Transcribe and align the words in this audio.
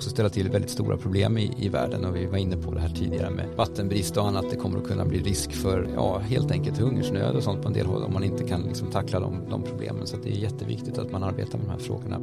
också 0.00 0.10
ställa 0.10 0.28
till 0.28 0.50
väldigt 0.50 0.70
stora 0.70 0.96
problem 0.96 1.38
i, 1.38 1.54
i 1.58 1.68
världen 1.68 2.04
och 2.04 2.16
vi 2.16 2.26
var 2.26 2.38
inne 2.38 2.56
på 2.56 2.74
det 2.74 2.80
här 2.80 2.88
tidigare 2.88 3.30
med 3.30 3.46
vattenbrist 3.56 4.16
och 4.16 4.26
annat. 4.26 4.50
Det 4.50 4.56
kommer 4.56 4.78
att 4.78 4.86
kunna 4.86 5.04
bli 5.04 5.18
risk 5.18 5.52
för 5.52 5.88
ja, 5.94 6.18
helt 6.18 6.50
enkelt 6.50 6.78
hungersnöd 6.78 7.36
och 7.36 7.42
sånt 7.42 7.62
på 7.62 7.68
en 7.68 7.74
del 7.74 7.86
håll 7.86 8.02
om 8.02 8.12
man 8.12 8.24
inte 8.24 8.44
kan 8.44 8.62
liksom 8.62 8.90
tackla 8.90 9.20
de, 9.20 9.48
de 9.50 9.62
problemen. 9.62 10.06
Så 10.06 10.16
det 10.16 10.28
är 10.28 10.32
jätteviktigt 10.32 10.98
att 10.98 11.12
man 11.12 11.22
arbetar 11.22 11.58
med 11.58 11.66
de 11.66 11.70
här 11.70 11.78
frågorna. 11.78 12.16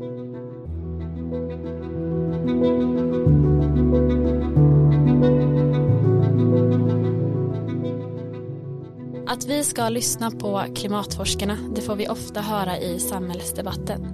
Att 9.28 9.46
vi 9.46 9.64
ska 9.64 9.90
lyssna 9.90 10.32
på 10.32 10.64
klimatforskarna, 10.76 11.58
det 11.76 11.82
får 11.82 11.96
vi 11.96 12.08
ofta 12.08 12.42
höra 12.42 12.78
i 12.78 13.00
samhällsdebatten. 13.00 14.08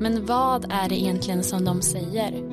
Men 0.00 0.26
vad 0.26 0.72
är 0.72 0.88
det 0.88 1.00
egentligen 1.00 1.42
som 1.42 1.64
de 1.64 1.82
säger? 1.82 2.43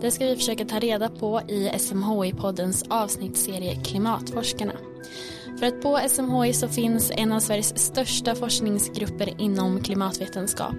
Det 0.00 0.10
ska 0.10 0.26
vi 0.26 0.36
försöka 0.36 0.64
ta 0.64 0.78
reda 0.78 1.08
på 1.08 1.40
i 1.48 1.68
SMHI-poddens 1.68 2.84
avsnittsserie 2.90 3.74
Klimatforskarna. 3.74 4.72
För 5.58 5.66
att 5.66 5.82
på 5.82 6.00
SMHI 6.08 6.52
så 6.52 6.68
finns 6.68 7.12
en 7.14 7.32
av 7.32 7.40
Sveriges 7.40 7.78
största 7.78 8.34
forskningsgrupper 8.34 9.40
inom 9.40 9.80
klimatvetenskap. 9.80 10.76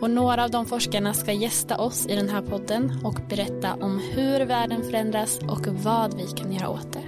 Och 0.00 0.10
några 0.10 0.44
av 0.44 0.50
de 0.50 0.66
forskarna 0.66 1.14
ska 1.14 1.32
gästa 1.32 1.78
oss 1.78 2.06
i 2.06 2.16
den 2.16 2.28
här 2.28 2.42
podden 2.42 3.00
och 3.04 3.20
berätta 3.28 3.74
om 3.74 3.98
hur 3.98 4.40
världen 4.40 4.82
förändras 4.82 5.38
och 5.38 5.66
vad 5.66 6.14
vi 6.16 6.26
kan 6.26 6.52
göra 6.52 6.68
åt 6.68 6.92
det. 6.92 7.04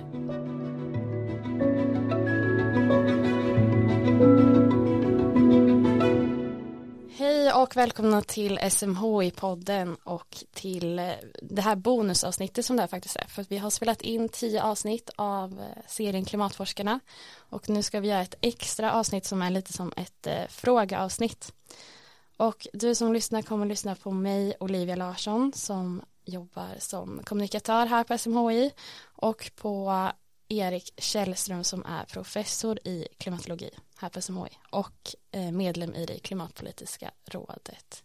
Hej 7.15 7.53
och 7.53 7.77
välkomna 7.77 8.23
till 8.23 8.59
SMHI-podden 8.59 9.97
och 10.05 10.45
till 10.53 10.99
eh, 10.99 11.11
det 11.43 11.63
här 11.63 11.77
bonusavsnittet 11.77 12.65
som 12.65 12.77
det 12.77 12.83
här 12.83 12.89
faktiskt 12.89 13.17
är. 13.17 13.25
För 13.25 13.43
att 13.43 13.53
vi 13.53 13.59
har 13.59 13.71
spelat 13.71 14.03
in 14.03 14.29
tio 14.29 14.63
avsnitt 14.63 15.11
av 15.17 15.61
eh, 15.61 15.83
serien 15.87 16.25
Klimatforskarna 16.25 17.01
och 17.37 17.69
nu 17.69 17.83
ska 17.83 18.01
vi 18.01 18.09
göra 18.09 18.21
ett 18.21 18.35
extra 18.41 18.93
avsnitt 18.93 19.25
som 19.25 19.43
är 19.43 19.51
lite 19.51 19.73
som 19.73 19.93
ett 19.97 20.27
eh, 20.27 20.47
frågeavsnitt. 20.49 21.53
Och 22.37 22.67
du 22.73 22.95
som 22.95 23.13
lyssnar 23.13 23.43
kommer 23.43 23.67
att 23.67 23.71
lyssna 23.71 23.95
på 23.95 24.11
mig, 24.11 24.55
Olivia 24.61 24.97
Larsson, 24.97 25.53
som 25.55 26.03
jobbar 26.25 26.75
som 26.79 27.21
kommunikatör 27.25 27.87
här 27.87 28.05
på 28.05 28.19
SMHI 28.19 28.71
och 29.05 29.51
på 29.57 30.09
Erik 30.49 30.93
Källström 30.97 31.65
som 31.65 31.85
är 31.87 32.05
professor 32.05 32.79
i 32.85 33.09
klimatologi 33.19 33.71
här 34.03 34.09
på 34.09 34.21
SMHI 34.21 34.49
och 34.71 35.15
eh, 35.33 35.53
medlem 35.53 35.95
i 35.95 36.07
det 36.07 36.19
klimatpolitiska 36.19 37.11
rådet. 37.25 38.05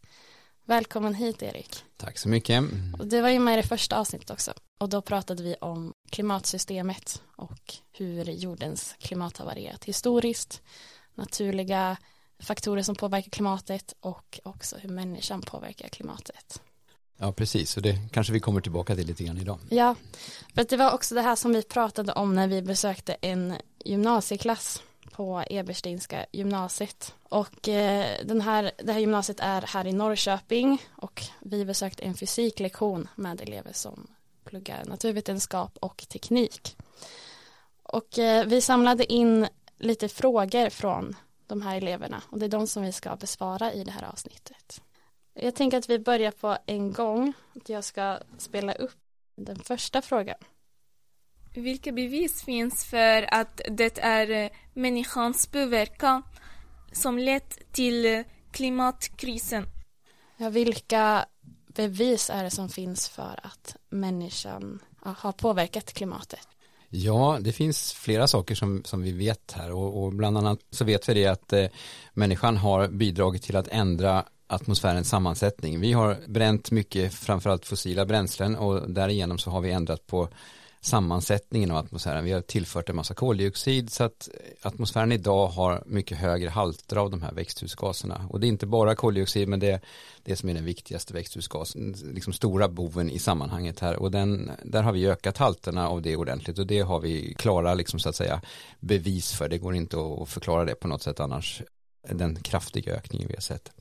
Välkommen 0.66 1.14
hit 1.14 1.44
Erik. 1.44 1.84
Tack 1.98 2.18
så 2.18 2.30
mycket. 2.30 2.64
Du 3.04 3.22
var 3.22 3.30
ju 3.30 3.40
med 3.40 3.54
i 3.54 3.62
det 3.62 3.68
första 3.68 4.00
avsnittet 4.00 4.30
också 4.30 4.54
och 4.78 4.90
då 4.90 5.02
pratade 5.02 5.44
vi 5.44 5.56
om 5.62 5.94
klimatsystemet 6.10 7.22
och 7.36 7.74
hur 7.92 8.24
jordens 8.24 8.96
klimat 9.00 9.38
har 9.38 9.46
varierat 9.46 9.86
historiskt, 9.86 10.62
naturliga 11.16 11.98
faktorer 12.40 12.82
som 12.82 12.96
påverkar 12.96 13.32
klimatet 13.32 13.94
och 14.00 14.40
också 14.44 14.78
hur 14.78 14.90
människan 14.90 15.42
påverkar 15.42 15.88
klimatet. 15.88 16.62
Ja, 17.18 17.32
precis. 17.32 17.78
Och 17.78 17.84
det 17.84 18.00
kanske 18.12 18.34
vi 18.34 18.40
kommer 18.40 18.62
tillbaka 18.62 18.96
till 18.96 19.08
lite 19.08 19.24
grann 19.24 19.38
idag. 19.38 19.60
Ja, 19.70 19.96
för 20.56 20.64
det 20.64 20.78
var 20.78 20.92
också 20.92 21.16
det 21.16 21.22
här 21.22 21.36
som 21.36 21.54
vi 21.54 21.64
pratade 21.64 22.14
om 22.14 22.36
när 22.36 22.48
vi 22.48 22.62
besökte 22.62 23.14
en 23.22 23.54
gymnasieklass 23.86 24.84
på 25.12 25.44
Eberstinska 25.50 26.26
gymnasiet. 26.32 27.16
Och 27.24 27.68
eh, 27.68 28.26
den 28.26 28.42
här, 28.42 28.72
det 28.78 28.94
här 28.94 29.00
gymnasiet 29.00 29.40
är 29.40 29.62
här 29.62 29.88
i 29.88 29.94
Norrköping 29.94 30.82
och 30.96 31.24
vi 31.40 31.66
besökte 31.66 32.04
en 32.04 32.14
fysiklektion 32.14 33.08
med 33.16 33.42
elever 33.42 33.74
som 33.74 34.08
pluggar 34.44 34.86
naturvetenskap 34.86 35.78
och 35.82 36.06
teknik. 36.10 36.78
Och 37.84 38.20
eh, 38.20 38.46
vi 38.46 38.62
samlade 38.62 39.14
in 39.14 39.48
lite 39.78 40.10
frågor 40.10 40.70
från 40.70 41.16
de 41.48 41.62
här 41.62 41.78
eleverna 41.78 42.22
och 42.30 42.40
det 42.40 42.46
är 42.46 42.50
de 42.50 42.68
som 42.68 42.84
vi 42.84 42.92
ska 42.92 43.16
besvara 43.16 43.74
i 43.74 43.84
det 43.84 43.92
här 43.92 44.04
avsnittet. 44.04 44.82
Jag 45.34 45.56
tänker 45.56 45.78
att 45.78 45.90
vi 45.90 46.00
börjar 46.00 46.32
på 46.32 46.58
en 46.66 46.94
gång. 46.94 47.34
Att 47.56 47.70
jag 47.70 47.84
ska 47.84 48.20
spela 48.38 48.74
upp 48.74 48.98
den 49.36 49.60
första 49.60 50.02
frågan. 50.02 50.38
Vilka 51.58 51.92
bevis 51.92 52.44
finns 52.44 52.86
för 52.86 53.34
att 53.34 53.62
det 53.70 54.00
är 54.00 54.50
människans 54.74 55.48
påverkan 55.48 56.24
som 56.92 57.18
lett 57.18 57.60
till 57.72 58.24
klimatkrisen? 58.52 59.66
Ja, 60.38 60.50
vilka 60.50 61.26
bevis 61.76 62.30
är 62.30 62.44
det 62.44 62.52
som 62.52 62.70
finns 62.70 63.10
för 63.10 63.40
att 63.44 63.76
människan 63.90 64.80
har 65.02 65.32
påverkat 65.32 65.94
klimatet? 65.94 66.48
Ja, 66.90 67.38
det 67.42 67.52
finns 67.52 67.94
flera 67.94 68.28
saker 68.28 68.56
som, 68.56 68.84
som 68.84 69.02
vi 69.02 69.12
vet 69.12 69.52
här 69.52 69.72
och, 69.72 70.04
och 70.04 70.14
bland 70.14 70.38
annat 70.38 70.60
så 70.70 70.86
vet 70.86 71.10
vi 71.10 71.14
det 71.14 71.28
att 71.28 71.54
eh, 71.54 71.66
människan 72.14 72.58
har 72.58 72.88
bidragit 72.88 73.44
till 73.44 73.56
att 73.56 73.68
ändra 73.68 74.26
atmosfärens 74.48 75.10
sammansättning. 75.10 75.80
Vi 75.80 75.94
har 75.94 76.18
bränt 76.28 76.72
mycket 76.72 77.14
framförallt 77.14 77.66
fossila 77.66 78.06
bränslen 78.06 78.56
och 78.56 78.92
därigenom 78.92 79.38
så 79.38 79.52
har 79.52 79.62
vi 79.62 79.72
ändrat 79.72 80.08
på 80.08 80.30
sammansättningen 80.88 81.72
av 81.72 81.78
atmosfären. 81.78 82.24
Vi 82.24 82.32
har 82.32 82.42
tillfört 82.42 82.90
en 82.90 82.96
massa 82.96 83.14
koldioxid 83.14 83.90
så 83.90 84.04
att 84.04 84.30
atmosfären 84.62 85.12
idag 85.12 85.48
har 85.48 85.84
mycket 85.86 86.18
högre 86.18 86.50
halter 86.50 86.96
av 86.96 87.10
de 87.12 87.22
här 87.22 87.32
växthusgaserna. 87.32 88.28
Och 88.30 88.40
det 88.40 88.48
är 88.48 88.50
inte 88.50 88.66
bara 88.66 88.96
koldioxid 88.96 89.48
men 89.48 89.60
det 89.60 89.72
är 89.72 89.82
det 90.24 90.36
som 90.36 90.50
är 90.50 90.54
den 90.54 90.66
viktigaste 90.66 91.14
växthusgasen, 91.14 91.96
liksom 92.14 92.34
stora 92.34 92.68
boven 92.68 93.10
i 93.10 93.20
sammanhanget 93.20 93.80
här. 93.80 93.96
Och 93.96 94.12
den, 94.12 94.52
där 94.64 94.84
har 94.84 94.92
vi 94.92 95.08
ökat 95.08 95.38
halterna 95.38 95.90
av 95.90 96.02
det 96.02 96.16
ordentligt 96.16 96.60
och 96.60 96.68
det 96.68 96.80
har 96.80 97.00
vi 97.00 97.34
klara 97.34 97.74
liksom 97.74 98.00
så 98.00 98.10
att 98.10 98.16
säga 98.16 98.42
bevis 98.80 99.34
för. 99.34 99.50
Det 99.50 99.58
går 99.58 99.76
inte 99.76 99.98
att 99.98 100.30
förklara 100.30 100.66
det 100.66 100.76
på 100.76 100.88
något 100.88 101.04
sätt 101.04 101.20
annars 101.20 101.62
den 102.10 102.36
kraftiga 102.36 102.94
ökningen 102.94 103.28
vi 103.28 103.36
har 103.36 103.42
sett. 103.42 103.72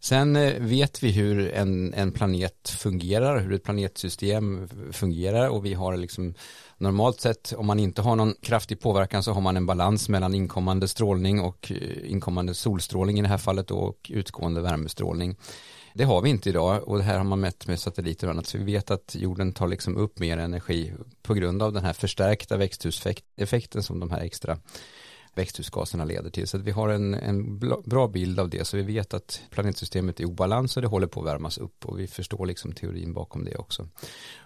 Sen 0.00 0.36
eh, 0.36 0.54
vet 0.60 1.02
vi 1.02 1.10
hur 1.10 1.52
en, 1.52 1.94
en 1.94 2.12
planet 2.12 2.68
fungerar, 2.68 3.38
hur 3.40 3.52
ett 3.52 3.62
planetsystem 3.62 4.68
fungerar 4.92 5.48
och 5.48 5.64
vi 5.64 5.74
har 5.74 5.96
liksom 5.96 6.34
normalt 6.78 7.20
sett 7.20 7.52
om 7.56 7.66
man 7.66 7.78
inte 7.78 8.02
har 8.02 8.16
någon 8.16 8.34
kraftig 8.42 8.80
påverkan 8.80 9.22
så 9.22 9.32
har 9.32 9.40
man 9.40 9.56
en 9.56 9.66
balans 9.66 10.08
mellan 10.08 10.34
inkommande 10.34 10.88
strålning 10.88 11.40
och 11.40 11.72
eh, 11.72 12.10
inkommande 12.12 12.54
solstrålning 12.54 13.18
i 13.18 13.22
det 13.22 13.28
här 13.28 13.38
fallet 13.38 13.70
och 13.70 14.10
utgående 14.14 14.60
värmestrålning. 14.60 15.36
Det 15.94 16.04
har 16.04 16.22
vi 16.22 16.30
inte 16.30 16.48
idag 16.48 16.88
och 16.88 16.98
det 16.98 17.04
här 17.04 17.16
har 17.16 17.24
man 17.24 17.40
mätt 17.40 17.66
med 17.66 17.80
satelliter 17.80 18.26
och 18.26 18.32
annat 18.32 18.46
så 18.46 18.58
vi 18.58 18.64
vet 18.64 18.90
att 18.90 19.16
jorden 19.18 19.52
tar 19.52 19.68
liksom 19.68 19.96
upp 19.96 20.18
mer 20.18 20.38
energi 20.38 20.92
på 21.22 21.34
grund 21.34 21.62
av 21.62 21.72
den 21.72 21.84
här 21.84 21.92
förstärkta 21.92 22.56
växthuseffekten 22.56 23.82
som 23.82 24.00
de 24.00 24.10
här 24.10 24.20
extra 24.20 24.58
växthusgaserna 25.36 26.04
leder 26.04 26.30
till. 26.30 26.46
Så 26.46 26.56
att 26.56 26.62
vi 26.62 26.70
har 26.70 26.88
en, 26.88 27.14
en 27.14 27.58
bra 27.84 28.08
bild 28.08 28.40
av 28.40 28.50
det 28.50 28.64
så 28.64 28.76
vi 28.76 28.82
vet 28.82 29.14
att 29.14 29.40
planetsystemet 29.50 30.20
är 30.20 30.24
i 30.24 30.26
obalans 30.26 30.76
och 30.76 30.82
det 30.82 30.88
håller 30.88 31.06
på 31.06 31.20
att 31.20 31.26
värmas 31.26 31.58
upp 31.58 31.86
och 31.86 32.00
vi 32.00 32.06
förstår 32.06 32.46
liksom 32.46 32.72
teorin 32.72 33.12
bakom 33.12 33.44
det 33.44 33.56
också. 33.56 33.88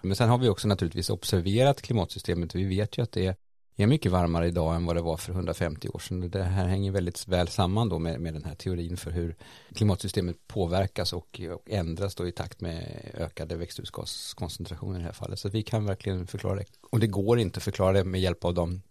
Men 0.01 0.15
sen 0.15 0.29
har 0.29 0.37
vi 0.37 0.49
också 0.49 0.67
naturligtvis 0.67 1.09
observerat 1.09 1.81
klimatsystemet 1.81 2.53
och 2.53 2.59
vi 2.59 2.65
vet 2.65 2.97
ju 2.97 3.03
att 3.03 3.11
det 3.11 3.35
är 3.75 3.87
mycket 3.87 4.11
varmare 4.11 4.47
idag 4.47 4.75
än 4.75 4.85
vad 4.85 4.95
det 4.95 5.01
var 5.01 5.17
för 5.17 5.33
150 5.33 5.89
år 5.89 5.99
sedan. 5.99 6.29
Det 6.29 6.43
här 6.43 6.67
hänger 6.67 6.91
väldigt 6.91 7.27
väl 7.27 7.47
samman 7.47 7.89
då 7.89 7.99
med, 7.99 8.21
med 8.21 8.33
den 8.33 8.43
här 8.43 8.55
teorin 8.55 8.97
för 8.97 9.11
hur 9.11 9.35
klimatsystemet 9.75 10.47
påverkas 10.47 11.13
och, 11.13 11.41
och 11.53 11.71
ändras 11.71 12.15
då 12.15 12.27
i 12.27 12.31
takt 12.31 12.61
med 12.61 13.11
ökade 13.13 13.55
växthusgaskoncentrationer 13.55 14.95
i 14.95 14.97
det 14.97 15.05
här 15.05 15.13
fallet. 15.13 15.39
Så 15.39 15.49
vi 15.49 15.63
kan 15.63 15.85
verkligen 15.85 16.27
förklara 16.27 16.55
det. 16.55 16.65
Och 16.91 16.99
det 16.99 17.07
går 17.07 17.39
inte 17.39 17.57
att 17.57 17.63
förklara 17.63 17.93
det 17.93 18.03
med 18.03 18.21
hjälp 18.21 18.45
av 18.45 18.53
de 18.53 18.81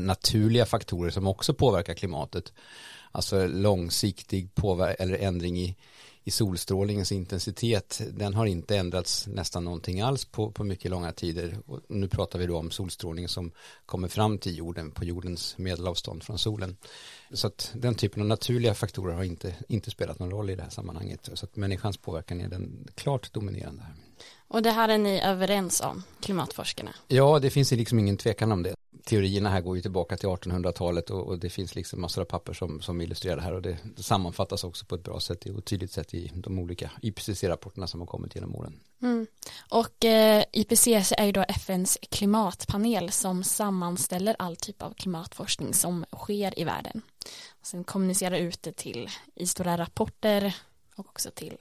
naturliga 0.00 0.66
faktorer 0.66 1.10
som 1.10 1.26
också 1.26 1.54
påverkar 1.54 1.94
klimatet. 1.94 2.52
Alltså 3.12 3.46
långsiktig 3.46 4.50
eller 4.98 5.18
ändring 5.18 5.58
i, 5.58 5.76
i 6.24 6.30
solstrålningens 6.30 7.12
intensitet, 7.12 8.00
den 8.10 8.34
har 8.34 8.46
inte 8.46 8.76
ändrats 8.76 9.26
nästan 9.26 9.64
någonting 9.64 10.00
alls 10.00 10.24
på, 10.24 10.50
på 10.50 10.64
mycket 10.64 10.90
långa 10.90 11.12
tider. 11.12 11.58
Och 11.66 11.80
nu 11.88 12.08
pratar 12.08 12.38
vi 12.38 12.46
då 12.46 12.56
om 12.56 12.70
solstrålning 12.70 13.28
som 13.28 13.50
kommer 13.86 14.08
fram 14.08 14.38
till 14.38 14.58
jorden 14.58 14.90
på 14.90 15.04
jordens 15.04 15.58
medelavstånd 15.58 16.22
från 16.22 16.38
solen. 16.38 16.76
Så 17.32 17.46
att 17.46 17.72
den 17.74 17.94
typen 17.94 18.22
av 18.22 18.28
naturliga 18.28 18.74
faktorer 18.74 19.14
har 19.14 19.24
inte, 19.24 19.54
inte 19.68 19.90
spelat 19.90 20.18
någon 20.18 20.30
roll 20.30 20.50
i 20.50 20.54
det 20.54 20.62
här 20.62 20.70
sammanhanget. 20.70 21.28
Så 21.34 21.44
att 21.44 21.56
människans 21.56 21.96
påverkan 21.96 22.40
är 22.40 22.48
den 22.48 22.88
klart 22.94 23.32
dominerande. 23.32 23.82
Och 24.48 24.62
det 24.62 24.70
här 24.70 24.88
är 24.88 24.98
ni 24.98 25.20
överens 25.20 25.80
om, 25.80 26.02
klimatforskarna? 26.20 26.94
Ja, 27.06 27.38
det 27.38 27.50
finns 27.50 27.70
liksom 27.70 27.98
ingen 27.98 28.16
tvekan 28.16 28.52
om 28.52 28.62
det 28.62 28.74
teorierna 29.08 29.50
här 29.50 29.60
går 29.60 29.76
ju 29.76 29.82
tillbaka 29.82 30.16
till 30.16 30.28
1800-talet 30.28 31.10
och, 31.10 31.26
och, 31.26 31.38
det 31.38 31.50
finns 31.50 31.74
liksom 31.74 32.00
massor 32.00 32.22
av 32.22 32.24
papper 32.24 32.52
som, 32.52 32.80
som 32.80 33.00
illustrerar 33.00 33.36
det 33.36 33.42
här 33.42 33.52
och 33.52 33.62
det, 33.62 33.78
sammanfattas 33.96 34.64
också 34.64 34.84
på 34.84 34.94
ett 34.94 35.02
bra 35.02 35.20
sätt 35.20 35.46
och 35.46 35.64
tydligt 35.64 35.92
sätt 35.92 36.14
i 36.14 36.32
de 36.34 36.58
olika 36.58 36.90
IPCC-rapporterna 37.02 37.86
som 37.86 38.00
har 38.00 38.06
kommit 38.06 38.34
genom 38.34 38.56
åren. 38.56 38.80
Mm. 39.02 39.26
Och 39.70 40.04
eh, 40.04 40.44
IPCC 40.52 41.12
är 41.12 41.24
ju 41.24 41.32
då 41.32 41.44
FNs 41.48 41.98
klimatpanel 42.10 43.10
som 43.10 43.44
sammanställer 43.44 44.36
all 44.38 44.56
typ 44.56 44.82
av 44.82 44.94
klimatforskning 44.94 45.74
som 45.74 46.04
sker 46.16 46.58
i 46.58 46.64
världen. 46.64 47.02
Och 47.60 47.66
sen 47.66 47.84
kommunicerar 47.84 48.36
ut 48.36 48.62
det 48.62 48.72
till 48.76 49.08
i 49.34 49.46
stora 49.46 49.78
rapporter 49.78 50.56
och 50.96 51.08
också 51.08 51.30
till 51.30 51.56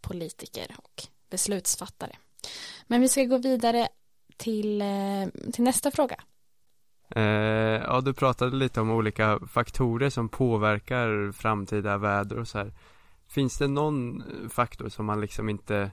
politiker 0.00 0.76
och 0.78 1.06
beslutsfattare. 1.30 2.16
Men 2.86 3.00
vi 3.00 3.08
ska 3.08 3.24
gå 3.24 3.38
vidare 3.38 3.88
till, 4.36 4.82
eh, 4.82 5.50
till 5.52 5.64
nästa 5.64 5.90
fråga. 5.90 6.20
Eh, 7.10 7.22
ja, 7.22 8.00
du 8.00 8.14
pratade 8.14 8.56
lite 8.56 8.80
om 8.80 8.90
olika 8.90 9.38
faktorer 9.46 10.10
som 10.10 10.28
påverkar 10.28 11.32
framtida 11.32 11.98
väder 11.98 12.38
och 12.38 12.48
så 12.48 12.58
här. 12.58 12.72
Finns 13.26 13.58
det 13.58 13.68
någon 13.68 14.20
eh, 14.20 14.48
faktor 14.48 14.88
som 14.88 15.06
man 15.06 15.20
liksom 15.20 15.48
inte 15.48 15.90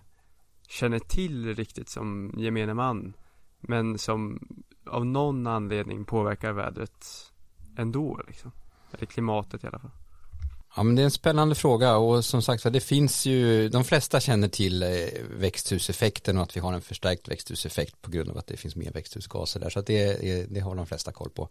känner 0.68 1.00
till 1.00 1.56
riktigt 1.56 1.90
som 1.90 2.34
gemene 2.38 2.74
man 2.74 3.14
men 3.60 3.98
som 3.98 4.40
av 4.86 5.06
någon 5.06 5.48
anledning 5.48 6.06
påverkar 6.06 6.52
vädret 6.52 7.06
ändå 7.78 8.22
liksom? 8.28 8.52
Eller 8.92 9.06
klimatet 9.06 9.64
i 9.64 9.68
alla 9.68 9.80
fall. 9.80 9.92
Ja 10.78 10.84
men 10.84 10.96
det 10.96 11.02
är 11.02 11.04
en 11.04 11.12
spännande 11.12 11.56
fråga 11.56 11.98
och 11.98 12.26
som 12.26 12.42
sagt 12.42 12.74
det 12.74 12.80
finns 12.80 13.26
ju, 13.26 13.70
de 13.70 13.84
flesta 13.84 14.20
känner 14.20 14.48
till 14.48 14.84
eh, 14.84 14.90
växthuseffekten 15.38 16.38
och 16.38 16.44
att 16.44 16.56
vi 16.56 16.60
har 16.60 16.74
en 16.74 16.82
förstärkt 16.82 17.28
växthuseffekt 17.28 18.02
på 18.02 18.12
grund 18.12 18.30
av 18.30 18.38
att 18.38 18.48
det 18.48 18.58
finns 18.58 18.76
mer 18.76 18.92
växthusgaser 18.92 19.60
där. 19.60 19.70
Så 19.70 19.80
att 19.80 19.86
det, 19.86 20.30
eh, 20.30 20.46
det 20.50 20.60
har 20.60 20.76
de 20.76 20.86
flesta 20.86 21.12
koll 21.12 21.30
på. 21.30 21.50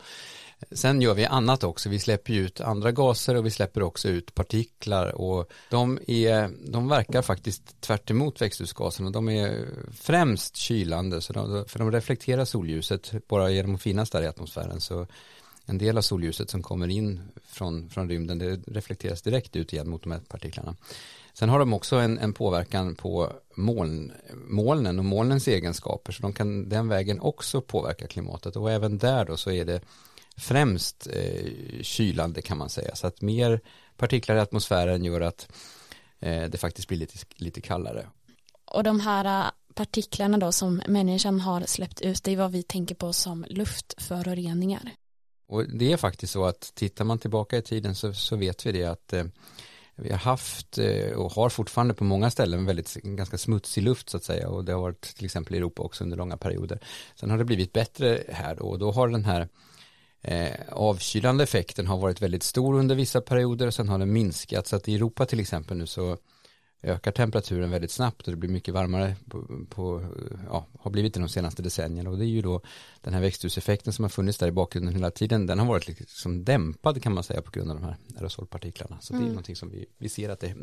Sen 0.71 1.03
gör 1.03 1.15
vi 1.15 1.25
annat 1.25 1.65
också, 1.65 1.89
vi 1.89 1.99
släpper 1.99 2.33
ut 2.33 2.61
andra 2.61 2.93
gaser 2.93 3.35
och 3.35 3.47
vi 3.47 3.51
släpper 3.51 3.83
också 3.83 4.09
ut 4.09 4.35
partiklar 4.35 5.15
och 5.15 5.51
de, 5.71 5.99
är, 6.07 6.51
de 6.71 6.89
verkar 6.89 7.23
faktiskt 7.23 7.81
tvärt 7.81 8.11
emot 8.11 8.43
växthusgaserna, 8.43 9.11
de 9.11 9.29
är 9.29 9.69
främst 10.01 10.57
kylande 10.57 11.21
så 11.21 11.33
de, 11.33 11.65
för 11.69 11.79
de 11.79 11.93
reflekterar 11.93 12.45
solljuset 12.45 13.13
bara 13.29 13.51
genom 13.51 13.75
att 13.75 13.83
finnas 13.83 14.11
där 14.11 14.23
i 14.23 14.27
atmosfären. 14.27 14.81
Så 14.81 15.07
en 15.67 15.79
del 15.79 15.99
av 15.99 16.03
solljuset 16.03 16.51
som 16.51 16.63
kommer 16.63 16.89
in 16.89 17.21
från, 17.45 17.91
från 17.91 18.09
rymden 18.09 18.39
det 18.39 18.57
reflekteras 18.67 19.23
direkt 19.23 19.57
ut 19.57 19.73
igen 19.73 19.91
mot 19.91 20.03
de 20.03 20.13
här 20.13 20.21
partiklarna. 20.21 20.77
Sen 21.35 21.49
har 21.49 21.59
de 21.59 21.73
också 21.73 21.97
en, 21.97 22.19
en 22.19 22.33
påverkan 22.33 22.95
på 22.95 23.33
moln, 23.57 24.13
molnen 24.35 24.99
och 24.99 25.05
molnens 25.05 25.49
egenskaper 25.49 26.13
så 26.13 26.23
de 26.23 26.33
kan 26.33 26.69
den 26.69 26.89
vägen 26.89 27.21
också 27.21 27.61
påverka 27.61 28.07
klimatet 28.07 28.57
och 28.57 28.71
även 28.71 28.99
där 28.99 29.25
då 29.25 29.37
så 29.37 29.51
är 29.51 29.65
det 29.65 29.81
främst 30.37 31.07
eh, 31.07 31.83
kylande 31.83 32.43
kan 32.43 32.59
man 32.59 32.69
säga 32.69 32.95
så 32.95 33.07
att 33.07 33.23
mer 33.23 33.61
partiklar 33.97 34.37
i 34.37 34.41
atmosfären 34.41 35.05
gör 35.05 35.21
att 35.21 35.49
eh, 36.21 36.45
det 36.45 36.59
faktiskt 36.59 36.89
blir 36.89 36.99
lite, 36.99 37.19
lite 37.37 37.61
kallare. 37.61 38.07
Och 38.65 38.85
de 38.85 39.01
här 39.01 39.47
eh, 39.47 39.51
partiklarna 39.75 40.39
då 40.39 40.53
som 40.53 40.83
människan 40.89 41.41
har 41.41 41.61
släppt 41.67 42.01
ut 42.01 42.25
det 42.25 42.33
är 42.33 42.37
vad 42.37 42.53
vi 42.53 42.63
tänker 42.63 42.95
på 42.95 43.13
som 43.13 43.47
luftföroreningar. 43.49 44.91
Och 45.47 45.65
det 45.69 45.93
är 45.93 45.97
faktiskt 45.97 46.33
så 46.33 46.45
att 46.45 46.73
tittar 46.75 47.05
man 47.05 47.19
tillbaka 47.19 47.57
i 47.57 47.63
tiden 47.63 47.95
så, 47.95 48.15
så 48.15 48.37
vet 48.37 48.67
vi 48.67 48.73
det 48.73 48.85
att 48.85 49.13
eh, 49.13 49.25
vi 49.97 50.11
har 50.11 50.19
haft 50.19 50.79
eh, 50.79 51.13
och 51.13 51.33
har 51.33 51.49
fortfarande 51.49 51.95
på 51.95 52.05
många 52.05 52.31
ställen 52.31 52.67
väldigt 52.67 52.95
ganska 52.95 53.39
smutsig 53.39 53.83
luft 53.83 54.11
så 54.11 54.17
att 54.17 54.25
säga. 54.25 54.49
Och 54.49 54.65
det 54.65 54.73
har 54.73 54.81
varit 54.81 55.01
till 55.17 55.25
exempel 55.25 55.55
i 55.55 55.59
Europa 55.59 55.83
också 55.83 56.05
under 56.05 56.17
långa 56.17 56.37
perioder. 56.37 56.79
Sen 57.15 57.31
har 57.31 57.39
det 57.39 57.45
blivit 57.45 57.73
bättre 57.73 58.25
här 58.29 58.55
då 58.55 58.65
och 58.65 58.79
då 58.79 58.93
har 58.93 59.09
den 59.09 59.25
här 59.25 59.49
eh, 60.21 60.61
avkylande 60.73 61.45
effekten 61.45 61.87
har 61.87 61.99
varit 61.99 62.23
väldigt 62.23 62.43
stor 62.43 62.75
under 62.75 62.95
vissa 62.95 63.21
perioder. 63.21 63.67
Och 63.67 63.75
sen 63.75 63.89
har 63.89 63.99
den 63.99 64.13
minskat. 64.13 64.67
Så 64.67 64.77
att 64.77 64.89
i 64.89 64.95
Europa 64.95 65.27
till 65.27 65.41
exempel 65.41 65.77
nu 65.77 65.87
så 65.87 66.17
ökar 66.85 67.13
temperaturen 67.13 67.71
väldigt 67.71 67.91
snabbt 67.91 68.27
och 68.27 68.31
det 68.31 68.37
blir 68.37 68.51
mycket 68.51 68.75
varmare 68.75 69.17
på, 69.31 69.67
på, 69.69 70.07
ja, 70.47 70.67
har 70.79 70.91
blivit 70.91 71.15
det 71.15 71.21
de 71.21 71.29
senaste 71.29 71.63
decennierna 71.63 72.11
och 72.11 72.19
det 72.19 72.25
är 72.25 72.29
ju 72.29 72.43
då 72.43 72.61
den 73.01 73.15
här 73.15 73.21
växthuseffekten 73.21 73.93
som 73.93 74.05
har 74.05 74.11
funnits 74.11 74.39
där 74.39 74.49
i 74.49 74.53
bakgrunden 74.53 74.95
hela 74.95 75.11
tiden 75.11 75.47
den 75.47 75.59
har 75.59 75.67
varit 75.67 75.89
liksom 75.89 76.45
dämpad 76.45 77.03
kan 77.03 77.15
man 77.15 77.25
säga 77.25 77.43
på 77.43 77.51
grund 77.51 77.71
av 77.71 77.77
de 77.77 77.85
här 77.85 77.97
aerosolpartiklarna 78.17 78.99
så 79.01 79.13
mm. 79.13 79.21
det 79.21 79.25
är 79.25 79.27
mm. 79.27 79.35
någonting 79.35 79.57
som 79.57 79.71
vi, 79.71 79.87
vi 79.99 80.09
ser 80.09 80.29
att 80.29 80.41
det 80.41 80.55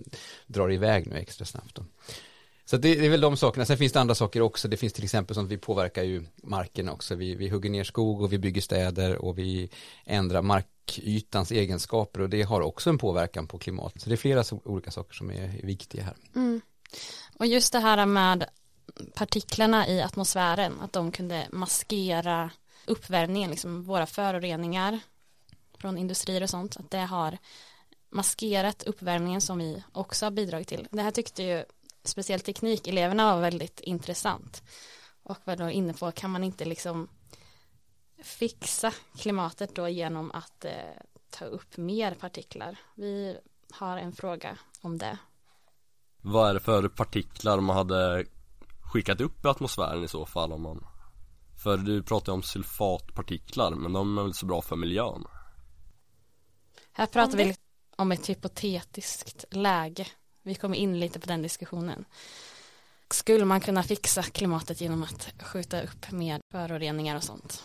drar 0.48 0.72
iväg 0.72 1.08
nu 1.08 1.16
extra 1.16 1.46
snabbt 1.46 1.76
då. 1.76 1.86
Så 2.66 2.78
det, 2.78 2.96
det, 2.96 3.06
är 3.06 3.10
väl 3.10 3.22
de 3.22 3.38
sakerna. 3.38 3.66
Sen 3.66 3.78
finns 3.78 3.94
det 3.94 4.00
andra 4.00 4.16
saker 4.16 4.42
också. 4.42 4.68
Det 4.68 4.78
finns 4.78 4.94
till 4.94 5.04
exempel 5.04 5.36
som 5.36 5.48
vi 5.48 5.58
påverkar 5.58 6.04
ju 6.04 6.24
marken 6.44 6.90
också. 6.90 7.16
Vi, 7.16 7.36
vi 7.36 7.50
hugger 7.50 7.70
ner 7.70 7.84
skog 7.84 8.22
och 8.22 8.34
vi 8.34 8.38
bygger 8.38 8.62
städer 8.62 9.18
och 9.18 9.38
vi 9.38 9.70
ändrar 10.06 10.42
markytans 10.92 11.52
egenskaper 11.52 12.22
och 12.22 12.30
det 12.30 12.42
har 12.42 12.62
också 12.62 12.90
en 12.90 12.98
påverkan 12.98 13.48
på 13.48 13.58
klimatet. 13.58 14.02
Så 14.02 14.10
det 14.10 14.16
är 14.16 14.18
flera 14.18 14.44
olika 14.64 14.92
saker 14.92 15.14
som 15.14 15.30
är, 15.32 15.44
är 15.44 15.66
viktiga 15.66 16.04
här. 16.04 16.16
Mm. 16.36 16.62
Och 17.38 17.46
just 17.46 17.74
det 17.74 17.80
här 17.80 18.06
med 18.06 18.46
partiklarna 19.16 19.88
i 19.88 20.02
atmosfären, 20.02 20.80
att 20.82 20.94
de 20.94 21.12
kunde 21.12 21.48
maskera 21.52 22.52
uppvärmningen, 22.86 23.50
liksom 23.50 23.84
våra 23.84 24.06
föroreningar 24.06 25.00
från 25.78 25.98
industrier 25.98 26.44
och 26.44 26.50
sånt, 26.50 26.78
att 26.78 26.92
det 26.92 26.98
har 26.98 27.38
maskerat 28.10 28.84
uppvärmningen 28.84 29.42
som 29.42 29.58
vi 29.58 29.84
också 29.92 30.26
har 30.26 30.32
bidragit 30.32 30.68
till. 30.68 30.88
Det 30.92 31.02
här 31.02 31.12
tyckte 31.12 31.44
ju 31.44 31.64
speciellt 32.04 32.46
teknikeleverna 32.46 33.36
var 33.36 33.42
väldigt 33.42 33.80
intressant 33.80 34.64
och 35.24 35.38
var 35.44 35.56
då 35.56 35.70
inne 35.70 35.94
på 35.94 36.12
kan 36.12 36.32
man 36.32 36.44
inte 36.44 36.66
liksom 36.66 37.08
fixa 38.22 38.94
klimatet 39.18 39.76
då 39.76 39.90
genom 39.90 40.32
att 40.32 40.66
eh, 40.66 40.72
ta 41.30 41.46
upp 41.46 41.78
mer 41.78 42.14
partiklar. 42.14 42.78
Vi 42.96 43.38
har 43.72 43.98
en 43.98 44.14
fråga 44.14 44.58
om 44.82 44.98
det. 44.98 45.18
Vad 46.22 46.50
är 46.50 46.54
det 46.54 46.60
för 46.60 46.88
partiklar 46.88 47.60
man 47.60 47.76
hade 47.76 48.26
skickat 48.94 49.22
upp 49.22 49.46
i 49.46 49.48
atmosfären 49.48 50.04
i 50.04 50.08
så 50.08 50.26
fall 50.26 50.52
om 50.52 50.62
man 50.62 50.86
För 51.64 51.78
du 51.78 52.04
pratar 52.04 52.34
om 52.34 52.44
sulfatpartiklar 52.44 53.72
men 53.72 53.94
de 53.94 54.18
är 54.18 54.24
väl 54.24 54.34
så 54.34 54.46
bra 54.46 54.62
för 54.62 54.76
miljön? 54.76 55.26
Här 56.92 57.06
pratar 57.06 57.38
vi 57.38 57.56
om 57.96 58.12
ett 58.12 58.30
hypotetiskt 58.30 59.46
läge 59.52 60.08
vi 60.44 60.56
kommer 60.56 60.78
in 60.78 61.00
lite 61.00 61.20
på 61.20 61.28
den 61.28 61.42
diskussionen. 61.42 62.06
Skulle 63.10 63.46
man 63.46 63.62
kunna 63.62 63.84
fixa 63.84 64.24
klimatet 64.24 64.82
genom 64.82 65.04
att 65.04 65.34
skjuta 65.40 65.82
upp 65.82 66.12
med 66.12 66.42
föroreningar 66.52 67.16
och 67.16 67.24
sånt? 67.24 67.64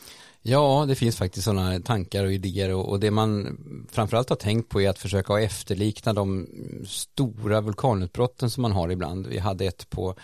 Ja, 0.48 0.84
det 0.88 0.94
finns 0.94 1.16
faktiskt 1.16 1.44
sådana 1.44 1.81
tankar 1.81 2.25
och 2.25 2.32
idéer 2.32 2.75
och, 2.75 2.88
och 2.88 3.00
det 3.00 3.10
man 3.10 3.58
framförallt 3.93 4.28
har 4.28 4.37
tänkt 4.37 4.69
på 4.69 4.81
är 4.81 4.90
att 4.90 4.98
försöka 4.98 5.40
efterlikna 5.40 6.12
de 6.12 6.46
stora 6.87 7.60
vulkanutbrotten 7.60 8.50
som 8.50 8.62
man 8.62 8.72
har 8.72 8.90
ibland. 8.90 9.26
Vi 9.26 9.38
hade 9.38 9.64
ett 9.64 9.90
på 9.90 10.14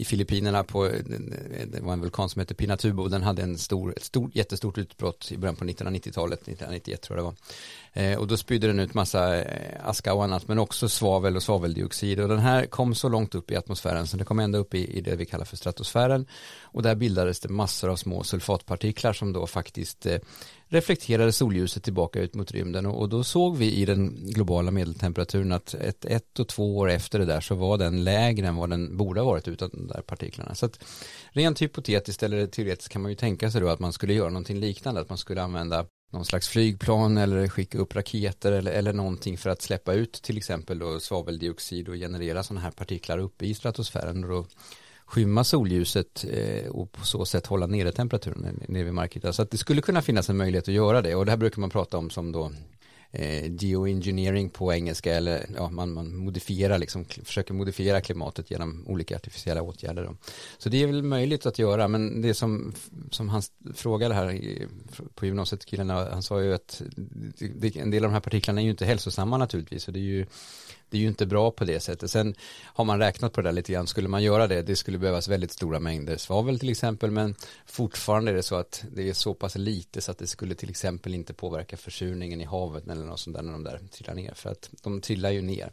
i 0.00 0.04
Filippinerna 0.04 0.64
på, 0.64 0.86
eh, 0.86 0.92
eh, 0.92 1.66
det 1.66 1.80
var 1.80 1.92
en 1.92 2.00
vulkan 2.00 2.28
som 2.28 2.40
hette 2.40 2.54
Pinatubo, 2.54 3.08
den 3.08 3.22
hade 3.22 3.42
en 3.42 3.58
stor, 3.58 3.94
ett 3.96 4.04
stort, 4.04 4.36
jättestort 4.36 4.78
utbrott 4.78 5.32
i 5.32 5.36
början 5.36 5.56
på 5.56 5.64
1990-talet, 5.64 6.40
1991 6.40 7.02
tror 7.02 7.18
jag 7.18 7.24
det 7.24 7.30
var. 7.30 7.36
Eh, 7.92 8.18
och 8.18 8.26
då 8.26 8.36
spydde 8.36 8.66
den 8.66 8.80
ut 8.80 8.94
massa 8.94 9.44
eh, 9.44 9.88
aska 9.88 10.14
och 10.14 10.24
annat, 10.24 10.48
men 10.48 10.58
också 10.58 10.88
svavel 10.88 11.36
och 11.36 11.42
svaveldioxid. 11.42 12.20
Och 12.20 12.28
den 12.28 12.38
här 12.38 12.66
kom 12.66 12.94
så 12.94 13.08
långt 13.08 13.34
upp 13.34 13.50
i 13.50 13.56
atmosfären, 13.56 14.06
så 14.06 14.16
den 14.16 14.26
kom 14.26 14.38
ända 14.38 14.58
upp 14.58 14.74
i, 14.74 14.98
i 14.98 15.00
det 15.00 15.16
vi 15.16 15.26
kallar 15.26 15.44
för 15.44 15.56
stratosfären. 15.56 16.26
Och 16.62 16.82
där 16.82 16.94
bildades 16.94 17.40
det 17.40 17.48
massor 17.48 17.90
av 17.90 17.96
små 17.96 18.22
sulfatpartiklar 18.22 19.12
som 19.12 19.32
då 19.32 19.46
faktiskt 19.46 20.06
eh, 20.06 20.18
reflekterade 20.68 21.32
solljuset 21.32 21.82
tillbaka 21.82 22.20
ut 22.20 22.34
mot 22.34 22.52
rymden. 22.52 22.86
Och, 22.86 23.08
då 23.08 23.24
såg 23.24 23.56
vi 23.56 23.72
i 23.72 23.84
den 23.84 24.16
globala 24.16 24.70
medeltemperaturen 24.70 25.52
att 25.52 25.74
ett, 25.74 26.04
ett 26.04 26.38
och 26.38 26.48
två 26.48 26.78
år 26.78 26.90
efter 26.90 27.18
det 27.18 27.24
där 27.24 27.40
så 27.40 27.54
var 27.54 27.78
den 27.78 28.04
lägre 28.04 28.46
än 28.46 28.56
vad 28.56 28.70
den 28.70 28.96
borde 28.96 29.20
ha 29.20 29.26
varit 29.26 29.48
utan 29.48 29.70
de 29.72 29.86
där 29.86 30.00
partiklarna. 30.00 30.54
Så 30.54 30.66
att 30.66 30.84
rent 31.30 31.62
hypotetiskt 31.62 32.22
eller 32.22 32.46
teoretiskt 32.46 32.92
kan 32.92 33.02
man 33.02 33.10
ju 33.10 33.16
tänka 33.16 33.50
sig 33.50 33.60
då 33.60 33.68
att 33.68 33.80
man 33.80 33.92
skulle 33.92 34.14
göra 34.14 34.28
någonting 34.28 34.60
liknande, 34.60 35.00
att 35.00 35.08
man 35.08 35.18
skulle 35.18 35.42
använda 35.42 35.86
någon 36.10 36.24
slags 36.24 36.48
flygplan 36.48 37.18
eller 37.18 37.48
skicka 37.48 37.78
upp 37.78 37.96
raketer 37.96 38.52
eller, 38.52 38.72
eller 38.72 38.92
någonting 38.92 39.38
för 39.38 39.50
att 39.50 39.62
släppa 39.62 39.92
ut 39.92 40.12
till 40.12 40.36
exempel 40.36 40.78
då 40.78 41.00
svaveldioxid 41.00 41.88
och 41.88 41.94
generera 41.94 42.42
sådana 42.42 42.60
här 42.60 42.70
partiklar 42.70 43.18
uppe 43.18 43.46
i 43.46 43.54
stratosfären. 43.54 44.24
Och 44.24 44.30
då 44.30 44.46
skymma 45.08 45.44
solljuset 45.44 46.24
eh, 46.30 46.70
och 46.70 46.92
på 46.92 47.06
så 47.06 47.24
sätt 47.24 47.46
hålla 47.46 47.66
nere 47.66 47.92
temperaturen 47.92 48.62
nere 48.68 48.84
vid 48.84 48.94
markytan. 48.94 49.32
Så 49.32 49.42
att 49.42 49.50
det 49.50 49.58
skulle 49.58 49.80
kunna 49.82 50.02
finnas 50.02 50.30
en 50.30 50.36
möjlighet 50.36 50.68
att 50.68 50.74
göra 50.74 51.02
det 51.02 51.14
och 51.14 51.24
det 51.24 51.32
här 51.32 51.36
brukar 51.36 51.60
man 51.60 51.70
prata 51.70 51.98
om 51.98 52.10
som 52.10 52.32
då 52.32 52.52
eh, 53.10 53.52
geoengineering 53.54 54.50
på 54.50 54.72
engelska 54.72 55.14
eller 55.14 55.46
ja, 55.56 55.70
man, 55.70 55.92
man 55.92 56.16
modifierar 56.16 56.78
liksom, 56.78 57.04
försöker 57.04 57.54
modifiera 57.54 58.00
klimatet 58.00 58.50
genom 58.50 58.84
olika 58.86 59.16
artificiella 59.16 59.62
åtgärder. 59.62 60.04
Då. 60.04 60.16
Så 60.58 60.68
det 60.68 60.82
är 60.82 60.86
väl 60.86 61.02
möjligt 61.02 61.46
att 61.46 61.58
göra 61.58 61.88
men 61.88 62.22
det 62.22 62.34
som, 62.34 62.72
som 63.10 63.28
han 63.28 63.42
frågade 63.74 64.14
här 64.14 64.40
på 65.14 65.26
gymnasiet 65.26 65.64
killarna, 65.64 66.10
han 66.10 66.22
sa 66.22 66.42
ju 66.42 66.54
att 66.54 66.82
en 67.74 67.90
del 67.90 68.04
av 68.04 68.10
de 68.10 68.14
här 68.14 68.20
partiklarna 68.20 68.60
är 68.60 68.64
ju 68.64 68.70
inte 68.70 68.86
hälsosamma 68.86 69.38
naturligtvis 69.38 69.86
och 69.86 69.92
det 69.92 70.00
är 70.00 70.02
ju 70.02 70.26
det 70.90 70.96
är 70.96 71.00
ju 71.00 71.08
inte 71.08 71.26
bra 71.26 71.50
på 71.50 71.64
det 71.64 71.80
sättet. 71.80 72.10
Sen 72.10 72.34
har 72.64 72.84
man 72.84 72.98
räknat 72.98 73.32
på 73.32 73.40
det 73.40 73.48
där 73.48 73.52
lite 73.52 73.72
grann, 73.72 73.86
skulle 73.86 74.08
man 74.08 74.22
göra 74.22 74.46
det, 74.46 74.62
det 74.62 74.76
skulle 74.76 74.98
behövas 74.98 75.28
väldigt 75.28 75.52
stora 75.52 75.80
mängder 75.80 76.16
svavel 76.16 76.58
till 76.58 76.70
exempel, 76.70 77.10
men 77.10 77.34
fortfarande 77.66 78.30
är 78.30 78.34
det 78.34 78.42
så 78.42 78.54
att 78.54 78.84
det 78.92 79.08
är 79.08 79.12
så 79.12 79.34
pass 79.34 79.56
lite 79.56 80.00
så 80.00 80.10
att 80.10 80.18
det 80.18 80.26
skulle 80.26 80.54
till 80.54 80.70
exempel 80.70 81.14
inte 81.14 81.34
påverka 81.34 81.76
försurningen 81.76 82.40
i 82.40 82.44
havet 82.44 82.88
eller 82.88 83.04
något 83.04 83.20
sånt 83.20 83.36
där 83.36 83.42
när 83.42 83.52
de 83.52 83.64
där 83.64 83.80
trillar 83.92 84.14
ner, 84.14 84.34
för 84.34 84.50
att 84.50 84.70
de 84.82 85.00
trillar 85.00 85.30
ju 85.30 85.42
ner. 85.42 85.72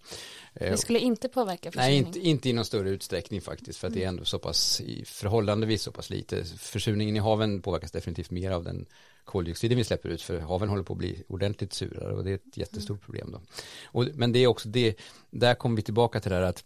Det 0.54 0.68
eh, 0.68 0.76
skulle 0.76 1.00
inte 1.00 1.30
påverka 1.30 1.72
försurning? 1.72 2.02
Nej, 2.02 2.08
inte, 2.08 2.20
inte 2.20 2.50
i 2.50 2.54
någon 2.54 2.66
större 2.66 2.90
utsträckning 2.90 3.42
faktiskt, 3.42 3.80
för 3.80 3.88
att 3.88 3.92
mm. 3.92 4.00
det 4.00 4.06
är 4.06 4.10
ändå 4.10 4.26
så 4.26 4.40
pass, 4.40 4.82
förhållandevis 5.06 5.82
så 5.82 5.92
pass 5.92 6.10
lite. 6.10 6.44
Försurningen 6.58 7.16
i 7.16 7.20
haven 7.20 7.62
påverkas 7.62 7.92
definitivt 7.92 8.32
mer 8.32 8.52
av 8.52 8.64
den 8.64 8.86
koldioxiden 9.26 9.78
vi 9.78 9.84
släpper 9.84 10.10
ut 10.10 10.22
för 10.22 10.40
haven 10.40 10.70
håller 10.70 10.84
på 10.84 10.94
att 10.94 11.00
bli 11.00 11.24
ordentligt 11.28 11.74
surare 11.74 12.14
och 12.14 12.24
det 12.24 12.32
är 12.32 12.36
ett 12.36 12.58
jättestort 12.58 12.98
mm. 12.98 13.06
problem 13.06 13.32
då. 13.32 13.42
Och, 13.86 14.06
men 14.14 14.32
det 14.32 14.40
är 14.40 14.48
också 14.48 14.70
det, 14.70 14.96
där 15.30 15.56
kommer 15.56 15.76
vi 15.76 15.82
tillbaka 15.82 16.20
till 16.20 16.32
det 16.32 16.38
här 16.38 16.44
att 16.44 16.64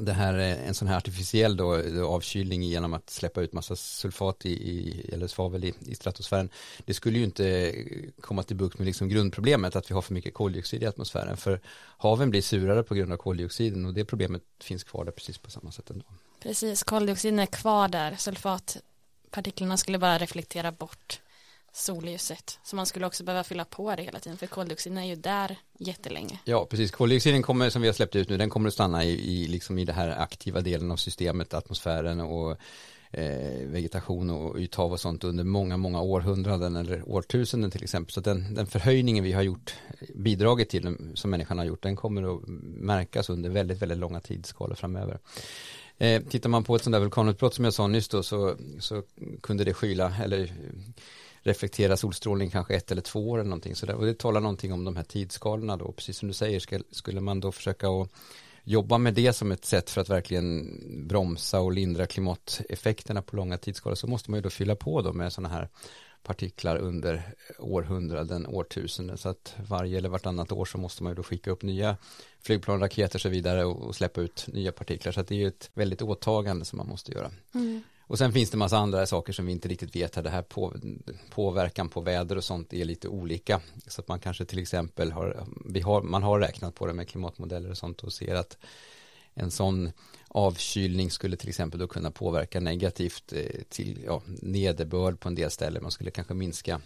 det 0.00 0.12
här 0.12 0.34
en 0.34 0.74
sån 0.74 0.88
här 0.88 0.96
artificiell 0.96 1.56
då, 1.56 1.74
avkylning 2.06 2.62
genom 2.62 2.94
att 2.94 3.10
släppa 3.10 3.40
ut 3.40 3.52
massa 3.52 3.76
sulfat 3.76 4.46
i, 4.46 4.50
i 4.50 5.10
eller 5.12 5.26
svavel 5.26 5.64
i, 5.64 5.74
i 5.86 5.94
stratosfären 5.94 6.48
det 6.84 6.94
skulle 6.94 7.18
ju 7.18 7.24
inte 7.24 7.74
komma 8.20 8.42
till 8.42 8.56
bukt 8.56 8.78
med 8.78 8.86
liksom 8.86 9.08
grundproblemet 9.08 9.76
att 9.76 9.90
vi 9.90 9.94
har 9.94 10.02
för 10.02 10.14
mycket 10.14 10.34
koldioxid 10.34 10.82
i 10.82 10.86
atmosfären 10.86 11.36
för 11.36 11.60
haven 11.98 12.30
blir 12.30 12.42
surare 12.42 12.82
på 12.82 12.94
grund 12.94 13.12
av 13.12 13.16
koldioxiden 13.16 13.86
och 13.86 13.94
det 13.94 14.04
problemet 14.04 14.42
finns 14.60 14.84
kvar 14.84 15.04
där 15.04 15.12
precis 15.12 15.38
på 15.38 15.50
samma 15.50 15.72
sätt 15.72 15.90
ändå. 15.90 16.04
Precis, 16.42 16.82
koldioxiden 16.82 17.38
är 17.38 17.46
kvar 17.46 17.88
där, 17.88 18.16
sulfatpartiklarna 18.16 19.76
skulle 19.76 19.98
bara 19.98 20.18
reflektera 20.18 20.72
bort 20.72 21.20
solljuset. 21.76 22.58
Så 22.62 22.76
man 22.76 22.86
skulle 22.86 23.06
också 23.06 23.24
behöva 23.24 23.44
fylla 23.44 23.64
på 23.64 23.94
det 23.96 24.02
hela 24.02 24.20
tiden 24.20 24.38
för 24.38 24.46
koldioxiden 24.46 24.98
är 24.98 25.04
ju 25.04 25.16
där 25.16 25.58
jättelänge. 25.78 26.38
Ja, 26.44 26.66
precis. 26.70 26.90
Koldioxiden 26.90 27.42
kommer 27.42 27.70
som 27.70 27.82
vi 27.82 27.88
har 27.88 27.92
släppt 27.92 28.16
ut 28.16 28.28
nu, 28.28 28.36
den 28.36 28.50
kommer 28.50 28.68
att 28.68 28.74
stanna 28.74 29.04
i, 29.04 29.10
i, 29.10 29.48
liksom 29.48 29.78
i 29.78 29.84
det 29.84 29.92
här 29.92 30.08
aktiva 30.08 30.60
delen 30.60 30.90
av 30.90 30.96
systemet, 30.96 31.54
atmosfären 31.54 32.20
och 32.20 32.56
eh, 33.10 33.66
vegetation 33.66 34.30
och 34.30 34.58
ythav 34.58 34.92
och 34.92 35.00
sånt 35.00 35.24
under 35.24 35.44
många, 35.44 35.76
många 35.76 36.00
århundraden 36.00 36.76
eller 36.76 37.08
årtusenden 37.08 37.70
till 37.70 37.82
exempel. 37.82 38.12
Så 38.12 38.20
den, 38.20 38.54
den 38.54 38.66
förhöjningen 38.66 39.24
vi 39.24 39.32
har 39.32 39.42
gjort, 39.42 39.74
bidragit 40.14 40.68
till 40.68 40.96
som 41.14 41.30
människan 41.30 41.58
har 41.58 41.64
gjort, 41.64 41.82
den 41.82 41.96
kommer 41.96 42.36
att 42.36 42.42
märkas 42.76 43.30
under 43.30 43.50
väldigt, 43.50 43.82
väldigt 43.82 43.98
långa 43.98 44.20
tidsskalor 44.20 44.74
framöver. 44.74 45.18
Eh, 45.98 46.22
tittar 46.22 46.50
man 46.50 46.64
på 46.64 46.76
ett 46.76 46.82
sånt 46.82 46.94
där 46.94 47.00
vulkanutbrott 47.00 47.54
som 47.54 47.64
jag 47.64 47.74
sa 47.74 47.86
nyss 47.86 48.08
då 48.08 48.22
så, 48.22 48.56
så 48.78 49.02
kunde 49.42 49.64
det 49.64 49.74
skyla 49.74 50.14
eller 50.22 50.52
reflektera 51.44 51.96
solstrålning 51.96 52.50
kanske 52.50 52.74
ett 52.74 52.90
eller 52.90 53.02
två 53.02 53.30
år 53.30 53.38
eller 53.38 53.50
någonting 53.50 53.74
sådär. 53.74 53.94
Och 53.94 54.06
det 54.06 54.18
talar 54.18 54.40
någonting 54.40 54.72
om 54.72 54.84
de 54.84 54.96
här 54.96 55.04
tidsskalorna 55.04 55.76
då. 55.76 55.92
Precis 55.92 56.18
som 56.18 56.28
du 56.28 56.34
säger, 56.34 56.60
ska, 56.60 56.78
skulle 56.90 57.20
man 57.20 57.40
då 57.40 57.52
försöka 57.52 57.88
att 57.88 58.08
jobba 58.64 58.98
med 58.98 59.14
det 59.14 59.32
som 59.32 59.52
ett 59.52 59.64
sätt 59.64 59.90
för 59.90 60.00
att 60.00 60.08
verkligen 60.08 60.80
bromsa 61.08 61.60
och 61.60 61.72
lindra 61.72 62.06
klimateffekterna 62.06 63.22
på 63.22 63.36
långa 63.36 63.58
tidsskalor 63.58 63.94
så 63.94 64.06
måste 64.06 64.30
man 64.30 64.38
ju 64.38 64.42
då 64.42 64.50
fylla 64.50 64.76
på 64.76 65.02
då 65.02 65.12
med 65.12 65.32
sådana 65.32 65.54
här 65.54 65.68
partiklar 66.22 66.76
under 66.76 67.22
århundraden, 67.58 68.46
årtusenden. 68.46 69.18
Så 69.18 69.28
att 69.28 69.54
varje 69.68 69.98
eller 69.98 70.08
vartannat 70.08 70.52
år 70.52 70.64
så 70.64 70.78
måste 70.78 71.02
man 71.02 71.10
ju 71.10 71.14
då 71.16 71.22
skicka 71.22 71.50
upp 71.50 71.62
nya 71.62 71.96
flygplan, 72.40 72.80
raketer 72.80 73.16
och 73.16 73.20
så 73.20 73.28
vidare 73.28 73.64
och, 73.64 73.96
släppa 73.96 74.20
ut 74.20 74.46
nya 74.52 74.72
partiklar. 74.72 75.12
Så 75.12 75.20
att 75.20 75.28
det 75.28 75.34
är 75.34 75.38
ju 75.38 75.48
ett 75.48 75.70
väldigt 75.74 76.02
åtagande 76.02 76.64
som 76.64 76.76
man 76.76 76.88
måste 76.88 77.12
göra. 77.12 77.30
Mm. 77.54 77.82
Och 78.06 78.18
sen 78.18 78.32
finns 78.32 78.50
det 78.50 78.56
massa 78.56 78.78
andra 78.78 79.06
saker 79.06 79.32
som 79.32 79.46
vi 79.46 79.52
inte 79.52 79.68
riktigt 79.68 79.96
vet 79.96 80.16
här. 80.16 80.22
Det 80.22 80.30
här 80.30 80.42
på, 80.42 80.74
påverkan 81.30 81.88
på 81.88 82.00
väder 82.00 82.36
och 82.36 82.44
sånt 82.44 82.72
är 82.72 82.84
lite 82.84 83.08
olika. 83.08 83.60
Så 83.86 84.00
att 84.00 84.08
man 84.08 84.20
kanske 84.20 84.44
till 84.44 84.58
exempel 84.58 85.12
har, 85.12 85.46
vi 85.64 85.80
har, 85.80 86.02
man 86.02 86.22
har 86.22 86.40
räknat 86.40 86.74
på 86.74 86.86
det 86.86 86.92
med 86.92 87.08
klimatmodeller 87.08 87.70
och 87.70 87.78
sånt 87.78 88.00
och 88.00 88.12
ser 88.12 88.34
att 88.34 88.58
en 89.34 89.50
sån 89.50 89.92
avkylning 90.28 91.10
skulle 91.10 91.36
till 91.36 91.48
exempel 91.48 91.80
då 91.80 91.86
kunna 91.86 92.10
påverka 92.10 92.60
negativt 92.60 93.32
eh, 93.32 93.62
till 93.68 94.02
ja, 94.06 94.22
nederbörd 94.26 95.20
på 95.20 95.28
en 95.28 95.34
del 95.34 95.50
ställen. 95.50 95.82
Man 95.82 95.92
skulle 95.92 96.10
kanske 96.10 96.34
minska 96.34 96.80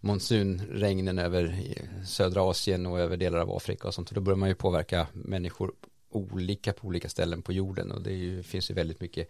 monsunregnen 0.00 1.18
över 1.18 1.72
eh, 1.76 2.04
södra 2.04 2.42
Asien 2.42 2.86
och 2.86 3.00
över 3.00 3.16
delar 3.16 3.38
av 3.38 3.50
Afrika 3.50 3.88
och 3.88 3.94
sånt. 3.94 4.08
Och 4.08 4.14
då 4.14 4.20
börjar 4.20 4.36
man 4.36 4.48
ju 4.48 4.54
påverka 4.54 5.06
människor 5.12 5.72
olika 6.10 6.72
på 6.72 6.86
olika 6.86 7.08
ställen 7.08 7.42
på 7.42 7.52
jorden 7.52 7.92
och 7.92 8.02
det 8.02 8.12
ju, 8.12 8.42
finns 8.42 8.70
ju 8.70 8.74
väldigt 8.74 9.00
mycket 9.00 9.28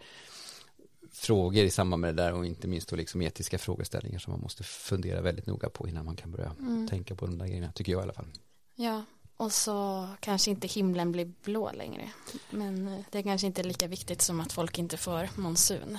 frågor 1.19 1.65
i 1.65 1.71
samband 1.71 2.01
med 2.01 2.17
det 2.17 2.23
där 2.23 2.33
och 2.33 2.47
inte 2.47 2.69
minst 2.69 2.89
då 2.89 2.97
liksom 2.97 3.23
etiska 3.23 3.59
frågeställningar 3.59 4.19
som 4.19 4.33
man 4.33 4.41
måste 4.41 4.63
fundera 4.63 5.21
väldigt 5.21 5.47
noga 5.47 5.71
på 5.71 5.89
innan 5.89 6.05
man 6.05 6.17
kan 6.17 6.31
börja 6.31 6.55
mm. 6.59 6.89
tänka 6.89 7.15
på 7.15 7.27
de 7.27 7.39
där 7.39 7.47
grejerna, 7.47 7.73
tycker 7.73 7.93
jag 7.93 8.01
i 8.01 8.03
alla 8.03 8.13
fall. 8.13 8.27
Ja, 8.75 9.05
och 9.37 9.53
så 9.53 10.09
kanske 10.21 10.51
inte 10.51 10.67
himlen 10.67 11.13
blir 11.13 11.33
blå 11.45 11.73
längre. 11.73 12.11
Men 12.51 13.05
det 13.11 13.19
är 13.19 13.23
kanske 13.23 13.47
inte 13.47 13.63
lika 13.63 13.89
viktigt 13.89 14.23
som 14.23 14.41
att 14.41 14.53
folk 14.53 14.79
inte 14.79 14.97
får 14.97 15.29
monsun. 15.37 15.99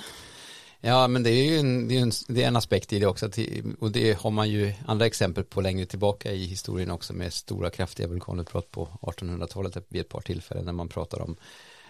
Ja, 0.80 1.08
men 1.08 1.22
det 1.22 1.30
är 1.30 1.44
ju 1.44 1.58
en, 1.58 1.88
det 1.88 1.96
är 1.96 2.02
en, 2.02 2.12
det 2.28 2.42
är 2.42 2.48
en 2.48 2.56
aspekt 2.56 2.92
i 2.92 2.98
det 2.98 3.06
också. 3.06 3.30
Och 3.78 3.92
det 3.92 4.18
har 4.18 4.30
man 4.30 4.50
ju 4.50 4.74
andra 4.86 5.06
exempel 5.06 5.44
på 5.44 5.60
längre 5.60 5.86
tillbaka 5.86 6.32
i 6.32 6.44
historien 6.46 6.90
också 6.90 7.12
med 7.12 7.32
stora 7.32 7.70
kraftiga 7.70 8.06
vulkanutbrott 8.06 8.70
på 8.70 8.88
1800-talet 9.02 9.76
vid 9.88 10.00
ett 10.00 10.08
par 10.08 10.20
tillfällen 10.20 10.64
när 10.64 10.72
man 10.72 10.88
pratar 10.88 11.20
om 11.20 11.36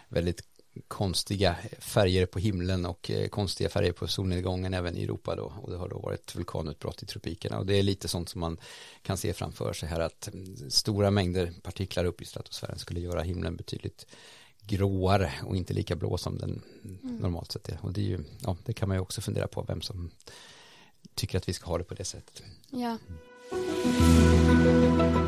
väldigt 0.09 0.43
konstiga 0.89 1.57
färger 1.79 2.27
på 2.27 2.39
himlen 2.39 2.87
och 2.87 3.11
eh, 3.11 3.29
konstiga 3.29 3.71
färger 3.71 3.93
på 3.93 4.07
solnedgången 4.07 4.75
även 4.75 4.97
i 4.97 5.03
Europa 5.03 5.37
då 5.37 5.53
och 5.63 5.71
det 5.71 5.77
har 5.77 5.89
då 5.89 5.99
varit 5.99 6.37
vulkanutbrott 6.37 7.03
i 7.03 7.07
tropikerna 7.07 7.59
och 7.59 7.67
det 7.67 7.75
är 7.75 7.83
lite 7.83 8.09
sånt 8.09 8.29
som 8.29 8.41
man 8.41 8.59
kan 9.03 9.17
se 9.17 9.33
framför 9.33 9.73
sig 9.73 9.89
här 9.89 10.01
att 10.01 10.29
mm, 10.29 10.71
stora 10.71 11.11
mängder 11.11 11.53
partiklar 11.63 12.05
upp 12.05 12.23
i 12.23 12.25
stratosfären 12.25 12.79
skulle 12.79 13.01
göra 13.01 13.23
himlen 13.23 13.57
betydligt 13.57 14.07
gråare 14.61 15.33
och 15.47 15.57
inte 15.57 15.75
lika 15.75 15.97
blå 15.97 16.19
som 16.19 16.39
den 16.39 16.63
mm. 16.85 17.17
normalt 17.17 17.53
sett 17.53 17.69
är 17.69 17.79
och 17.83 17.93
det 17.93 18.01
är 18.01 18.05
ju, 18.05 18.19
ja 18.43 18.57
det 18.65 18.73
kan 18.73 18.89
man 18.89 18.97
ju 18.97 19.01
också 19.01 19.21
fundera 19.21 19.47
på 19.47 19.63
vem 19.63 19.81
som 19.81 20.11
tycker 21.15 21.39
att 21.39 21.49
vi 21.49 21.53
ska 21.53 21.67
ha 21.67 21.79
det 21.79 21.85
på 21.85 21.95
det 21.95 22.05
sättet. 22.05 22.43
Ja. 22.71 22.99
Och 23.51 25.28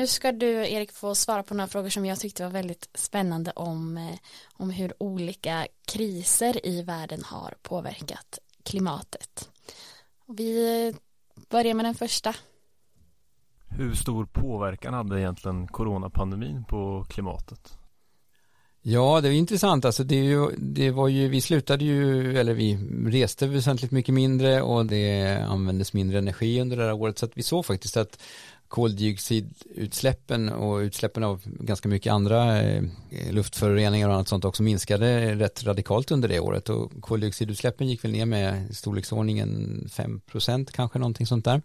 nu 0.00 0.06
ska 0.06 0.32
du 0.32 0.46
Erik 0.46 0.92
få 0.92 1.14
svara 1.14 1.42
på 1.42 1.54
några 1.54 1.68
frågor 1.68 1.88
som 1.88 2.06
jag 2.06 2.20
tyckte 2.20 2.42
var 2.42 2.50
väldigt 2.50 2.88
spännande 2.94 3.50
om, 3.50 3.96
eh, 3.96 4.18
om 4.52 4.70
hur 4.70 4.92
olika 4.98 5.66
kriser 5.86 6.66
i 6.66 6.82
världen 6.82 7.22
har 7.24 7.54
påverkat 7.62 8.38
klimatet. 8.62 9.50
Och 10.26 10.38
vi 10.38 10.94
börjar 11.50 11.74
med 11.74 11.84
den 11.84 11.94
första. 11.94 12.34
Hur 13.68 13.94
stor 13.94 14.26
påverkan 14.26 14.94
hade 14.94 15.20
egentligen 15.20 15.68
coronapandemin 15.68 16.64
på 16.64 17.06
klimatet? 17.08 17.78
Ja, 18.82 19.20
det 19.20 19.28
är 19.28 19.32
intressant. 19.32 19.84
Alltså 19.84 20.04
det, 20.04 20.16
är 20.16 20.24
ju, 20.24 20.50
det 20.58 20.90
var 20.90 21.08
ju, 21.08 21.28
vi 21.28 21.40
slutade 21.40 21.84
ju, 21.84 22.38
eller 22.38 22.54
vi 22.54 22.78
reste 23.06 23.46
väsentligt 23.46 23.90
mycket 23.90 24.14
mindre 24.14 24.62
och 24.62 24.86
det 24.86 25.36
användes 25.48 25.92
mindre 25.92 26.18
energi 26.18 26.60
under 26.60 26.76
det 26.76 26.84
här 26.84 26.92
året. 26.92 27.18
Så 27.18 27.26
att 27.26 27.36
vi 27.36 27.42
såg 27.42 27.66
faktiskt 27.66 27.96
att 27.96 28.18
koldioxidutsläppen 28.70 30.48
och 30.48 30.78
utsläppen 30.78 31.24
av 31.24 31.42
ganska 31.44 31.88
mycket 31.88 32.12
andra 32.12 32.62
eh, 32.62 32.82
luftföroreningar 33.30 34.08
och 34.08 34.14
annat 34.14 34.28
sånt 34.28 34.44
också 34.44 34.62
minskade 34.62 35.34
rätt 35.34 35.64
radikalt 35.64 36.10
under 36.10 36.28
det 36.28 36.40
året 36.40 36.68
och 36.68 36.92
koldioxidutsläppen 37.00 37.88
gick 37.88 38.04
väl 38.04 38.12
ner 38.12 38.26
med 38.26 38.76
storleksordningen 38.76 39.84
5% 39.92 40.70
kanske 40.72 40.98
någonting 40.98 41.26
sånt 41.26 41.44
där 41.44 41.62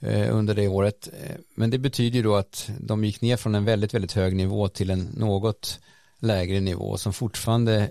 eh, 0.00 0.36
under 0.36 0.54
det 0.54 0.68
året. 0.68 1.08
Eh, 1.22 1.36
men 1.54 1.70
det 1.70 1.78
betyder 1.78 2.16
ju 2.16 2.22
då 2.22 2.36
att 2.36 2.70
de 2.80 3.04
gick 3.04 3.20
ner 3.20 3.36
från 3.36 3.54
en 3.54 3.64
väldigt, 3.64 3.94
väldigt 3.94 4.12
hög 4.12 4.36
nivå 4.36 4.68
till 4.68 4.90
en 4.90 5.08
något 5.16 5.80
lägre 6.18 6.60
nivå 6.60 6.96
som 6.96 7.12
fortfarande 7.12 7.90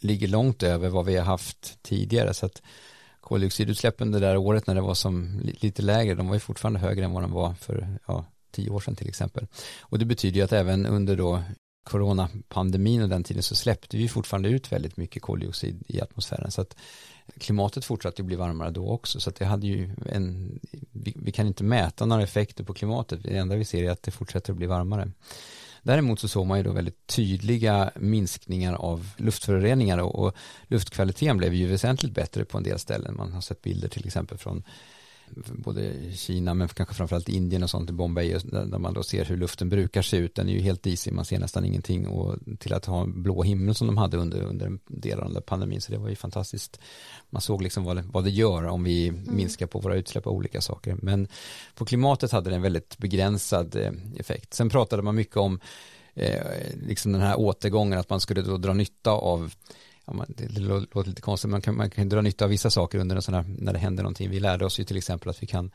ligger 0.00 0.28
långt 0.28 0.62
över 0.62 0.88
vad 0.88 1.06
vi 1.06 1.16
har 1.16 1.24
haft 1.24 1.82
tidigare 1.82 2.34
så 2.34 2.46
att 2.46 2.62
koldioxidutsläppen 3.28 4.10
det 4.10 4.20
där 4.20 4.36
året 4.36 4.66
när 4.66 4.74
det 4.74 4.80
var 4.80 4.94
som 4.94 5.40
lite 5.60 5.82
lägre, 5.82 6.14
de 6.14 6.26
var 6.26 6.34
ju 6.34 6.40
fortfarande 6.40 6.78
högre 6.78 7.04
än 7.04 7.12
vad 7.12 7.22
de 7.22 7.32
var 7.32 7.54
för 7.54 7.98
ja, 8.06 8.24
tio 8.50 8.70
år 8.70 8.80
sedan 8.80 8.96
till 8.96 9.08
exempel. 9.08 9.46
Och 9.80 9.98
det 9.98 10.04
betyder 10.04 10.36
ju 10.36 10.42
att 10.42 10.52
även 10.52 10.86
under 10.86 11.16
då 11.16 11.42
coronapandemin 11.84 13.02
och 13.02 13.08
den 13.08 13.24
tiden 13.24 13.42
så 13.42 13.54
släppte 13.54 13.96
vi 13.96 14.08
fortfarande 14.08 14.48
ut 14.48 14.72
väldigt 14.72 14.96
mycket 14.96 15.22
koldioxid 15.22 15.82
i 15.86 16.00
atmosfären. 16.00 16.50
Så 16.50 16.60
att 16.60 16.76
klimatet 17.38 17.84
fortsatte 17.84 18.22
bli 18.22 18.36
varmare 18.36 18.70
då 18.70 18.90
också. 18.90 19.20
Så 19.20 19.30
att 19.30 19.36
det 19.36 19.44
hade 19.44 19.66
ju 19.66 19.90
en 20.06 20.58
vi, 20.92 21.14
vi 21.16 21.32
kan 21.32 21.46
inte 21.46 21.64
mäta 21.64 22.06
några 22.06 22.22
effekter 22.22 22.64
på 22.64 22.74
klimatet. 22.74 23.22
Det 23.22 23.36
enda 23.36 23.56
vi 23.56 23.64
ser 23.64 23.84
är 23.84 23.90
att 23.90 24.02
det 24.02 24.10
fortsätter 24.10 24.52
att 24.52 24.56
bli 24.56 24.66
varmare. 24.66 25.12
Däremot 25.82 26.20
så 26.20 26.28
såg 26.28 26.46
man 26.46 26.58
ju 26.58 26.64
då 26.64 26.72
väldigt 26.72 27.06
tydliga 27.06 27.90
minskningar 27.96 28.74
av 28.74 29.10
luftföroreningar 29.16 29.98
och, 29.98 30.14
och 30.14 30.36
luftkvaliteten 30.66 31.36
blev 31.36 31.54
ju 31.54 31.66
väsentligt 31.66 32.14
bättre 32.14 32.44
på 32.44 32.58
en 32.58 32.64
del 32.64 32.78
ställen. 32.78 33.16
Man 33.16 33.32
har 33.32 33.40
sett 33.40 33.62
bilder 33.62 33.88
till 33.88 34.06
exempel 34.06 34.38
från 34.38 34.64
både 35.34 35.92
Kina 36.12 36.54
men 36.54 36.68
kanske 36.68 36.94
framförallt 36.94 37.28
Indien 37.28 37.62
och 37.62 37.70
sånt 37.70 37.90
i 37.90 37.92
Bombay 37.92 38.38
där 38.44 38.78
man 38.78 38.94
då 38.94 39.02
ser 39.02 39.24
hur 39.24 39.36
luften 39.36 39.68
brukar 39.68 40.02
se 40.02 40.16
ut. 40.16 40.34
Den 40.34 40.48
är 40.48 40.52
ju 40.52 40.60
helt 40.60 40.82
disig, 40.82 41.12
man 41.12 41.24
ser 41.24 41.38
nästan 41.38 41.64
ingenting 41.64 42.06
och 42.06 42.36
till 42.58 42.74
att 42.74 42.84
ha 42.84 43.02
en 43.02 43.22
blå 43.22 43.42
himmel 43.42 43.74
som 43.74 43.86
de 43.86 43.96
hade 43.96 44.16
under, 44.16 44.42
under 44.42 44.66
en 44.66 44.78
del 44.86 45.20
av 45.20 45.32
den 45.32 45.42
pandemin 45.42 45.80
så 45.80 45.92
det 45.92 45.98
var 45.98 46.08
ju 46.08 46.16
fantastiskt. 46.16 46.80
Man 47.30 47.42
såg 47.42 47.62
liksom 47.62 47.84
vad 47.84 47.96
det, 47.96 48.04
vad 48.12 48.24
det 48.24 48.30
gör 48.30 48.64
om 48.64 48.84
vi 48.84 49.08
mm. 49.08 49.36
minskar 49.36 49.66
på 49.66 49.80
våra 49.80 49.96
utsläpp 49.96 50.26
av 50.26 50.32
olika 50.32 50.60
saker. 50.60 50.96
Men 51.02 51.28
på 51.74 51.84
klimatet 51.84 52.32
hade 52.32 52.50
det 52.50 52.56
en 52.56 52.62
väldigt 52.62 52.98
begränsad 52.98 53.76
eh, 53.76 53.92
effekt. 54.16 54.54
Sen 54.54 54.68
pratade 54.68 55.02
man 55.02 55.14
mycket 55.14 55.36
om 55.36 55.60
eh, 56.14 56.42
liksom 56.86 57.12
den 57.12 57.20
här 57.20 57.38
återgången 57.38 57.98
att 57.98 58.10
man 58.10 58.20
skulle 58.20 58.42
då 58.42 58.56
dra 58.56 58.72
nytta 58.72 59.10
av 59.10 59.54
ja, 60.08 60.14
man, 60.14 60.26
det, 60.28 60.46
det 60.46 60.60
låter 60.60 61.08
lite 61.08 61.22
konstigt, 61.22 61.50
man 61.50 61.60
kan, 61.60 61.76
man 61.76 61.90
kan 61.90 62.08
dra 62.08 62.20
nytta 62.20 62.44
av 62.44 62.50
vissa 62.50 62.70
saker 62.70 62.98
under 62.98 63.16
en 63.16 63.22
sån 63.22 63.34
här, 63.34 63.44
när 63.58 63.72
det 63.72 63.78
händer 63.78 64.02
någonting. 64.02 64.30
Vi 64.30 64.40
lärde 64.40 64.66
oss 64.66 64.80
ju 64.80 64.84
till 64.84 64.96
exempel 64.96 65.28
att 65.30 65.42
vi 65.42 65.46
kan 65.46 65.70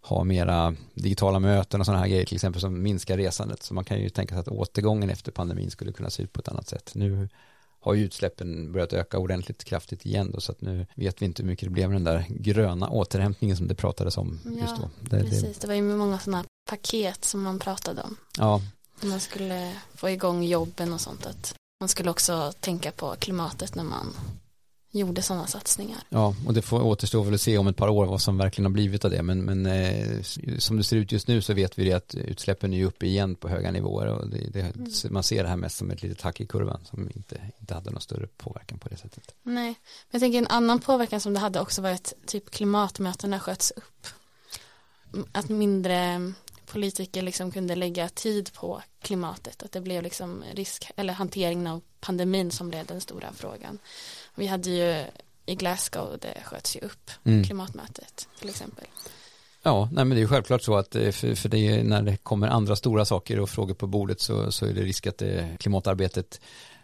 ha 0.00 0.24
mera 0.24 0.74
digitala 0.94 1.38
möten 1.38 1.80
och 1.80 1.86
sådana 1.86 2.02
här 2.02 2.08
grejer 2.08 2.26
till 2.26 2.34
exempel 2.34 2.60
som 2.60 2.82
minskar 2.82 3.16
resandet. 3.16 3.62
Så 3.62 3.74
man 3.74 3.84
kan 3.84 4.00
ju 4.00 4.08
tänka 4.08 4.34
sig 4.34 4.40
att 4.40 4.48
återgången 4.48 5.10
efter 5.10 5.32
pandemin 5.32 5.70
skulle 5.70 5.92
kunna 5.92 6.10
se 6.10 6.22
ut 6.22 6.32
på 6.32 6.40
ett 6.40 6.48
annat 6.48 6.68
sätt. 6.68 6.92
Nu 6.94 7.28
har 7.80 7.94
ju 7.94 8.04
utsläppen 8.04 8.72
börjat 8.72 8.92
öka 8.92 9.18
ordentligt 9.18 9.64
kraftigt 9.64 10.06
igen 10.06 10.30
då, 10.34 10.40
så 10.40 10.52
att 10.52 10.60
nu 10.60 10.86
vet 10.94 11.22
vi 11.22 11.26
inte 11.26 11.42
hur 11.42 11.50
mycket 11.50 11.66
det 11.66 11.70
blev 11.70 11.88
med 11.88 11.96
den 11.96 12.04
där 12.04 12.26
gröna 12.28 12.88
återhämtningen 12.88 13.56
som 13.56 13.68
det 13.68 13.74
pratades 13.74 14.18
om 14.18 14.40
just 14.60 14.76
då. 14.76 14.90
Det, 15.00 15.20
precis, 15.20 15.42
det, 15.42 15.60
det 15.60 15.66
var 15.66 15.74
ju 15.74 15.82
många 15.82 16.18
sådana 16.18 16.44
paket 16.70 17.24
som 17.24 17.42
man 17.42 17.58
pratade 17.58 18.02
om. 18.02 18.16
Ja. 18.38 18.60
Man 19.02 19.20
skulle 19.20 19.72
få 19.94 20.10
igång 20.10 20.44
jobben 20.44 20.92
och 20.92 21.00
sånt. 21.00 21.26
Att 21.26 21.54
man 21.84 21.88
skulle 21.88 22.10
också 22.10 22.52
tänka 22.60 22.90
på 22.90 23.16
klimatet 23.18 23.74
när 23.74 23.84
man 23.84 24.16
gjorde 24.90 25.22
sådana 25.22 25.46
satsningar. 25.46 26.00
Ja, 26.08 26.34
och 26.46 26.54
det 26.54 26.62
får 26.62 26.82
återstå 26.82 27.22
väl 27.22 27.34
att 27.34 27.40
se 27.40 27.58
om 27.58 27.66
ett 27.66 27.76
par 27.76 27.88
år 27.88 28.06
vad 28.06 28.22
som 28.22 28.38
verkligen 28.38 28.64
har 28.66 28.72
blivit 28.72 29.04
av 29.04 29.10
det. 29.10 29.22
Men, 29.22 29.44
men 29.44 29.66
eh, 29.66 30.22
som 30.58 30.76
det 30.76 30.84
ser 30.84 30.96
ut 30.96 31.12
just 31.12 31.28
nu 31.28 31.42
så 31.42 31.54
vet 31.54 31.78
vi 31.78 31.84
det 31.84 31.92
att 31.92 32.14
utsläppen 32.14 32.72
är 32.72 32.84
uppe 32.84 33.06
igen 33.06 33.34
på 33.34 33.48
höga 33.48 33.70
nivåer 33.70 34.06
och 34.06 34.28
det, 34.28 34.50
det, 34.52 34.60
mm. 34.60 34.90
man 35.10 35.22
ser 35.22 35.42
det 35.42 35.48
här 35.48 35.56
mest 35.56 35.76
som 35.76 35.90
ett 35.90 36.02
litet 36.02 36.20
hack 36.20 36.40
i 36.40 36.46
kurvan 36.46 36.80
som 36.84 37.10
inte, 37.14 37.40
inte 37.60 37.74
hade 37.74 37.90
någon 37.90 38.00
större 38.00 38.26
påverkan 38.26 38.78
på 38.78 38.88
det 38.88 38.96
sättet. 38.96 39.34
Nej, 39.42 39.64
men 39.64 39.74
jag 40.10 40.20
tänker 40.20 40.38
en 40.38 40.46
annan 40.46 40.80
påverkan 40.80 41.20
som 41.20 41.34
det 41.34 41.40
hade 41.40 41.60
också 41.60 41.82
var 41.82 41.90
att 41.90 42.12
typ 42.26 42.50
klimatmötena 42.50 43.40
sköts 43.40 43.70
upp. 43.70 44.06
Att 45.32 45.48
mindre 45.48 46.32
politiker 46.74 47.22
liksom 47.22 47.50
kunde 47.50 47.74
lägga 47.74 48.08
tid 48.08 48.52
på 48.52 48.82
klimatet, 49.02 49.62
att 49.62 49.72
det 49.72 49.80
blev 49.80 50.02
liksom 50.02 50.44
risk 50.54 50.90
eller 50.96 51.12
hanteringen 51.12 51.66
av 51.66 51.80
pandemin 52.00 52.50
som 52.50 52.68
blev 52.68 52.86
den 52.86 53.00
stora 53.00 53.32
frågan. 53.32 53.78
Vi 54.34 54.46
hade 54.46 54.70
ju 54.70 55.04
i 55.46 55.54
Glasgow, 55.54 56.18
det 56.20 56.42
sköts 56.44 56.76
ju 56.76 56.80
upp, 56.80 57.10
mm. 57.24 57.44
klimatmötet 57.44 58.28
till 58.38 58.48
exempel. 58.48 58.84
Ja, 59.62 59.88
nej 59.92 60.04
men 60.04 60.16
det 60.16 60.22
är 60.22 60.26
självklart 60.26 60.62
så 60.62 60.76
att 60.76 60.96
eh, 60.96 61.10
för, 61.10 61.34
för 61.34 61.48
det 61.48 61.58
är, 61.58 61.84
när 61.84 62.02
det 62.02 62.16
kommer 62.16 62.48
andra 62.48 62.76
stora 62.76 63.04
saker 63.04 63.40
och 63.40 63.50
frågor 63.50 63.74
på 63.74 63.86
bordet 63.86 64.20
så, 64.20 64.52
så 64.52 64.66
är 64.66 64.72
det 64.72 64.82
risk 64.82 65.06
att 65.06 65.18
det, 65.18 65.56
klimatarbetet 65.60 66.40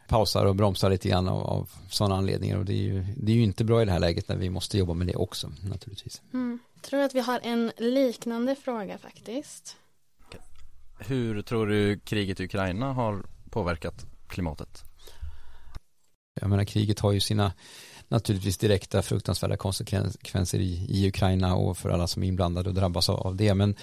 pausar 0.08 0.44
och 0.44 0.56
bromsar 0.56 0.90
lite 0.90 1.08
grann 1.08 1.28
av, 1.28 1.42
av 1.46 1.70
sådana 1.90 2.16
anledningar 2.16 2.58
och 2.58 2.64
det 2.64 2.72
är, 2.72 2.82
ju, 2.82 3.06
det 3.16 3.32
är 3.32 3.36
ju 3.36 3.42
inte 3.42 3.64
bra 3.64 3.82
i 3.82 3.84
det 3.84 3.92
här 3.92 4.00
läget 4.00 4.28
när 4.28 4.36
vi 4.36 4.50
måste 4.50 4.78
jobba 4.78 4.94
med 4.94 5.06
det 5.06 5.16
också 5.16 5.52
naturligtvis. 5.62 6.22
Mm. 6.32 6.58
Tror 6.80 7.00
att 7.00 7.14
vi 7.14 7.20
har 7.20 7.40
en 7.42 7.72
liknande 7.76 8.54
fråga 8.54 8.98
faktiskt. 8.98 9.76
Hur 11.06 11.42
tror 11.42 11.66
du 11.66 11.98
kriget 11.98 12.40
i 12.40 12.44
Ukraina 12.44 12.92
har 12.92 13.22
påverkat 13.50 14.06
klimatet? 14.28 14.84
Jag 16.40 16.50
menar 16.50 16.64
kriget 16.64 17.00
har 17.00 17.12
ju 17.12 17.20
sina 17.20 17.52
naturligtvis 18.08 18.58
direkta 18.58 19.02
fruktansvärda 19.02 19.56
konsekvenser 19.56 20.58
i, 20.58 20.86
i 20.88 21.08
Ukraina 21.08 21.54
och 21.54 21.78
för 21.78 21.90
alla 21.90 22.06
som 22.06 22.22
är 22.22 22.26
inblandade 22.26 22.68
och 22.68 22.74
drabbas 22.74 23.08
av 23.08 23.36
det. 23.36 23.54
Men 23.54 23.76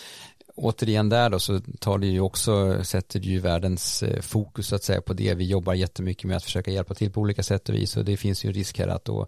återigen 0.55 1.09
där 1.09 1.29
då 1.29 1.39
så 1.39 1.61
tar 1.79 1.97
det 1.97 2.07
ju 2.07 2.19
också, 2.19 2.83
sätter 2.83 3.19
det 3.19 3.27
ju 3.27 3.39
världens 3.39 4.03
eh, 4.03 4.21
fokus 4.21 4.67
så 4.67 4.75
att 4.75 4.83
säga 4.83 5.01
på 5.01 5.13
det. 5.13 5.33
Vi 5.33 5.45
jobbar 5.45 5.73
jättemycket 5.73 6.23
med 6.23 6.37
att 6.37 6.43
försöka 6.43 6.71
hjälpa 6.71 6.93
till 6.93 7.11
på 7.11 7.21
olika 7.21 7.43
sätt 7.43 7.69
och 7.69 7.75
vis 7.75 7.97
och 7.97 8.05
det 8.05 8.17
finns 8.17 8.45
ju 8.45 8.47
en 8.47 8.53
risk 8.53 8.79
här 8.79 8.87
att 8.87 9.05
då 9.05 9.27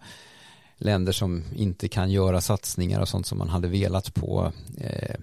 länder 0.77 1.11
som 1.11 1.43
inte 1.55 1.87
kan 1.87 2.11
göra 2.11 2.41
satsningar 2.41 3.01
och 3.01 3.09
sånt 3.09 3.27
som 3.27 3.37
man 3.37 3.49
hade 3.49 3.67
velat 3.67 4.13
på 4.13 4.51
eh, 4.77 5.15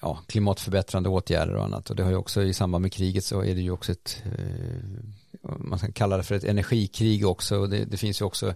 ja, 0.00 0.18
klimatförbättrande 0.26 1.08
åtgärder 1.08 1.54
och 1.54 1.64
annat. 1.64 1.90
Och 1.90 1.96
det 1.96 2.02
har 2.02 2.10
ju 2.10 2.16
också 2.16 2.42
i 2.42 2.54
samband 2.54 2.82
med 2.82 2.92
kriget 2.92 3.24
så 3.24 3.40
är 3.40 3.54
det 3.54 3.60
ju 3.60 3.70
också 3.70 3.92
ett 3.92 4.22
eh, 4.24 5.48
man 5.58 5.78
kan 5.78 5.92
kalla 5.92 6.16
det 6.16 6.22
för 6.22 6.34
ett 6.34 6.44
energikrig 6.44 7.26
också. 7.26 7.58
Och 7.58 7.68
det, 7.68 7.84
det 7.84 7.96
finns 7.96 8.20
ju 8.20 8.24
också 8.24 8.54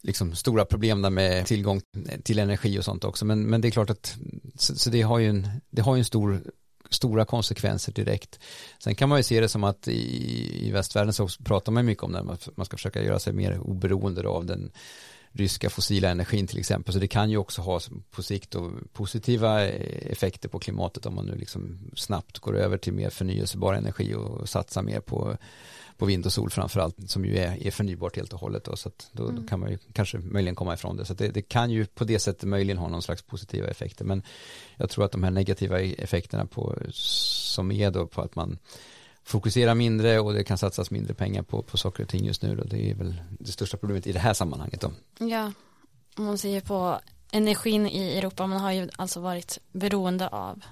liksom 0.00 0.34
stora 0.34 0.64
problem 0.64 1.02
där 1.02 1.10
med 1.10 1.46
tillgång 1.46 1.80
till 2.22 2.38
energi 2.38 2.78
och 2.78 2.84
sånt 2.84 3.04
också. 3.04 3.24
Men, 3.24 3.42
men 3.42 3.60
det 3.60 3.68
är 3.68 3.70
klart 3.70 3.90
att 3.90 4.16
så, 4.54 4.76
så 4.76 4.90
det 4.90 5.02
har 5.02 5.18
ju 5.18 5.28
en 5.28 5.48
det 5.70 5.82
har 5.82 5.96
ju 5.96 5.98
en 5.98 6.04
stor 6.04 6.42
stora 6.90 7.24
konsekvenser 7.24 7.92
direkt. 7.92 8.40
Sen 8.78 8.94
kan 8.94 9.08
man 9.08 9.18
ju 9.18 9.22
se 9.22 9.40
det 9.40 9.48
som 9.48 9.64
att 9.64 9.88
i, 9.88 10.66
i 10.68 10.70
västvärlden 10.70 11.12
så 11.12 11.28
pratar 11.44 11.72
man 11.72 11.84
mycket 11.84 12.04
om 12.04 12.12
det, 12.12 12.22
man 12.56 12.66
ska 12.66 12.76
försöka 12.76 13.02
göra 13.02 13.18
sig 13.18 13.32
mer 13.32 13.58
oberoende 13.58 14.28
av 14.28 14.46
den 14.46 14.70
ryska 15.36 15.70
fossila 15.70 16.08
energin 16.08 16.46
till 16.46 16.58
exempel. 16.58 16.94
Så 16.94 17.00
det 17.00 17.08
kan 17.08 17.30
ju 17.30 17.36
också 17.36 17.62
ha 17.62 17.80
på 18.10 18.22
sikt 18.22 18.54
positiva 18.92 19.62
effekter 19.62 20.48
på 20.48 20.58
klimatet 20.58 21.06
om 21.06 21.14
man 21.14 21.26
nu 21.26 21.34
liksom 21.34 21.78
snabbt 21.94 22.38
går 22.38 22.56
över 22.56 22.78
till 22.78 22.92
mer 22.92 23.10
förnyelsebar 23.10 23.74
energi 23.74 24.14
och 24.14 24.48
satsar 24.48 24.82
mer 24.82 25.00
på, 25.00 25.36
på 25.96 26.06
vind 26.06 26.26
och 26.26 26.32
sol 26.32 26.50
framförallt 26.50 27.10
som 27.10 27.24
ju 27.24 27.36
är, 27.36 27.66
är 27.66 27.70
förnybart 27.70 28.16
helt 28.16 28.32
och 28.32 28.40
hållet. 28.40 28.64
Då, 28.64 28.76
så 28.76 28.90
då, 29.12 29.28
mm. 29.28 29.36
då 29.36 29.48
kan 29.48 29.60
man 29.60 29.70
ju 29.70 29.78
kanske 29.92 30.18
möjligen 30.18 30.54
komma 30.54 30.74
ifrån 30.74 30.96
det. 30.96 31.04
Så 31.04 31.14
det, 31.14 31.28
det, 31.28 31.42
kan 31.42 31.70
ju 31.70 31.86
på 31.86 32.04
det 32.04 32.18
sättet 32.18 32.48
möjligen 32.48 32.78
ha 32.78 32.88
någon 32.88 33.02
slags 33.02 33.22
positiva 33.22 33.68
effekter. 33.68 34.04
Men 34.04 34.22
jag 34.76 34.90
tror 34.90 35.04
att 35.04 35.12
de 35.12 35.22
här 35.22 35.30
negativa 35.30 35.80
effekterna 35.80 36.46
på, 36.46 36.78
som 36.92 37.70
är 37.70 37.90
då 37.90 38.06
på 38.06 38.22
att 38.22 38.34
man 38.34 38.58
fokusera 39.26 39.74
mindre 39.74 40.20
och 40.20 40.34
det 40.34 40.44
kan 40.44 40.58
satsas 40.58 40.90
mindre 40.90 41.14
pengar 41.14 41.42
på, 41.42 41.62
på 41.62 41.76
saker 41.76 42.02
och 42.02 42.08
ting 42.08 42.24
just 42.24 42.42
nu. 42.42 42.56
Då. 42.56 42.64
Det 42.64 42.90
är 42.90 42.94
väl 42.94 43.22
det 43.38 43.52
största 43.52 43.76
problemet 43.76 44.06
i 44.06 44.12
det 44.12 44.18
här 44.18 44.34
sammanhanget. 44.34 44.80
Då. 44.80 44.92
Ja, 45.18 45.52
om 46.16 46.24
man 46.24 46.38
ser 46.38 46.60
på 46.60 47.00
energin 47.32 47.86
i 47.86 48.18
Europa, 48.18 48.46
man 48.46 48.60
har 48.60 48.72
ju 48.72 48.88
alltså 48.96 49.20
varit 49.20 49.58
beroende 49.72 50.28
av 50.28 50.62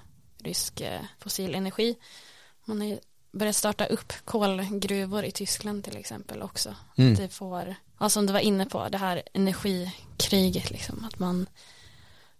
rysk 0.43 0.81
eh, 0.81 1.01
fossil 1.19 1.55
energi. 1.55 1.95
Man 2.65 2.81
har 2.81 2.87
ju 2.87 2.99
börjat 3.31 3.55
starta 3.55 3.85
upp 3.85 4.13
kolgruvor 4.25 5.23
i 5.23 5.31
Tyskland 5.31 5.83
till 5.83 5.97
exempel 5.97 6.41
också. 6.41 6.75
Mm. 6.97 7.15
Det 7.15 7.29
får, 7.29 7.75
ja, 7.99 8.09
som 8.09 8.25
du 8.25 8.33
var 8.33 8.39
inne 8.39 8.65
på, 8.65 8.89
det 8.89 8.97
här 8.97 9.23
energikriget 9.33 10.71
liksom, 10.71 11.05
att 11.05 11.19
man 11.19 11.47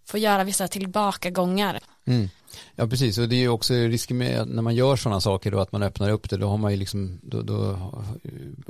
får 0.04 0.20
göra 0.20 0.44
vissa 0.44 0.68
tillbakagångar. 0.68 1.80
Mm. 2.04 2.30
Ja 2.74 2.86
precis. 2.86 3.18
Och 3.18 3.28
det 3.28 3.36
är 3.36 3.40
ju 3.40 3.48
också 3.48 3.74
risken 3.74 4.18
med 4.18 4.48
när 4.48 4.62
man 4.62 4.74
gör 4.74 4.96
sådana 4.96 5.20
saker 5.20 5.50
då 5.50 5.60
att 5.60 5.72
man 5.72 5.82
öppnar 5.82 6.10
upp 6.10 6.30
det. 6.30 6.36
Då 6.36 6.48
har 6.48 6.58
man 6.58 6.70
ju 6.70 6.76
liksom 6.76 7.20
då, 7.22 7.42
då 7.42 7.78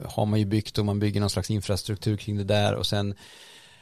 har 0.05 0.27
man 0.27 0.39
ju 0.39 0.45
byggt 0.45 0.79
och 0.79 0.87
man 0.87 0.99
bygger 0.99 1.21
någon 1.21 1.31
slags 1.31 1.51
infrastruktur 1.51 2.17
kring 2.17 2.37
det 2.37 2.45
där. 2.45 2.75
Och 2.75 2.87
sen 2.87 3.15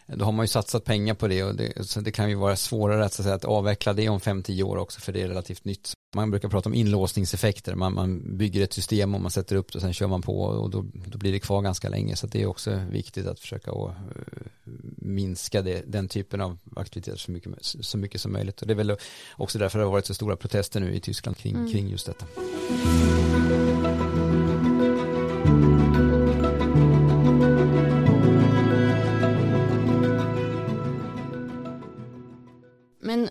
då 0.07 0.25
har 0.25 0.33
man 0.33 0.45
ju 0.45 0.49
satsat 0.49 0.85
pengar 0.85 1.14
på 1.14 1.29
det. 1.29 1.43
Och 1.43 1.55
det, 1.55 1.87
så 1.87 2.01
det 2.01 2.12
kan 2.12 2.29
ju 2.29 2.35
vara 2.35 2.57
svårare 2.57 3.05
att, 3.05 3.12
så 3.12 3.23
att, 3.23 3.25
säga, 3.25 3.35
att 3.35 3.45
avveckla 3.45 3.93
det 3.93 4.09
om 4.09 4.21
5-10 4.21 4.62
år 4.62 4.77
också 4.77 5.01
för 5.01 5.12
det 5.12 5.23
är 5.23 5.29
relativt 5.29 5.64
nytt. 5.64 5.93
Man 6.14 6.31
brukar 6.31 6.48
prata 6.48 6.68
om 6.68 6.74
inlåsningseffekter, 6.74 7.74
man, 7.74 7.94
man 7.94 8.37
bygger 8.38 8.62
ett 8.62 8.72
system 8.72 9.14
och 9.14 9.20
man 9.20 9.31
sätter 9.31 9.57
upp 9.57 9.72
det 9.72 9.77
och 9.77 9.83
sen 9.83 9.92
kör 9.92 10.07
man 10.07 10.22
på 10.22 10.40
och 10.40 10.70
då, 10.70 10.85
då 11.07 11.18
blir 11.18 11.33
det 11.33 11.38
kvar 11.38 11.62
ganska 11.62 11.88
länge 11.88 12.16
så 12.16 12.27
det 12.27 12.42
är 12.42 12.46
också 12.46 12.83
viktigt 12.90 13.27
att 13.27 13.40
försöka 13.40 13.70
att, 13.70 13.90
uh, 14.16 14.74
minska 14.96 15.62
det, 15.62 15.83
den 15.87 16.09
typen 16.09 16.40
av 16.40 16.59
aktiviteter 16.77 17.18
så 17.18 17.31
mycket, 17.31 17.53
så 17.61 17.98
mycket 17.98 18.20
som 18.20 18.33
möjligt 18.33 18.61
och 18.61 18.66
det 18.66 18.72
är 18.72 18.77
väl 18.77 18.96
också 19.37 19.59
därför 19.59 19.79
det 19.79 19.85
har 19.85 19.92
varit 19.92 20.07
så 20.07 20.14
stora 20.14 20.37
protester 20.37 20.81
nu 20.81 20.94
i 20.94 21.00
Tyskland 21.00 21.37
kring, 21.37 21.57
mm. 21.57 21.72
kring 21.72 21.88
just 21.88 22.07
detta. 22.07 22.27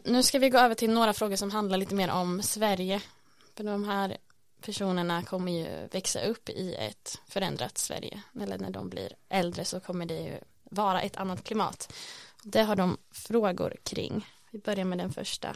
Nu 0.05 0.23
ska 0.23 0.39
vi 0.39 0.49
gå 0.49 0.57
över 0.57 0.75
till 0.75 0.91
några 0.91 1.13
frågor 1.13 1.35
som 1.35 1.51
handlar 1.51 1.77
lite 1.77 1.95
mer 1.95 2.11
om 2.11 2.41
Sverige. 2.41 3.01
För 3.55 3.63
de 3.63 3.83
här 3.83 4.17
personerna 4.61 5.23
kommer 5.23 5.51
ju 5.51 5.87
växa 5.91 6.25
upp 6.25 6.49
i 6.49 6.75
ett 6.75 7.19
förändrat 7.27 7.77
Sverige. 7.77 8.21
Eller 8.41 8.57
när 8.57 8.69
de 8.69 8.89
blir 8.89 9.13
äldre 9.29 9.65
så 9.65 9.79
kommer 9.79 10.05
det 10.05 10.19
ju 10.19 10.39
vara 10.63 11.01
ett 11.01 11.17
annat 11.17 11.43
klimat. 11.43 11.93
Det 12.43 12.63
har 12.63 12.75
de 12.75 12.97
frågor 13.11 13.75
kring. 13.83 14.27
Vi 14.51 14.59
börjar 14.59 14.85
med 14.85 14.97
den 14.97 15.11
första. 15.11 15.55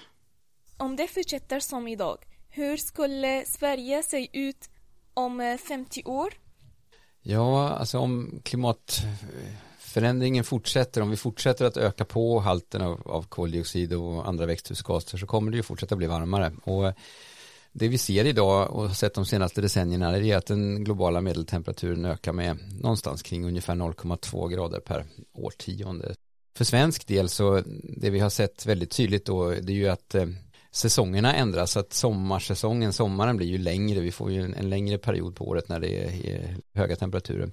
Om 0.77 0.95
det 0.95 1.07
fortsätter 1.07 1.60
som 1.60 1.88
idag, 1.88 2.17
hur 2.49 2.77
skulle 2.77 3.45
Sverige 3.45 4.03
se 4.03 4.27
ut 4.33 4.69
om 5.13 5.57
50 5.67 6.03
år? 6.05 6.33
Ja, 7.21 7.69
alltså 7.69 7.99
om 7.99 8.41
klimat 8.43 9.01
förändringen 9.97 10.43
fortsätter, 10.43 11.01
om 11.01 11.10
vi 11.10 11.17
fortsätter 11.17 11.65
att 11.65 11.77
öka 11.77 12.05
på 12.05 12.39
halten 12.39 12.81
av, 12.81 13.01
av 13.05 13.23
koldioxid 13.23 13.93
och 13.93 14.27
andra 14.27 14.45
växthusgaser 14.45 15.17
så 15.17 15.25
kommer 15.25 15.51
det 15.51 15.57
ju 15.57 15.63
fortsätta 15.63 15.95
bli 15.95 16.07
varmare. 16.07 16.51
Och 16.63 16.88
eh, 16.88 16.93
det 17.71 17.88
vi 17.88 17.97
ser 17.97 18.25
idag 18.25 18.71
och 18.71 18.88
har 18.88 18.93
sett 18.93 19.13
de 19.13 19.25
senaste 19.25 19.62
decennierna 19.62 20.17
är 20.17 20.38
att 20.38 20.45
den 20.45 20.83
globala 20.83 21.21
medeltemperaturen 21.21 22.05
ökar 22.05 22.33
med 22.33 22.57
någonstans 22.81 23.23
kring 23.23 23.45
ungefär 23.45 23.75
0,2 23.75 24.49
grader 24.49 24.79
per 24.79 25.05
årtionde. 25.33 26.15
För 26.57 26.65
svensk 26.65 27.07
del 27.07 27.29
så 27.29 27.62
det 27.83 28.10
vi 28.10 28.19
har 28.19 28.29
sett 28.29 28.65
väldigt 28.65 28.91
tydligt 28.91 29.25
då 29.25 29.49
det 29.49 29.71
är 29.71 29.77
ju 29.77 29.88
att 29.88 30.15
eh, 30.15 30.25
säsongerna 30.71 31.36
ändras 31.36 31.71
så 31.71 31.79
att 31.79 31.93
sommarsäsongen, 31.93 32.93
sommaren 32.93 33.38
blir 33.38 33.47
ju 33.47 33.57
längre, 33.57 33.99
vi 33.99 34.12
får 34.12 34.31
ju 34.31 34.41
en, 34.41 34.53
en 34.53 34.69
längre 34.69 34.97
period 34.97 35.36
på 35.36 35.47
året 35.47 35.69
när 35.69 35.79
det 35.79 36.03
är, 36.03 36.25
är 36.25 36.57
höga 36.73 36.95
temperaturer. 36.95 37.51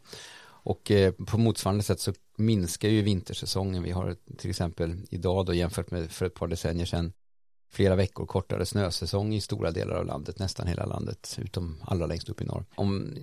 Och 0.65 0.91
eh, 0.91 1.13
på 1.13 1.39
motsvarande 1.39 1.83
sätt 1.83 2.01
så 2.01 2.13
minskar 2.37 2.89
ju 2.89 3.03
vintersäsongen. 3.03 3.83
Vi 3.83 3.91
har 3.91 4.17
till 4.39 4.51
exempel 4.51 4.97
idag 5.11 5.47
då 5.47 5.55
jämfört 5.55 5.91
med 5.91 6.11
för 6.11 6.27
ett 6.27 6.35
par 6.35 6.49
decennier 6.49 6.87
sedan 6.87 7.13
flera 7.75 7.97
veckor 7.97 8.27
kortare 8.27 8.67
snösäsong 8.67 9.35
i 9.35 9.41
stora 9.41 9.71
delar 9.71 9.95
av 9.95 10.07
landet, 10.07 10.39
nästan 10.39 10.67
hela 10.67 10.87
landet, 10.87 11.39
utom 11.43 11.77
allra 11.85 12.07
längst 12.07 12.29
upp 12.29 12.41
i 12.41 12.45
norr. 12.45 12.65
Om 12.75 13.15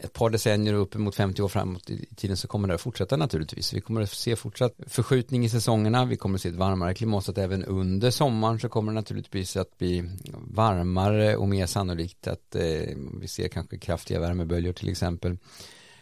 ett 0.00 0.12
par 0.12 0.30
decennier 0.30 0.74
och 0.74 0.82
uppemot 0.82 1.14
50 1.14 1.42
år 1.42 1.48
framåt 1.48 1.90
i 1.90 2.06
tiden 2.16 2.36
så 2.36 2.48
kommer 2.48 2.68
det 2.68 2.74
att 2.74 2.80
fortsätta 2.80 3.16
naturligtvis. 3.16 3.72
Vi 3.72 3.80
kommer 3.80 4.00
att 4.00 4.10
se 4.10 4.36
fortsatt 4.36 4.74
förskjutning 4.86 5.44
i 5.44 5.48
säsongerna, 5.48 6.04
vi 6.04 6.16
kommer 6.16 6.34
att 6.34 6.42
se 6.42 6.48
ett 6.48 6.54
varmare 6.54 6.94
klimat, 6.94 7.24
så 7.24 7.30
att 7.30 7.38
även 7.38 7.64
under 7.64 8.10
sommaren 8.10 8.60
så 8.60 8.68
kommer 8.68 8.92
det 8.92 8.94
naturligtvis 8.94 9.56
att 9.56 9.78
bli 9.78 10.10
varmare 10.34 11.36
och 11.36 11.48
mer 11.48 11.66
sannolikt 11.66 12.26
att 12.26 12.54
eh, 12.54 12.96
vi 13.20 13.28
ser 13.28 13.48
kanske 13.48 13.78
kraftiga 13.78 14.20
värmeböljor 14.20 14.72
till 14.72 14.88
exempel 14.88 15.36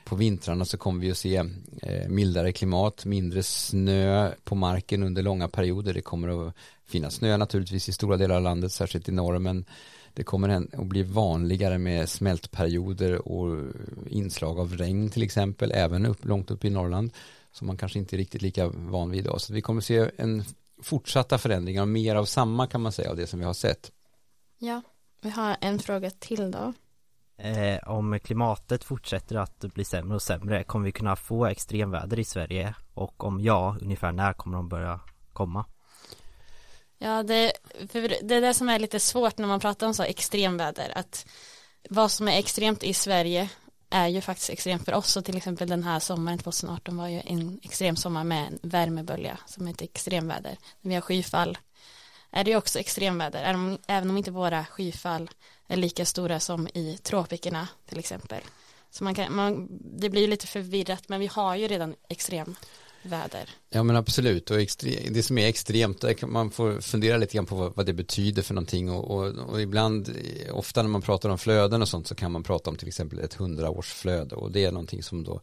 på 0.08 0.16
vintrarna 0.16 0.64
så 0.64 0.78
kommer 0.78 1.00
vi 1.00 1.10
att 1.10 1.18
se 1.18 1.36
eh, 1.82 2.08
mildare 2.08 2.52
klimat, 2.52 3.04
mindre 3.04 3.42
snö 3.42 4.32
på 4.44 4.54
marken 4.54 5.02
under 5.02 5.22
långa 5.22 5.48
perioder. 5.48 5.94
Det 5.94 6.00
kommer 6.00 6.48
att 6.48 6.54
finnas 6.86 7.14
snö 7.14 7.36
naturligtvis 7.36 7.88
i 7.88 7.92
stora 7.92 8.16
delar 8.16 8.36
av 8.36 8.42
landet, 8.42 8.72
särskilt 8.72 9.08
i 9.08 9.12
norr, 9.12 9.38
men 9.38 9.64
det 10.14 10.22
kommer 10.22 10.48
att 10.48 10.86
bli 10.86 11.02
vanligare 11.02 11.78
med 11.78 12.08
smältperioder 12.08 13.28
och 13.28 13.72
inslag 14.06 14.58
av 14.58 14.76
regn 14.76 15.10
till 15.10 15.22
exempel, 15.22 15.72
även 15.74 16.06
upp, 16.06 16.24
långt 16.24 16.50
upp 16.50 16.64
i 16.64 16.70
Norrland, 16.70 17.10
som 17.52 17.66
man 17.66 17.76
kanske 17.76 17.98
inte 17.98 18.16
är 18.16 18.18
riktigt 18.18 18.42
lika 18.42 18.68
van 18.68 19.10
vid 19.10 19.20
idag. 19.20 19.40
Så 19.40 19.52
vi 19.52 19.62
kommer 19.62 19.80
att 19.80 19.84
se 19.84 20.10
en 20.16 20.44
fortsatta 20.82 21.38
förändringar 21.38 21.82
och 21.82 21.88
mer 21.88 22.16
av 22.16 22.24
samma 22.24 22.66
kan 22.66 22.80
man 22.80 22.92
säga 22.92 23.10
av 23.10 23.16
det 23.16 23.26
som 23.26 23.38
vi 23.38 23.44
har 23.44 23.54
sett. 23.54 23.92
Ja, 24.58 24.82
vi 25.20 25.30
har 25.30 25.56
en 25.60 25.78
fråga 25.78 26.10
till 26.10 26.50
då. 26.50 26.72
Eh, 27.38 27.88
om 27.88 28.18
klimatet 28.20 28.84
fortsätter 28.84 29.36
att 29.36 29.58
bli 29.58 29.84
sämre 29.84 30.14
och 30.14 30.22
sämre, 30.22 30.64
kommer 30.64 30.84
vi 30.84 30.92
kunna 30.92 31.16
få 31.16 31.46
extremväder 31.46 32.18
i 32.18 32.24
Sverige? 32.24 32.74
Och 32.94 33.24
om 33.24 33.40
ja, 33.40 33.76
ungefär 33.80 34.12
när 34.12 34.32
kommer 34.32 34.56
de 34.56 34.68
börja 34.68 35.00
komma? 35.32 35.64
Ja, 36.98 37.22
det, 37.22 37.52
för 37.88 38.08
det 38.22 38.34
är 38.34 38.40
det 38.40 38.54
som 38.54 38.68
är 38.68 38.78
lite 38.78 39.00
svårt 39.00 39.38
när 39.38 39.48
man 39.48 39.60
pratar 39.60 39.86
om 39.86 39.94
så 39.94 40.02
extremväder, 40.02 40.92
att 40.98 41.26
vad 41.90 42.10
som 42.10 42.28
är 42.28 42.38
extremt 42.38 42.82
i 42.82 42.94
Sverige 42.94 43.50
är 43.90 44.08
ju 44.08 44.20
faktiskt 44.20 44.50
extremt 44.50 44.84
för 44.84 44.94
oss 44.94 45.16
och 45.16 45.24
till 45.24 45.36
exempel 45.36 45.68
den 45.68 45.82
här 45.82 45.98
sommaren 45.98 46.38
2018 46.38 46.96
var 46.96 47.08
ju 47.08 47.22
en 47.24 47.60
extrem 47.62 47.96
sommar 47.96 48.24
med 48.24 48.46
en 48.46 48.58
värmebölja 48.62 49.38
som 49.46 49.66
heter 49.66 49.84
ett 49.84 49.90
extremväder. 49.90 50.56
När 50.80 50.88
vi 50.88 50.94
har 50.94 51.02
skyfall 51.02 51.58
är 52.30 52.44
det 52.44 52.56
också 52.56 52.78
extremväder, 52.78 53.78
även 53.86 54.10
om 54.10 54.16
inte 54.16 54.30
våra 54.30 54.64
skyfall 54.64 55.30
är 55.68 55.76
lika 55.76 56.04
stora 56.04 56.40
som 56.40 56.68
i 56.68 56.98
tropikerna 57.02 57.68
till 57.88 57.98
exempel. 57.98 58.40
Så 58.90 59.04
man 59.04 59.14
kan, 59.14 59.34
man, 59.34 59.68
det 59.98 60.10
blir 60.10 60.28
lite 60.28 60.46
förvirrat 60.46 61.08
men 61.08 61.20
vi 61.20 61.26
har 61.26 61.56
ju 61.56 61.68
redan 61.68 61.94
extrem 62.08 62.56
väder. 63.02 63.50
Ja 63.70 63.82
men 63.82 63.96
absolut 63.96 64.50
och 64.50 64.60
extre, 64.60 64.90
det 65.10 65.22
som 65.22 65.38
är 65.38 65.46
extremt, 65.46 66.22
man 66.22 66.50
får 66.50 66.80
fundera 66.80 67.16
lite 67.16 67.34
grann 67.34 67.46
på 67.46 67.56
vad, 67.56 67.76
vad 67.76 67.86
det 67.86 67.92
betyder 67.92 68.42
för 68.42 68.54
någonting 68.54 68.90
och, 68.90 69.10
och, 69.10 69.26
och, 69.26 69.60
ibland, 69.60 70.16
ofta 70.50 70.82
när 70.82 70.88
man 70.88 71.02
pratar 71.02 71.28
om 71.28 71.38
flöden 71.38 71.82
och 71.82 71.88
sånt 71.88 72.06
så 72.06 72.14
kan 72.14 72.32
man 72.32 72.42
prata 72.42 72.70
om 72.70 72.76
till 72.76 72.88
exempel 72.88 73.18
ett 73.18 73.34
hundraårsflöde 73.34 74.34
och 74.34 74.52
det 74.52 74.64
är 74.64 74.72
någonting 74.72 75.02
som 75.02 75.24
då 75.24 75.40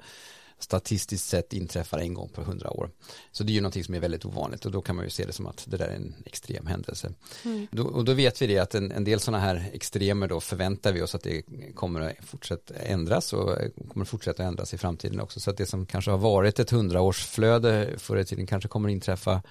statistiskt 0.59 1.27
sett 1.27 1.53
inträffar 1.53 1.99
en 1.99 2.13
gång 2.13 2.29
på 2.29 2.41
hundra 2.41 2.69
år. 2.69 2.89
Så 3.31 3.43
det 3.43 3.51
är 3.51 3.53
ju 3.53 3.61
någonting 3.61 3.83
som 3.83 3.95
är 3.95 3.99
väldigt 3.99 4.25
ovanligt 4.25 4.65
och 4.65 4.71
då 4.71 4.81
kan 4.81 4.95
man 4.95 5.05
ju 5.05 5.09
se 5.09 5.25
det 5.25 5.33
som 5.33 5.47
att 5.47 5.65
det 5.67 5.77
där 5.77 5.87
är 5.87 5.95
en 5.95 6.15
extrem 6.25 6.67
händelse. 6.67 7.13
Mm. 7.45 7.67
Då, 7.71 7.83
och 7.83 8.05
då 8.05 8.13
vet 8.13 8.41
vi 8.41 8.47
det 8.47 8.59
att 8.59 8.75
en, 8.75 8.91
en 8.91 9.03
del 9.03 9.19
sådana 9.19 9.43
här 9.43 9.69
extremer 9.73 10.27
då 10.27 10.39
förväntar 10.39 10.93
vi 10.93 11.01
oss 11.01 11.15
att 11.15 11.23
det 11.23 11.43
kommer 11.75 12.01
att 12.01 12.25
fortsätta 12.25 12.73
ändras 12.73 13.33
och 13.33 13.57
kommer 13.93 14.05
fortsätta 14.05 14.43
ändras 14.43 14.73
i 14.73 14.77
framtiden 14.77 15.19
också. 15.19 15.39
Så 15.39 15.49
att 15.49 15.57
det 15.57 15.65
som 15.65 15.85
kanske 15.85 16.11
har 16.11 16.17
varit 16.17 16.59
ett 16.59 16.71
hundraårsflöde 16.71 17.93
förr 17.97 18.17
i 18.17 18.25
tiden 18.25 18.47
kanske 18.47 18.69
kommer 18.69 18.89
inträffa 18.89 19.41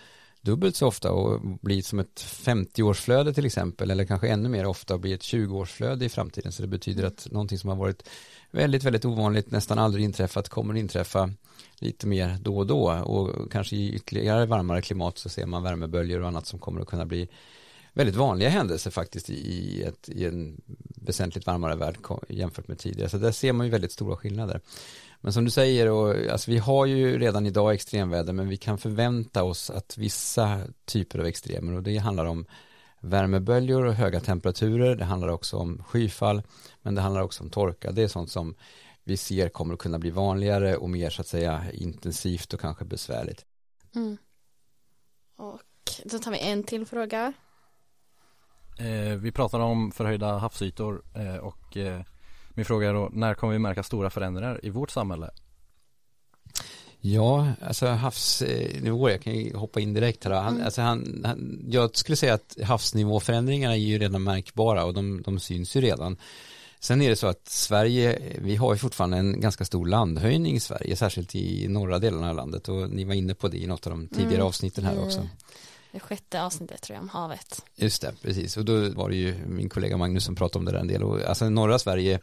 dubbelt 0.44 0.76
så 0.76 0.86
ofta 0.86 1.12
och 1.12 1.40
bli 1.40 1.82
som 1.82 1.98
ett 1.98 2.24
50-årsflöde 2.44 3.34
till 3.34 3.46
exempel 3.46 3.90
eller 3.90 4.04
kanske 4.04 4.28
ännu 4.28 4.48
mer 4.48 4.66
ofta 4.66 4.98
bli 4.98 5.12
ett 5.12 5.20
20-årsflöde 5.20 6.04
i 6.04 6.08
framtiden 6.08 6.52
så 6.52 6.62
det 6.62 6.68
betyder 6.68 7.04
att 7.04 7.26
någonting 7.30 7.58
som 7.58 7.70
har 7.70 7.76
varit 7.76 8.08
väldigt, 8.50 8.84
väldigt 8.84 9.04
ovanligt, 9.04 9.50
nästan 9.50 9.78
aldrig 9.78 10.04
inträffat, 10.04 10.48
kommer 10.48 10.76
inträffa 10.76 11.30
lite 11.78 12.06
mer 12.06 12.38
då 12.42 12.56
och 12.58 12.66
då 12.66 12.92
och 12.92 13.52
kanske 13.52 13.76
i 13.76 13.94
ytterligare 13.94 14.46
varmare 14.46 14.82
klimat 14.82 15.18
så 15.18 15.28
ser 15.28 15.46
man 15.46 15.62
värmeböljor 15.62 16.20
och 16.20 16.28
annat 16.28 16.46
som 16.46 16.58
kommer 16.58 16.80
att 16.80 16.88
kunna 16.88 17.06
bli 17.06 17.28
väldigt 17.92 18.16
vanliga 18.16 18.48
händelser 18.48 18.90
faktiskt 18.90 19.30
i, 19.30 19.82
ett, 19.82 20.08
i 20.08 20.24
en 20.24 20.60
väsentligt 20.94 21.46
varmare 21.46 21.76
värld 21.76 21.98
jämfört 22.28 22.68
med 22.68 22.78
tidigare. 22.78 23.08
Så 23.08 23.18
där 23.18 23.32
ser 23.32 23.52
man 23.52 23.66
ju 23.66 23.72
väldigt 23.72 23.92
stora 23.92 24.16
skillnader. 24.16 24.60
Men 25.24 25.32
som 25.32 25.44
du 25.44 25.50
säger, 25.50 25.90
och, 25.90 26.30
alltså, 26.32 26.50
vi 26.50 26.58
har 26.58 26.86
ju 26.86 27.18
redan 27.18 27.46
idag 27.46 27.74
extremväder 27.74 28.32
men 28.32 28.48
vi 28.48 28.56
kan 28.56 28.78
förvänta 28.78 29.44
oss 29.44 29.70
att 29.70 29.98
vissa 29.98 30.60
typer 30.84 31.18
av 31.18 31.26
extremer 31.26 31.72
och 31.72 31.82
det 31.82 31.98
handlar 31.98 32.24
om 32.24 32.46
värmeböljor 33.00 33.84
och 33.84 33.94
höga 33.94 34.20
temperaturer, 34.20 34.96
det 34.96 35.04
handlar 35.04 35.28
också 35.28 35.56
om 35.56 35.82
skyfall, 35.86 36.42
men 36.82 36.94
det 36.94 37.00
handlar 37.00 37.22
också 37.22 37.42
om 37.44 37.50
torka. 37.50 37.92
Det 37.92 38.02
är 38.02 38.08
sånt 38.08 38.30
som 38.30 38.54
vi 39.04 39.16
ser 39.16 39.48
kommer 39.48 39.74
att 39.74 39.80
kunna 39.80 39.98
bli 39.98 40.10
vanligare 40.10 40.76
och 40.76 40.90
mer 40.90 41.10
så 41.10 41.20
att 41.20 41.28
säga 41.28 41.64
intensivt 41.72 42.54
och 42.54 42.60
kanske 42.60 42.84
besvärligt. 42.84 43.44
Mm. 43.94 44.16
Och 45.36 45.60
då 46.04 46.18
tar 46.18 46.30
vi 46.30 46.38
en 46.38 46.64
till 46.64 46.86
fråga. 46.86 47.32
Eh, 48.78 49.16
vi 49.18 49.32
pratar 49.32 49.60
om 49.60 49.92
förhöjda 49.92 50.38
havsytor 50.38 51.02
eh, 51.14 51.36
och 51.36 51.76
eh, 51.76 52.00
min 52.54 52.64
fråga 52.64 52.88
är 52.88 52.94
då 52.94 53.10
när 53.12 53.34
kommer 53.34 53.52
vi 53.52 53.58
märka 53.58 53.82
stora 53.82 54.10
förändringar 54.10 54.60
i 54.62 54.70
vårt 54.70 54.90
samhälle? 54.90 55.30
Ja, 57.06 57.52
alltså 57.60 57.86
havsnivå, 57.86 59.10
jag 59.10 59.22
kan 59.22 59.34
ju 59.34 59.56
hoppa 59.56 59.80
in 59.80 59.94
direkt 59.94 60.24
här. 60.24 60.30
Han, 60.30 60.54
mm. 60.54 60.64
alltså 60.64 60.82
han, 60.82 61.22
han, 61.24 61.64
jag 61.68 61.96
skulle 61.96 62.16
säga 62.16 62.34
att 62.34 62.56
havsnivåförändringarna 62.62 63.74
är 63.74 63.78
ju 63.78 63.98
redan 63.98 64.22
märkbara 64.22 64.84
och 64.84 64.94
de, 64.94 65.22
de 65.22 65.40
syns 65.40 65.76
ju 65.76 65.80
redan. 65.80 66.16
Sen 66.80 67.02
är 67.02 67.10
det 67.10 67.16
så 67.16 67.26
att 67.26 67.48
Sverige, 67.48 68.18
vi 68.38 68.56
har 68.56 68.72
ju 68.74 68.78
fortfarande 68.78 69.16
en 69.16 69.40
ganska 69.40 69.64
stor 69.64 69.86
landhöjning 69.86 70.56
i 70.56 70.60
Sverige, 70.60 70.96
särskilt 70.96 71.34
i 71.34 71.68
norra 71.68 71.98
delarna 71.98 72.30
av 72.30 72.36
landet 72.36 72.68
och 72.68 72.90
ni 72.90 73.04
var 73.04 73.14
inne 73.14 73.34
på 73.34 73.48
det 73.48 73.58
i 73.58 73.66
något 73.66 73.86
av 73.86 73.90
de 73.90 74.08
tidigare 74.08 74.34
mm. 74.34 74.46
avsnitten 74.46 74.84
här 74.84 75.02
också. 75.04 75.28
Det 75.94 76.00
sjätte 76.00 76.42
avsnittet 76.42 76.82
tror 76.82 76.94
jag 76.94 77.02
om 77.02 77.08
havet. 77.08 77.64
Just 77.74 78.02
det, 78.02 78.14
precis. 78.22 78.56
Och 78.56 78.64
då 78.64 78.90
var 78.90 79.10
det 79.10 79.16
ju 79.16 79.46
min 79.46 79.68
kollega 79.68 79.96
Magnus 79.96 80.24
som 80.24 80.34
pratade 80.34 80.58
om 80.58 80.64
det 80.64 80.72
där 80.72 80.78
en 80.78 80.86
del. 80.86 81.02
Och, 81.02 81.22
alltså 81.22 81.48
norra 81.50 81.78
Sverige 81.78 82.20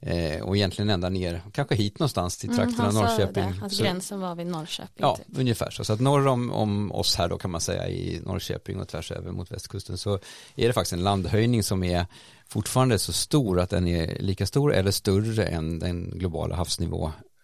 Eh, 0.00 0.42
och 0.42 0.56
egentligen 0.56 0.90
ända 0.90 1.08
ner, 1.08 1.42
kanske 1.52 1.74
hit 1.74 1.98
någonstans 1.98 2.36
till 2.36 2.48
trakten 2.48 2.74
mm, 2.74 2.86
av 2.86 2.94
Norrköping. 2.94 3.44
Det, 3.62 3.70
så, 3.70 3.82
gränsen 3.82 4.20
var 4.20 4.34
vid 4.34 4.46
Norrköping. 4.46 4.96
Ja, 4.96 5.16
typ. 5.16 5.38
ungefär 5.38 5.70
så. 5.70 5.84
Så 5.84 5.92
att 5.92 6.00
norr 6.00 6.26
om, 6.26 6.52
om 6.52 6.92
oss 6.92 7.16
här 7.16 7.28
då 7.28 7.38
kan 7.38 7.50
man 7.50 7.60
säga 7.60 7.88
i 7.88 8.20
Norrköping 8.24 8.80
och 8.80 8.88
tvärs 8.88 9.12
över 9.12 9.32
mot 9.32 9.52
västkusten 9.52 9.98
så 9.98 10.14
är 10.56 10.66
det 10.66 10.72
faktiskt 10.72 10.92
en 10.92 11.02
landhöjning 11.02 11.62
som 11.62 11.82
är 11.82 12.06
fortfarande 12.48 12.98
så 12.98 13.12
stor 13.12 13.60
att 13.60 13.70
den 13.70 13.88
är 13.88 14.18
lika 14.20 14.46
stor 14.46 14.74
eller 14.74 14.90
större 14.90 15.46
än 15.46 15.78
den 15.78 16.10
globala 16.14 16.56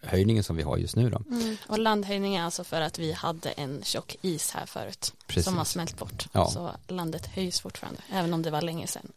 havsnivåhöjningen 0.05 0.45
som 0.45 0.57
vi 0.57 0.63
har 0.63 0.77
just 0.77 0.97
nu 0.97 1.11
då. 1.11 1.23
Mm. 1.31 1.57
Och 1.67 1.79
landhöjning 1.79 2.37
är 2.37 2.43
alltså 2.43 2.65
för 2.65 2.81
att 2.81 2.99
vi 2.99 3.13
hade 3.13 3.51
en 3.51 3.83
tjock 3.83 4.17
is 4.23 4.51
här 4.51 4.67
förut 4.67 5.13
Precis. 5.27 5.45
som 5.45 5.59
har 5.59 5.65
smält 5.65 5.99
bort. 5.99 6.27
Ja. 6.33 6.51
Så 6.51 6.71
landet 6.89 7.27
höjs 7.27 7.61
fortfarande, 7.61 8.01
även 8.13 8.35
om 8.35 8.43
det 8.43 8.51
var 8.51 8.63
länge 8.63 8.87
sedan. 8.87 9.13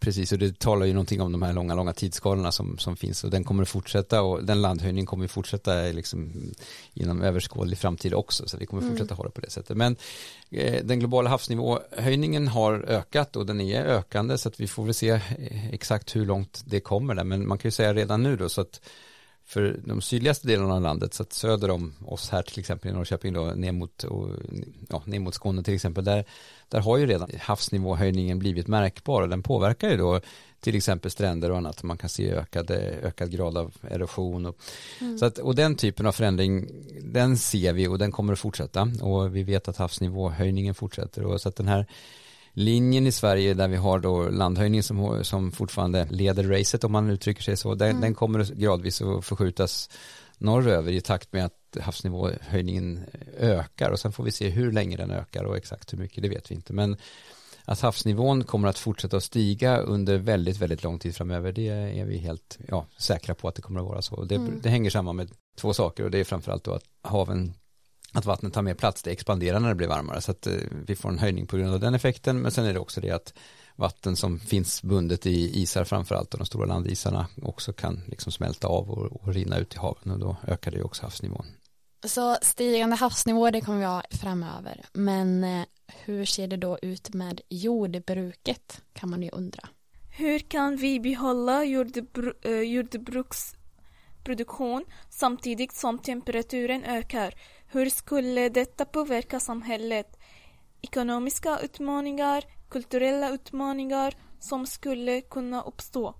Precis, 0.00 0.32
och 0.32 0.38
det 0.38 0.58
talar 0.58 0.86
ju 0.86 0.92
någonting 0.92 1.20
om 1.20 1.32
de 1.32 1.42
här 1.42 1.52
långa, 1.52 1.74
långa 1.74 1.92
tidsskalorna 1.92 2.52
som, 2.52 2.78
som 2.78 2.96
finns 2.96 3.24
och 3.24 3.30
den 3.30 3.44
kommer 3.44 3.62
att 3.62 3.68
fortsätta 3.68 4.22
och 4.22 4.44
den 4.44 4.62
landhöjningen 4.62 5.06
kommer 5.06 5.24
att 5.24 5.30
fortsätta 5.30 5.74
liksom 5.74 6.32
inom 6.94 7.22
överskådlig 7.22 7.78
framtid 7.78 8.14
också 8.14 8.48
så 8.48 8.56
vi 8.56 8.66
kommer 8.66 8.82
mm. 8.82 8.92
fortsätta 8.92 9.14
mm. 9.14 9.16
ha 9.16 9.24
det 9.24 9.30
på 9.30 9.40
det 9.40 9.50
sättet. 9.50 9.76
Men 9.76 9.96
eh, 10.50 10.84
den 10.84 10.98
globala 10.98 11.30
havsnivåhöjningen 11.30 12.48
har 12.48 12.84
ökat 12.88 13.36
och 13.36 13.46
den 13.46 13.60
är 13.60 13.84
ökande 13.84 14.38
så 14.38 14.48
att 14.48 14.60
vi 14.60 14.66
får 14.66 14.84
väl 14.84 14.94
se 14.94 15.10
eh, 15.10 15.74
exakt 15.74 16.16
hur 16.16 16.26
långt 16.26 16.62
det 16.66 16.80
kommer 16.80 17.14
där 17.14 17.24
men 17.24 17.48
man 17.48 17.58
kan 17.58 17.68
ju 17.68 17.72
säga 17.72 17.94
redan 17.94 18.22
nu 18.22 18.36
då 18.36 18.48
så 18.48 18.60
att 18.60 18.80
för 19.46 19.80
de 19.84 20.00
sydligaste 20.00 20.46
delarna 20.46 20.74
av 20.74 20.82
landet, 20.82 21.14
så 21.14 21.22
att 21.22 21.32
söder 21.32 21.70
om 21.70 21.94
oss 22.06 22.30
här 22.30 22.42
till 22.42 22.60
exempel 22.60 22.90
i 22.90 22.94
Norrköping 22.94 23.32
då, 23.32 23.44
ner 23.44 23.72
mot, 23.72 24.04
och, 24.04 24.28
ja, 24.88 25.02
ner 25.06 25.20
mot 25.20 25.34
Skåne 25.34 25.62
till 25.62 25.74
exempel, 25.74 26.04
där, 26.04 26.24
där 26.68 26.80
har 26.80 26.96
ju 26.96 27.06
redan 27.06 27.30
havsnivåhöjningen 27.40 28.38
blivit 28.38 28.68
märkbar 28.68 29.22
och 29.22 29.28
den 29.28 29.42
påverkar 29.42 29.90
ju 29.90 29.96
då 29.96 30.20
till 30.60 30.76
exempel 30.76 31.10
stränder 31.10 31.50
och 31.50 31.56
annat, 31.56 31.82
man 31.82 31.98
kan 31.98 32.08
se 32.10 32.30
ökad, 32.30 32.70
ökad 32.70 33.30
grad 33.30 33.58
av 33.58 33.74
erosion 33.82 34.46
och, 34.46 34.56
mm. 35.00 35.18
så 35.18 35.26
att, 35.26 35.38
och 35.38 35.54
den 35.54 35.76
typen 35.76 36.06
av 36.06 36.12
förändring, 36.12 36.68
den 37.02 37.36
ser 37.36 37.72
vi 37.72 37.88
och 37.88 37.98
den 37.98 38.12
kommer 38.12 38.32
att 38.32 38.38
fortsätta 38.38 38.88
och 39.00 39.36
vi 39.36 39.42
vet 39.42 39.68
att 39.68 39.76
havsnivåhöjningen 39.76 40.74
fortsätter 40.74 41.24
och 41.24 41.40
så 41.40 41.48
att 41.48 41.56
den 41.56 41.68
här 41.68 41.86
linjen 42.54 43.06
i 43.06 43.12
Sverige 43.12 43.54
där 43.54 43.68
vi 43.68 43.76
har 43.76 43.98
då 43.98 44.28
landhöjning 44.28 44.82
som, 44.82 45.24
som 45.24 45.52
fortfarande 45.52 46.06
leder 46.10 46.44
racet 46.44 46.84
om 46.84 46.92
man 46.92 47.10
uttrycker 47.10 47.42
sig 47.42 47.56
så, 47.56 47.74
den, 47.74 47.90
mm. 47.90 48.00
den 48.00 48.14
kommer 48.14 48.44
gradvis 48.54 49.02
att 49.02 49.24
förskjutas 49.24 49.90
norröver 50.38 50.92
i 50.92 51.00
takt 51.00 51.32
med 51.32 51.44
att 51.44 51.76
havsnivåhöjningen 51.80 53.04
ökar 53.38 53.90
och 53.90 54.00
sen 54.00 54.12
får 54.12 54.24
vi 54.24 54.30
se 54.30 54.48
hur 54.48 54.72
länge 54.72 54.96
den 54.96 55.10
ökar 55.10 55.44
och 55.44 55.56
exakt 55.56 55.92
hur 55.92 55.98
mycket 55.98 56.22
det 56.22 56.28
vet 56.28 56.50
vi 56.50 56.54
inte 56.54 56.72
men 56.72 56.96
att 57.64 57.80
havsnivån 57.80 58.44
kommer 58.44 58.68
att 58.68 58.78
fortsätta 58.78 59.16
att 59.16 59.24
stiga 59.24 59.78
under 59.78 60.18
väldigt, 60.18 60.56
väldigt 60.56 60.82
lång 60.82 60.98
tid 60.98 61.16
framöver 61.16 61.52
det 61.52 61.68
är 61.68 62.04
vi 62.04 62.18
helt 62.18 62.58
ja, 62.68 62.86
säkra 62.96 63.34
på 63.34 63.48
att 63.48 63.54
det 63.54 63.62
kommer 63.62 63.80
att 63.80 63.86
vara 63.86 64.02
så. 64.02 64.24
Det, 64.24 64.34
mm. 64.34 64.60
det 64.62 64.68
hänger 64.68 64.90
samman 64.90 65.16
med 65.16 65.30
två 65.56 65.72
saker 65.72 66.04
och 66.04 66.10
det 66.10 66.18
är 66.18 66.24
framförallt 66.24 66.64
då 66.64 66.72
att 66.72 66.84
haven 67.02 67.54
att 68.14 68.26
vattnet 68.26 68.52
tar 68.52 68.62
mer 68.62 68.74
plats, 68.74 69.02
det 69.02 69.10
expanderar 69.10 69.60
när 69.60 69.68
det 69.68 69.74
blir 69.74 69.88
varmare 69.88 70.20
så 70.20 70.30
att 70.30 70.46
eh, 70.46 70.52
vi 70.86 70.96
får 70.96 71.08
en 71.08 71.18
höjning 71.18 71.46
på 71.46 71.56
grund 71.56 71.74
av 71.74 71.80
den 71.80 71.94
effekten 71.94 72.40
men 72.40 72.52
sen 72.52 72.64
är 72.64 72.72
det 72.72 72.80
också 72.80 73.00
det 73.00 73.10
att 73.10 73.34
vatten 73.76 74.16
som 74.16 74.38
finns 74.38 74.82
bundet 74.82 75.26
i 75.26 75.62
isar 75.62 75.84
framförallt 75.84 76.34
och 76.34 76.38
de 76.38 76.46
stora 76.46 76.66
landisarna 76.66 77.26
också 77.42 77.72
kan 77.72 78.00
liksom 78.06 78.32
smälta 78.32 78.68
av 78.68 78.90
och, 78.90 79.22
och 79.22 79.34
rinna 79.34 79.58
ut 79.58 79.74
i 79.74 79.78
haven 79.78 80.10
och 80.12 80.18
då 80.18 80.36
ökar 80.46 80.70
det 80.70 80.82
också 80.82 81.02
havsnivån. 81.02 81.46
Så 82.04 82.36
stigande 82.42 82.96
havsnivå 82.96 83.50
det 83.50 83.60
kommer 83.60 83.78
vi 83.78 83.84
ha 83.84 84.02
framöver 84.10 84.84
men 84.92 85.44
eh, 85.44 85.64
hur 85.86 86.24
ser 86.24 86.48
det 86.48 86.56
då 86.56 86.78
ut 86.82 87.14
med 87.14 87.40
jordbruket 87.48 88.82
kan 88.92 89.10
man 89.10 89.22
ju 89.22 89.30
undra. 89.30 89.68
Hur 90.16 90.38
kan 90.38 90.76
vi 90.76 91.00
behålla 91.00 91.64
jordbru 91.64 92.32
eh, 92.42 92.60
jordbruks 92.60 93.54
produktion 94.24 94.84
samtidigt 95.10 95.72
som 95.72 95.98
temperaturen 95.98 96.84
ökar. 96.84 97.34
Hur 97.74 97.90
skulle 97.90 98.48
detta 98.48 98.84
påverka 98.84 99.40
samhället? 99.40 100.16
Ekonomiska 100.82 101.58
utmaningar, 101.62 102.44
kulturella 102.68 103.30
utmaningar 103.30 104.14
som 104.40 104.66
skulle 104.66 105.20
kunna 105.20 105.62
uppstå. 105.62 106.14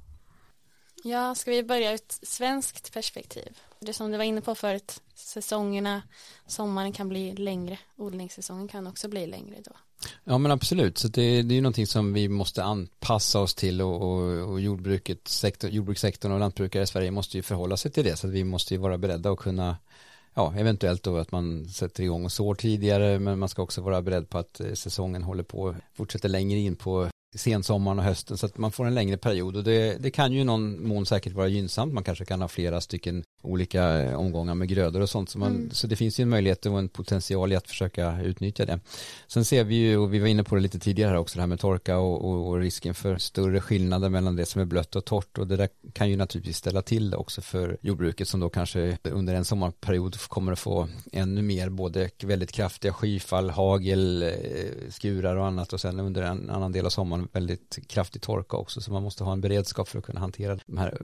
Ja, 1.05 1.35
ska 1.35 1.51
vi 1.51 1.63
börja 1.63 1.91
ur 1.91 1.95
ett 1.95 2.19
svenskt 2.23 2.93
perspektiv? 2.93 3.59
Det 3.81 3.93
som 3.93 4.11
du 4.11 4.17
var 4.17 4.25
inne 4.25 4.41
på 4.41 4.55
förut, 4.55 5.03
säsongerna, 5.15 6.03
sommaren 6.47 6.93
kan 6.93 7.09
bli 7.09 7.35
längre, 7.35 7.79
odlingssäsongen 7.97 8.69
kan 8.69 8.87
också 8.87 9.09
bli 9.09 9.27
längre 9.27 9.57
då. 9.65 9.73
Ja 10.25 10.39
men 10.39 10.53
absolut, 10.53 10.99
så 10.99 11.09
det, 11.09 11.43
det 11.43 11.55
är 11.55 11.57
ju 11.57 11.61
någonting 11.61 11.87
som 11.87 12.13
vi 12.13 12.29
måste 12.29 12.65
anpassa 12.65 13.41
oss 13.41 13.55
till 13.55 13.83
och, 13.83 14.03
och, 14.03 14.51
och 14.51 14.61
jordbruket, 14.61 15.29
sektor, 15.29 15.71
jordbrukssektorn 15.71 16.33
och 16.33 16.41
lantbrukare 16.41 16.83
i 16.83 16.87
Sverige 16.87 17.11
måste 17.11 17.37
ju 17.37 17.43
förhålla 17.43 17.77
sig 17.77 17.91
till 17.91 18.05
det 18.05 18.17
så 18.17 18.27
att 18.27 18.33
vi 18.33 18.45
måste 18.45 18.75
ju 18.75 18.81
vara 18.81 18.99
beredda 18.99 19.31
att 19.31 19.39
kunna 19.39 19.77
ja, 20.35 20.55
eventuellt 20.57 21.03
då 21.03 21.17
att 21.17 21.33
man 21.33 21.65
sätter 21.65 22.03
igång 22.03 22.25
och 22.25 22.33
sår 22.33 22.55
tidigare 22.55 23.19
men 23.19 23.39
man 23.39 23.49
ska 23.49 23.63
också 23.63 23.81
vara 23.81 24.03
beredd 24.03 24.29
på 24.29 24.39
att 24.39 24.61
eh, 24.61 24.73
säsongen 24.73 25.23
håller 25.23 25.43
på 25.43 25.75
fortsätter 25.95 26.29
längre 26.29 26.59
in 26.59 26.77
på 26.77 27.09
sensommaren 27.35 27.99
och 27.99 28.05
hösten 28.05 28.37
så 28.37 28.47
att 28.47 28.59
man 28.59 28.73
får 28.73 28.87
en 28.87 28.95
längre 28.95 29.17
period. 29.17 29.57
Och 29.57 29.65
det, 29.65 29.97
det 30.01 30.11
kan 30.11 30.33
ju 30.33 30.41
i 30.41 30.45
någon 30.45 30.89
mån 30.89 31.07
säkert 31.07 31.33
vara 31.33 31.49
gynnsamt. 31.49 31.93
Man 31.93 32.05
kanske 32.05 32.25
kan 32.25 32.41
ha 32.41 32.49
flera 32.49 32.81
stycken 32.81 33.25
olika 33.43 34.03
eh, 34.03 34.15
omgångar 34.15 34.55
med 34.55 34.69
grödor 34.69 35.01
och 35.01 35.11
sånt. 35.11 35.31
Så, 35.31 35.39
man, 35.39 35.55
mm. 35.55 35.71
så 35.71 35.87
det 35.87 35.97
finns 35.97 36.21
ju 36.21 36.23
en 36.23 36.29
möjlighet 36.29 36.67
och 36.67 36.79
en 36.79 36.89
potential 36.89 37.53
i 37.53 37.57
att 37.57 37.69
försöka 37.69 38.23
utnyttja 38.23 38.65
det. 38.65 38.81
Sen 39.27 39.45
ser 39.45 39.65
vi 39.65 39.75
ju 39.75 39.97
och 39.97 40.15
vi 40.15 40.19
var 40.19 40.27
inne 40.27 40.45
på 40.45 40.55
det 40.55 40.61
lite 40.61 40.79
tidigare 40.79 41.09
här 41.09 41.17
också 41.17 41.37
det 41.37 41.43
här 41.43 41.47
med 41.47 41.61
torka 41.61 41.99
och, 41.99 42.25
och, 42.25 42.49
och 42.49 42.59
risken 42.59 42.95
för 42.95 43.19
större 43.19 43.61
skillnader 43.61 44.09
mellan 44.09 44.37
det 44.37 44.47
som 44.47 44.61
är 44.61 44.65
blött 44.65 44.97
och 44.97 45.05
torrt. 45.05 45.39
Och 45.39 45.47
det 45.47 45.57
där 45.57 45.69
kan 45.93 46.11
ju 46.11 46.17
naturligtvis 46.17 46.57
ställa 46.57 46.83
till 46.83 47.11
det 47.11 47.17
också 47.17 47.41
för 47.41 47.77
jordbruket 47.81 48.29
som 48.29 48.41
då 48.41 48.49
kanske 48.49 48.99
under 49.03 49.35
en 49.35 49.45
sommarperiod 49.45 50.17
kommer 50.21 50.53
att 50.53 50.59
få 50.59 50.89
ännu 51.13 51.43
mer 51.43 51.69
både 51.69 52.11
väldigt 52.23 52.53
kraftiga 52.53 52.93
skyfall, 52.93 53.51
hagel, 53.51 54.23
eh, 54.23 54.31
skurar 54.91 55.37
och 55.37 55.47
annat. 55.47 55.73
Och 55.73 55.81
sen 55.81 56.01
under 56.01 56.23
en 56.23 56.51
annan 56.51 56.73
del 56.73 56.87
av 56.87 56.91
sommaren 56.91 57.24
väldigt 57.33 57.79
kraftig 57.89 58.23
torka 58.23 58.57
också 58.57 58.81
så 58.81 58.93
man 58.93 59.03
måste 59.03 59.25
ha 59.25 59.33
en 59.33 59.41
beredskap 59.41 59.89
för 59.89 59.99
att 59.99 60.05
kunna 60.05 60.21
hantera 60.21 60.59
de 60.67 60.79
här 60.79 61.03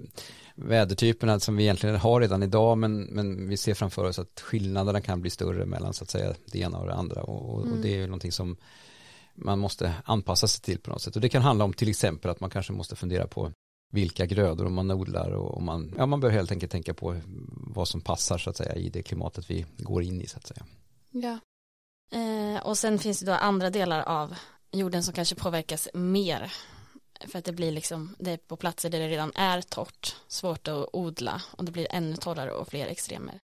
vädertyperna 0.54 1.40
som 1.40 1.56
vi 1.56 1.62
egentligen 1.62 1.96
har 1.96 2.20
redan 2.20 2.42
idag 2.42 2.78
men, 2.78 3.02
men 3.02 3.48
vi 3.48 3.56
ser 3.56 3.74
framför 3.74 4.04
oss 4.04 4.18
att 4.18 4.40
skillnaderna 4.40 5.00
kan 5.00 5.20
bli 5.20 5.30
större 5.30 5.66
mellan 5.66 5.94
så 5.94 6.04
att 6.04 6.10
säga 6.10 6.34
det 6.46 6.58
ena 6.58 6.78
och 6.78 6.86
det 6.86 6.94
andra 6.94 7.22
och, 7.22 7.54
och, 7.54 7.62
mm. 7.62 7.72
och 7.72 7.82
det 7.82 7.88
är 7.88 7.96
ju 7.96 8.06
någonting 8.06 8.32
som 8.32 8.56
man 9.34 9.58
måste 9.58 9.94
anpassa 10.04 10.48
sig 10.48 10.62
till 10.62 10.78
på 10.78 10.90
något 10.90 11.02
sätt 11.02 11.16
och 11.16 11.22
det 11.22 11.28
kan 11.28 11.42
handla 11.42 11.64
om 11.64 11.72
till 11.72 11.88
exempel 11.88 12.30
att 12.30 12.40
man 12.40 12.50
kanske 12.50 12.72
måste 12.72 12.96
fundera 12.96 13.26
på 13.26 13.52
vilka 13.90 14.26
grödor 14.26 14.68
man 14.68 14.90
odlar 14.90 15.30
och 15.30 15.62
man, 15.62 15.94
ja, 15.96 16.06
man 16.06 16.20
bör 16.20 16.30
helt 16.30 16.52
enkelt 16.52 16.72
tänka 16.72 16.94
på 16.94 17.16
vad 17.50 17.88
som 17.88 18.00
passar 18.00 18.38
så 18.38 18.50
att 18.50 18.56
säga 18.56 18.74
i 18.74 18.88
det 18.88 19.02
klimatet 19.02 19.50
vi 19.50 19.66
går 19.78 20.02
in 20.02 20.20
i 20.20 20.26
så 20.26 20.38
att 20.38 20.46
säga. 20.46 20.66
Ja, 21.10 21.38
eh, 22.18 22.66
och 22.66 22.78
sen 22.78 22.98
finns 22.98 23.20
det 23.20 23.26
då 23.26 23.32
andra 23.32 23.70
delar 23.70 24.02
av 24.02 24.34
jorden 24.72 25.02
som 25.02 25.14
kanske 25.14 25.34
påverkas 25.34 25.88
mer. 25.94 26.52
För 27.28 27.38
att 27.38 27.44
det 27.44 27.52
blir 27.52 27.72
liksom 27.72 28.16
det 28.18 28.30
är 28.30 28.36
på 28.36 28.56
platser 28.56 28.90
där 28.90 28.98
det 28.98 29.08
redan 29.08 29.32
är 29.34 29.62
torrt 29.62 30.16
svårt 30.28 30.68
att 30.68 30.88
odla 30.92 31.42
och 31.56 31.64
det 31.64 31.72
blir 31.72 31.86
ännu 31.90 32.16
torrare 32.16 32.50
och 32.50 32.68
fler 32.68 32.86
extremer. 32.86 33.38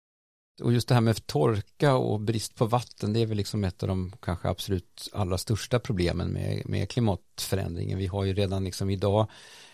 Och 0.61 0.73
just 0.73 0.87
det 0.87 0.93
här 0.93 1.01
med 1.01 1.27
torka 1.27 1.95
och 1.95 2.19
brist 2.19 2.55
på 2.55 2.65
vatten 2.65 3.13
det 3.13 3.19
är 3.19 3.25
väl 3.25 3.37
liksom 3.37 3.63
ett 3.63 3.83
av 3.83 3.89
de 3.89 4.13
kanske 4.21 4.49
absolut 4.49 5.09
allra 5.13 5.37
största 5.37 5.79
problemen 5.79 6.29
med, 6.29 6.61
med 6.65 6.89
klimatförändringen. 6.89 7.97
Vi 7.97 8.07
har 8.07 8.23
ju 8.23 8.33
redan 8.33 8.63
liksom 8.63 8.89
idag 8.89 9.27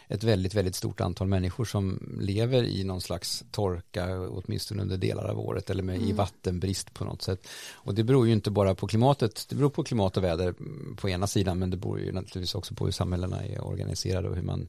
ett 0.07 0.23
väldigt, 0.23 0.53
väldigt 0.53 0.75
stort 0.75 1.01
antal 1.01 1.27
människor 1.27 1.65
som 1.65 1.99
lever 2.19 2.63
i 2.63 2.83
någon 2.83 3.01
slags 3.01 3.43
torka, 3.51 4.19
åtminstone 4.19 4.81
under 4.81 4.97
delar 4.97 5.29
av 5.29 5.39
året, 5.39 5.69
eller 5.69 5.83
med 5.83 5.95
mm. 5.95 6.09
i 6.09 6.11
vattenbrist 6.11 6.93
på 6.93 7.05
något 7.05 7.21
sätt. 7.21 7.47
Och 7.73 7.95
det 7.95 8.03
beror 8.03 8.27
ju 8.27 8.33
inte 8.33 8.51
bara 8.51 8.75
på 8.75 8.87
klimatet, 8.87 9.45
det 9.49 9.55
beror 9.55 9.69
på 9.69 9.83
klimat 9.83 10.17
och 10.17 10.23
väder 10.23 10.53
på 10.95 11.09
ena 11.09 11.27
sidan, 11.27 11.59
men 11.59 11.69
det 11.69 11.77
beror 11.77 11.99
ju 11.99 12.11
naturligtvis 12.11 12.55
också 12.55 12.75
på 12.75 12.85
hur 12.85 12.91
samhällena 12.91 13.43
är 13.43 13.67
organiserade 13.67 14.29
och 14.29 14.35
hur 14.35 14.43
man 14.43 14.67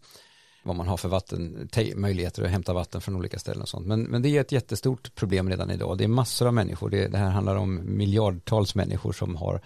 vad 0.65 0.77
man 0.77 0.89
har 0.89 0.97
för 0.97 1.09
vatten, 1.09 1.69
möjligheter 1.97 2.43
att 2.45 2.51
hämta 2.51 2.73
vatten 2.73 3.01
från 3.01 3.17
olika 3.17 3.39
ställen 3.39 3.63
och 3.63 3.69
sånt. 3.69 3.87
Men, 3.87 4.03
men 4.03 4.23
det 4.23 4.29
är 4.29 4.41
ett 4.41 4.53
jättestort 4.53 5.15
problem 5.15 5.49
redan 5.49 5.71
idag. 5.71 5.99
Det 5.99 6.05
är 6.05 6.09
massor 6.09 6.47
av 6.47 6.55
människor. 6.55 6.91
Det, 6.91 7.09
det 7.09 7.19
här 7.19 7.31
handlar 7.31 7.57
om 7.57 7.81
miljardtals 7.85 8.75
människor 8.75 9.13
som 9.13 9.37
har 9.37 9.61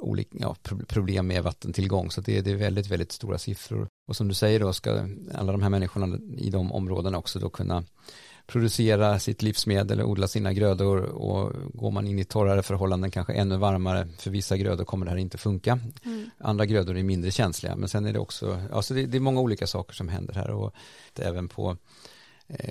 olika, 0.00 0.36
ja, 0.40 0.56
problem 0.88 1.26
med 1.26 1.42
vattentillgång. 1.42 2.10
Så 2.10 2.20
det, 2.20 2.40
det, 2.40 2.50
är 2.50 2.56
väldigt, 2.56 2.86
väldigt 2.86 3.12
stora 3.12 3.38
siffror. 3.38 3.88
Och 4.08 4.16
som 4.16 4.28
du 4.28 4.34
säger 4.34 4.60
då 4.60 4.72
ska 4.72 5.08
alla 5.34 5.52
de 5.52 5.62
här 5.62 5.70
människorna 5.70 6.18
i 6.38 6.50
de 6.50 6.72
områdena 6.72 7.18
också 7.18 7.38
då 7.38 7.50
kunna 7.50 7.84
producera 8.46 9.18
sitt 9.18 9.42
livsmedel 9.42 10.00
och 10.00 10.10
odla 10.10 10.28
sina 10.28 10.52
grödor 10.52 11.02
och 11.02 11.52
går 11.74 11.90
man 11.90 12.06
in 12.06 12.18
i 12.18 12.24
torrare 12.24 12.62
förhållanden 12.62 13.10
kanske 13.10 13.32
ännu 13.32 13.56
varmare 13.56 14.08
för 14.18 14.30
vissa 14.30 14.56
grödor 14.56 14.84
kommer 14.84 15.06
det 15.06 15.10
här 15.10 15.18
inte 15.18 15.38
funka. 15.38 15.78
Mm. 16.04 16.30
Andra 16.38 16.66
grödor 16.66 16.96
är 16.96 17.02
mindre 17.02 17.30
känsliga 17.30 17.76
men 17.76 17.88
sen 17.88 18.06
är 18.06 18.12
det 18.12 18.18
också, 18.18 18.60
alltså 18.72 18.94
det, 18.94 19.06
det 19.06 19.18
är 19.18 19.20
många 19.20 19.40
olika 19.40 19.66
saker 19.66 19.94
som 19.94 20.08
händer 20.08 20.34
här 20.34 20.50
och 20.50 20.74
även 21.16 21.48
på 21.48 21.76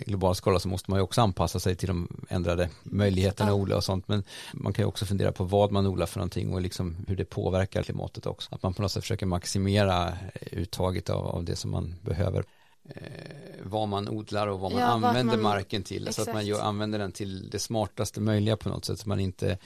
global 0.06 0.36
skala 0.36 0.60
så 0.60 0.68
måste 0.68 0.92
man 0.92 1.00
ju 1.00 1.04
också 1.04 1.22
anpassa 1.22 1.60
sig 1.60 1.76
till 1.76 1.88
de 1.88 2.26
ändrade 2.30 2.70
möjligheterna 2.84 3.50
ja. 3.50 3.56
att 3.56 3.62
odla 3.62 3.76
och 3.76 3.84
sånt. 3.84 4.08
Men 4.08 4.24
man 4.54 4.74
kan 4.74 4.84
ju 4.84 4.88
också 4.88 5.06
fundera 5.06 5.32
på 5.32 5.44
vad 5.44 5.72
man 5.72 5.88
odlar 5.88 6.06
för 6.06 6.20
någonting 6.20 6.54
och 6.54 6.62
liksom 6.62 6.96
hur 7.08 7.16
det 7.16 7.26
påverkar 7.26 7.84
klimatet 7.84 8.26
också. 8.26 8.56
Att 8.56 8.64
man 8.64 8.74
på 8.74 8.82
något 8.82 8.92
sätt 8.92 9.04
försöker 9.04 9.26
maximera 9.26 10.14
uttaget 10.52 11.10
av, 11.10 11.28
av 11.28 11.44
det 11.44 11.56
som 11.56 11.72
man 11.72 11.96
behöver. 12.02 12.44
Eh, 12.90 13.02
vad 13.64 13.88
man 13.88 14.10
odlar 14.10 14.48
och 14.48 14.60
vad 14.60 14.72
man 14.72 14.82
ja, 14.82 14.88
använder 14.88 15.38
man, 15.38 15.44
marken 15.44 15.84
till. 15.84 16.08
Exakt. 16.08 16.16
så 16.16 16.30
att 16.32 16.36
man 16.36 16.46
ju 16.46 16.58
använder 16.58 17.00
den 17.00 17.12
till 17.12 17.50
det 17.50 17.60
smartaste 17.60 18.22
möjliga 18.22 18.58
på 18.58 18.70
något 18.70 18.86
sätt. 18.86 19.00
Så 19.00 19.10
man 19.10 19.20
inte 19.20 19.58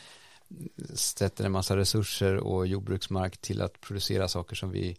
sätter 0.93 1.45
en 1.45 1.51
massa 1.51 1.77
resurser 1.77 2.37
och 2.37 2.67
jordbruksmark 2.67 3.37
till 3.37 3.61
att 3.61 3.81
producera 3.81 4.27
saker 4.27 4.55
som 4.55 4.71
vi 4.71 4.97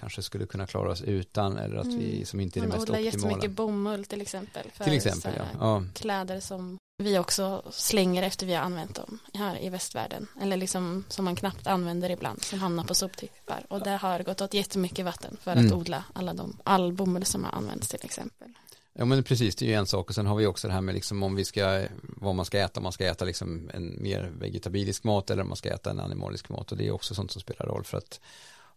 kanske 0.00 0.22
skulle 0.22 0.46
kunna 0.46 0.66
klara 0.66 0.90
oss 0.90 1.02
utan 1.02 1.56
eller 1.56 1.76
att 1.76 1.84
mm. 1.84 1.98
vi 1.98 2.24
som 2.24 2.40
inte 2.40 2.58
är 2.58 2.60
det 2.60 2.66
mest 2.66 2.80
optimala. 2.80 2.98
Man 2.98 3.08
odlar 3.08 3.12
jättemycket 3.12 3.50
bomull 3.50 4.04
till 4.04 4.20
exempel. 4.20 4.70
För 4.74 4.84
till 4.84 4.92
exempel, 4.92 5.32
ja. 5.36 5.44
ja. 5.60 5.84
Kläder 5.94 6.40
som 6.40 6.78
vi 7.02 7.18
också 7.18 7.62
slänger 7.70 8.22
efter 8.22 8.46
vi 8.46 8.54
har 8.54 8.62
använt 8.62 8.94
dem 8.94 9.18
här 9.34 9.64
i 9.64 9.68
västvärlden. 9.68 10.26
Eller 10.40 10.56
liksom 10.56 11.04
som 11.08 11.24
man 11.24 11.36
knappt 11.36 11.66
använder 11.66 12.10
ibland 12.10 12.42
som 12.42 12.58
hamnar 12.58 12.84
på 12.84 12.94
soptippar. 12.94 13.66
Och 13.68 13.82
det 13.82 13.90
har 13.90 14.22
gått 14.22 14.40
åt 14.40 14.54
jättemycket 14.54 15.04
vatten 15.04 15.36
för 15.40 15.50
att 15.50 15.58
mm. 15.58 15.78
odla 15.78 16.04
alla 16.12 16.34
de, 16.34 16.56
all 16.64 16.92
bomull 16.92 17.24
som 17.24 17.44
har 17.44 17.52
använts 17.52 17.88
till 17.88 18.04
exempel. 18.04 18.48
Ja 18.92 19.04
men 19.04 19.24
precis, 19.24 19.56
det 19.56 19.64
är 19.64 19.68
ju 19.68 19.74
en 19.74 19.86
sak 19.86 20.08
och 20.08 20.14
sen 20.14 20.26
har 20.26 20.36
vi 20.36 20.46
också 20.46 20.68
det 20.68 20.74
här 20.74 20.80
med 20.80 20.94
liksom 20.94 21.22
om 21.22 21.34
vi 21.34 21.44
ska, 21.44 21.86
vad 22.02 22.34
man 22.34 22.44
ska 22.44 22.58
äta, 22.58 22.80
om 22.80 22.82
man 22.82 22.92
ska 22.92 23.06
äta 23.06 23.24
liksom 23.24 23.70
en 23.74 24.02
mer 24.02 24.32
vegetabilisk 24.38 25.04
mat 25.04 25.30
eller 25.30 25.42
om 25.42 25.48
man 25.48 25.56
ska 25.56 25.68
äta 25.68 25.90
en 25.90 26.00
animalisk 26.00 26.48
mat 26.48 26.72
och 26.72 26.78
det 26.78 26.86
är 26.86 26.90
också 26.90 27.14
sånt 27.14 27.30
som 27.30 27.40
spelar 27.40 27.66
roll 27.66 27.84
för 27.84 27.98
att 27.98 28.20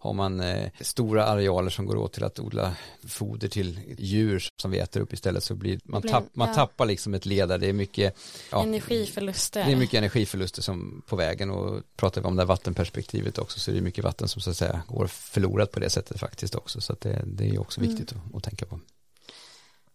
har 0.02 0.14
man 0.14 0.40
eh, 0.40 0.70
stora 0.80 1.26
arealer 1.26 1.70
som 1.70 1.86
går 1.86 1.96
åt 1.96 2.14
till 2.14 2.24
att 2.24 2.40
odla 2.40 2.76
foder 3.08 3.48
till 3.48 3.80
djur 3.98 4.48
som 4.62 4.72
vi 4.72 4.80
äter 4.80 5.02
upp 5.02 5.14
istället 5.14 5.44
så 5.44 5.56
blir 5.56 5.80
man, 5.84 6.02
tapp, 6.02 6.24
man 6.34 6.48
ja. 6.48 6.56
tappar 6.56 6.86
liksom 6.86 7.14
ett 7.14 7.26
led 7.26 7.50
det 7.50 7.68
är 7.68 7.74
mycket 7.74 8.18
ja, 8.52 8.64
energiförluster. 8.64 9.66
Det 9.66 9.72
är 9.72 9.76
mycket 9.76 9.98
energiförluster 9.98 10.62
som 10.62 11.02
på 11.08 11.16
vägen 11.16 11.52
och 11.52 11.84
pratar 11.96 12.22
vi 12.22 12.28
om 12.28 12.36
det 12.36 12.42
här 12.42 12.48
vattenperspektivet 12.48 13.38
också 13.38 13.60
så 13.60 13.72
är 13.72 13.76
det 13.76 13.82
mycket 13.82 14.04
vatten 14.04 14.28
som 14.28 14.42
så 14.42 14.50
att 14.50 14.58
säga 14.58 14.82
går 14.88 15.08
förlorat 15.08 15.72
på 15.72 15.80
det 15.80 15.90
sättet 15.90 16.20
faktiskt 16.20 16.56
också 16.56 16.82
så 16.82 16.94
att 16.94 17.02
det, 17.02 17.24
det 17.26 17.50
är 17.50 17.62
också 17.62 17.80
mm. 17.80 17.92
viktigt 17.92 18.18
att, 18.18 18.36
att 18.36 18.44
tänka 18.44 18.66
på. 18.66 18.80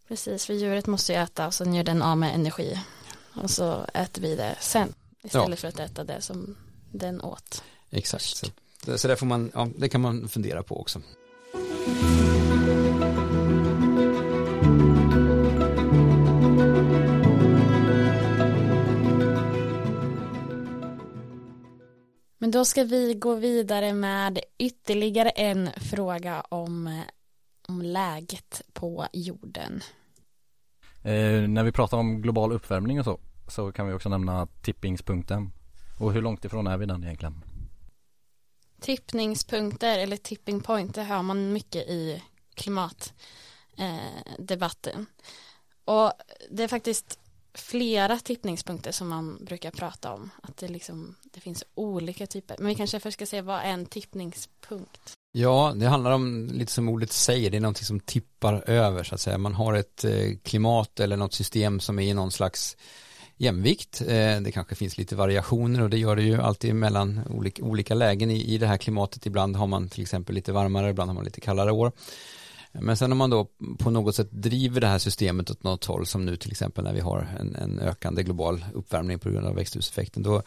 Precis, 0.08 0.46
för 0.46 0.54
djuret 0.54 0.86
måste 0.86 1.12
ju 1.12 1.18
äta 1.18 1.46
och 1.46 1.54
sen 1.54 1.74
gör 1.74 1.84
den 1.84 2.02
av 2.02 2.18
med 2.18 2.34
energi 2.34 2.80
och 3.42 3.50
så 3.50 3.86
äter 3.94 4.22
vi 4.22 4.36
det 4.36 4.56
sen 4.60 4.94
istället 5.24 5.50
ja. 5.50 5.56
för 5.56 5.68
att 5.68 5.80
äta 5.80 6.04
det 6.04 6.20
som 6.20 6.56
den 6.92 7.20
åt. 7.20 7.62
Exakt. 7.90 8.52
Så 8.94 9.08
det 9.08 9.16
får 9.16 9.26
man, 9.26 9.50
ja, 9.54 9.68
det 9.76 9.88
kan 9.88 10.00
man 10.00 10.28
fundera 10.28 10.62
på 10.62 10.80
också. 10.80 11.00
Men 22.38 22.50
då 22.50 22.64
ska 22.64 22.84
vi 22.84 23.14
gå 23.14 23.34
vidare 23.34 23.94
med 23.94 24.38
ytterligare 24.58 25.30
en 25.30 25.68
fråga 25.76 26.40
om, 26.40 27.02
om 27.68 27.82
läget 27.82 28.62
på 28.72 29.06
jorden. 29.12 29.80
Eh, 31.02 31.48
när 31.48 31.64
vi 31.64 31.72
pratar 31.72 31.98
om 31.98 32.22
global 32.22 32.52
uppvärmning 32.52 32.98
och 32.98 33.04
så, 33.04 33.20
så 33.48 33.72
kan 33.72 33.86
vi 33.86 33.92
också 33.92 34.08
nämna 34.08 34.46
tippingspunkten. 34.46 35.52
Och 35.98 36.12
hur 36.12 36.22
långt 36.22 36.44
ifrån 36.44 36.66
är 36.66 36.76
vi 36.76 36.86
den 36.86 37.04
egentligen? 37.04 37.42
Tippningspunkter 38.80 39.98
eller 39.98 40.16
tipping 40.16 40.60
point, 40.60 40.94
det 40.94 41.02
hör 41.02 41.22
man 41.22 41.52
mycket 41.52 41.88
i 41.88 42.22
klimatdebatten. 42.54 45.00
Eh, 45.00 45.06
och 45.94 46.12
det 46.50 46.62
är 46.62 46.68
faktiskt 46.68 47.18
flera 47.54 48.18
tippningspunkter 48.18 48.92
som 48.92 49.08
man 49.08 49.44
brukar 49.44 49.70
prata 49.70 50.12
om. 50.12 50.30
Att 50.42 50.56
det, 50.56 50.68
liksom, 50.68 51.14
det 51.22 51.40
finns 51.40 51.64
olika 51.74 52.26
typer. 52.26 52.56
Men 52.58 52.66
vi 52.66 52.74
kanske 52.74 53.00
först 53.00 53.14
ska 53.14 53.26
se 53.26 53.40
vad 53.40 53.60
är 53.60 53.70
en 53.70 53.86
tippningspunkt? 53.86 55.12
Ja, 55.32 55.72
det 55.76 55.86
handlar 55.86 56.10
om 56.10 56.48
lite 56.52 56.72
som 56.72 56.88
ordet 56.88 57.12
säger, 57.12 57.50
det 57.50 57.56
är 57.56 57.60
någonting 57.60 57.84
som 57.84 58.00
tippar 58.00 58.70
över 58.70 59.04
så 59.04 59.14
att 59.14 59.20
säga. 59.20 59.38
Man 59.38 59.54
har 59.54 59.74
ett 59.74 60.04
eh, 60.04 60.36
klimat 60.42 61.00
eller 61.00 61.16
något 61.16 61.34
system 61.34 61.80
som 61.80 61.98
är 61.98 62.02
i 62.02 62.14
någon 62.14 62.32
slags 62.32 62.76
jämvikt. 63.36 64.00
Eh, 64.00 64.40
det 64.40 64.52
kanske 64.52 64.74
finns 64.74 64.98
lite 64.98 65.16
variationer 65.16 65.82
och 65.82 65.90
det 65.90 65.98
gör 65.98 66.16
det 66.16 66.22
ju 66.22 66.40
alltid 66.40 66.74
mellan 66.74 67.20
olika, 67.30 67.62
olika 67.62 67.94
lägen 67.94 68.30
i, 68.30 68.54
i 68.54 68.58
det 68.58 68.66
här 68.66 68.76
klimatet. 68.76 69.26
Ibland 69.26 69.56
har 69.56 69.66
man 69.66 69.88
till 69.88 70.02
exempel 70.02 70.34
lite 70.34 70.52
varmare, 70.52 70.90
ibland 70.90 71.10
har 71.10 71.14
man 71.14 71.24
lite 71.24 71.40
kallare 71.40 71.72
år. 71.72 71.92
Men 72.80 72.96
sen 72.96 73.12
om 73.12 73.18
man 73.18 73.30
då 73.30 73.48
på 73.78 73.90
något 73.90 74.14
sätt 74.14 74.28
driver 74.30 74.80
det 74.80 74.86
här 74.86 74.98
systemet 74.98 75.50
åt 75.50 75.62
något 75.62 75.84
håll 75.84 76.06
som 76.06 76.24
nu 76.24 76.36
till 76.36 76.50
exempel 76.50 76.84
när 76.84 76.92
vi 76.92 77.00
har 77.00 77.28
en, 77.40 77.54
en 77.54 77.78
ökande 77.78 78.22
global 78.22 78.64
uppvärmning 78.74 79.18
på 79.18 79.30
grund 79.30 79.46
av 79.46 79.54
växthuseffekten 79.54 80.22
då 80.22 80.42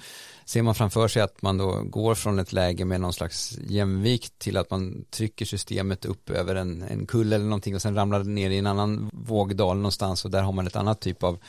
ser 0.46 0.62
man 0.62 0.76
framför 0.76 1.08
sig 1.08 1.22
att 1.22 1.42
man 1.42 1.58
då 1.58 1.84
går 1.84 2.16
från 2.16 2.40
ett 2.40 2.54
läge 2.54 2.86
med 2.86 3.02
någon 3.02 3.14
slags 3.14 3.60
jämvikt 3.68 4.40
till 4.40 4.58
att 4.58 4.72
man 4.72 5.06
trycker 5.10 5.46
systemet 5.46 6.06
upp 6.06 6.30
över 6.30 6.56
en, 6.56 6.82
en 6.82 7.06
kull 7.06 7.34
eller 7.34 7.46
någonting 7.46 7.76
och 7.76 7.82
sen 7.82 7.96
ramlar 7.96 8.20
det 8.20 8.30
ner 8.30 8.50
i 8.50 8.58
en 8.58 8.68
annan 8.68 9.10
vågdal 9.14 9.78
någonstans 9.78 10.26
och 10.26 10.32
där 10.32 10.42
har 10.42 10.52
man 10.52 10.68
ett 10.68 10.76
annat 10.76 11.00
typ 11.00 11.24
av 11.24 11.40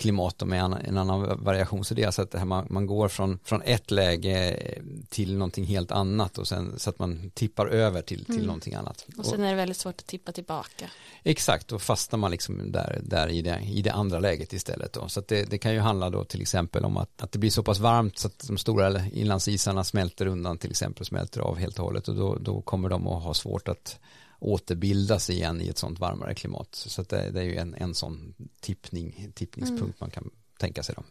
klimat 0.00 0.42
och 0.42 0.48
med 0.48 0.64
en 0.84 0.98
annan 0.98 1.44
variation. 1.44 1.84
Så 1.84 1.94
det 1.94 2.02
är 2.02 2.06
alltså 2.06 2.22
att 2.22 2.46
man, 2.46 2.66
man 2.70 2.86
går 2.86 3.08
från, 3.08 3.38
från 3.44 3.62
ett 3.62 3.90
läge 3.90 4.62
till 5.08 5.36
någonting 5.36 5.64
helt 5.64 5.90
annat 5.90 6.38
och 6.38 6.48
sen 6.48 6.78
så 6.78 6.90
att 6.90 6.98
man 6.98 7.30
tippar 7.34 7.66
över 7.66 8.02
till, 8.02 8.24
till 8.24 8.34
mm. 8.34 8.46
någonting 8.46 8.74
annat. 8.74 9.06
Och 9.16 9.26
sen 9.26 9.40
är 9.40 9.50
det 9.50 9.56
väldigt 9.56 9.76
svårt 9.76 10.00
att 10.00 10.06
tippa 10.06 10.32
tillbaka. 10.32 10.90
Exakt, 11.22 11.68
då 11.68 11.78
fastnar 11.78 12.18
man 12.18 12.30
liksom 12.30 12.72
där, 12.72 13.00
där 13.02 13.28
i, 13.28 13.42
det, 13.42 13.60
i 13.64 13.82
det 13.82 13.92
andra 13.92 14.18
läget 14.18 14.52
istället. 14.52 14.92
Då. 14.92 15.08
Så 15.08 15.22
det, 15.28 15.50
det, 15.50 15.58
kan 15.58 15.74
ju 15.74 15.80
handla 15.80 16.10
då 16.10 16.24
till 16.24 16.42
exempel 16.42 16.84
om 16.84 16.96
att, 16.96 17.22
att 17.22 17.32
det 17.32 17.38
blir 17.38 17.50
så 17.50 17.62
pass 17.62 17.78
varmt 17.78 18.18
så 18.18 18.26
att 18.28 18.46
de 18.48 18.58
stora 18.58 19.06
inlandsisarna 19.06 19.84
smälter 19.84 20.26
undan 20.26 20.58
till 20.58 20.70
exempel, 20.70 21.06
smälter 21.06 21.40
av 21.40 21.56
helt 21.56 21.78
och 21.78 21.84
hållet 21.84 22.08
och 22.08 22.14
då, 22.14 22.38
då 22.40 22.62
kommer 22.62 22.88
de 22.88 23.06
att 23.06 23.22
ha 23.22 23.34
svårt 23.34 23.68
att 23.68 23.98
återbildas 24.40 25.30
igen 25.30 25.60
i 25.60 25.68
ett 25.68 25.78
sånt 25.78 25.98
varmare 25.98 26.34
klimat. 26.34 26.68
Så 26.74 27.02
det, 27.02 27.30
det, 27.30 27.40
är 27.40 27.44
ju 27.44 27.56
en, 27.56 27.74
en 27.74 27.94
sån 27.94 28.34
tippning, 28.60 29.32
tippningspunkt 29.34 29.82
mm. 29.82 29.94
man 29.98 30.10
kan 30.10 30.30
tänka 30.58 30.82
sig 30.82 30.94
då. 30.98 31.02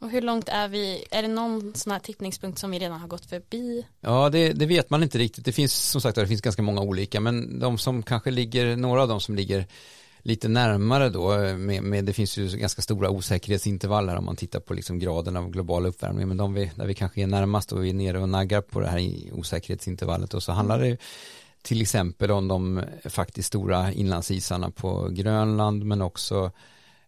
Och 0.00 0.10
hur 0.10 0.20
långt 0.20 0.48
är 0.48 0.68
vi, 0.68 1.04
är 1.10 1.22
det 1.22 1.28
någon 1.28 1.74
sån 1.74 1.92
här 1.92 1.98
tippningspunkt 1.98 2.58
som 2.58 2.70
vi 2.70 2.78
redan 2.78 3.00
har 3.00 3.08
gått 3.08 3.24
förbi? 3.24 3.86
Ja, 4.00 4.28
det, 4.28 4.52
det, 4.52 4.66
vet 4.66 4.90
man 4.90 5.02
inte 5.02 5.18
riktigt. 5.18 5.44
Det 5.44 5.52
finns 5.52 5.74
som 5.74 6.00
sagt 6.00 6.14
det 6.14 6.26
finns 6.26 6.40
ganska 6.40 6.62
många 6.62 6.80
olika, 6.80 7.20
men 7.20 7.58
de 7.58 7.78
som 7.78 8.02
kanske 8.02 8.30
ligger, 8.30 8.76
några 8.76 9.02
av 9.02 9.08
dem 9.08 9.20
som 9.20 9.34
ligger 9.34 9.66
lite 10.22 10.48
närmare 10.48 11.08
då, 11.08 11.38
med, 11.38 11.82
med, 11.82 12.04
det 12.04 12.12
finns 12.12 12.38
ju 12.38 12.48
ganska 12.48 12.82
stora 12.82 13.10
osäkerhetsintervaller 13.10 14.16
om 14.16 14.24
man 14.24 14.36
tittar 14.36 14.60
på 14.60 14.74
liksom 14.74 14.98
graden 14.98 15.36
av 15.36 15.50
global 15.50 15.86
uppvärmning, 15.86 16.28
men 16.28 16.36
de 16.36 16.54
vi, 16.54 16.70
där 16.74 16.86
vi 16.86 16.94
kanske 16.94 17.22
är 17.22 17.26
närmast 17.26 17.72
och 17.72 17.84
vi 17.84 17.90
är 17.90 17.94
nere 17.94 18.18
och 18.18 18.28
naggar 18.28 18.60
på 18.60 18.80
det 18.80 18.88
här 18.88 19.10
osäkerhetsintervallet 19.32 20.34
och 20.34 20.42
så 20.42 20.52
handlar 20.52 20.78
det 20.78 20.96
till 21.62 21.82
exempel 21.82 22.30
om 22.30 22.48
de 22.48 22.82
faktiskt 23.04 23.48
stora 23.48 23.92
inlandsisarna 23.92 24.70
på 24.70 25.08
Grönland 25.10 25.84
men 25.84 26.02
också 26.02 26.50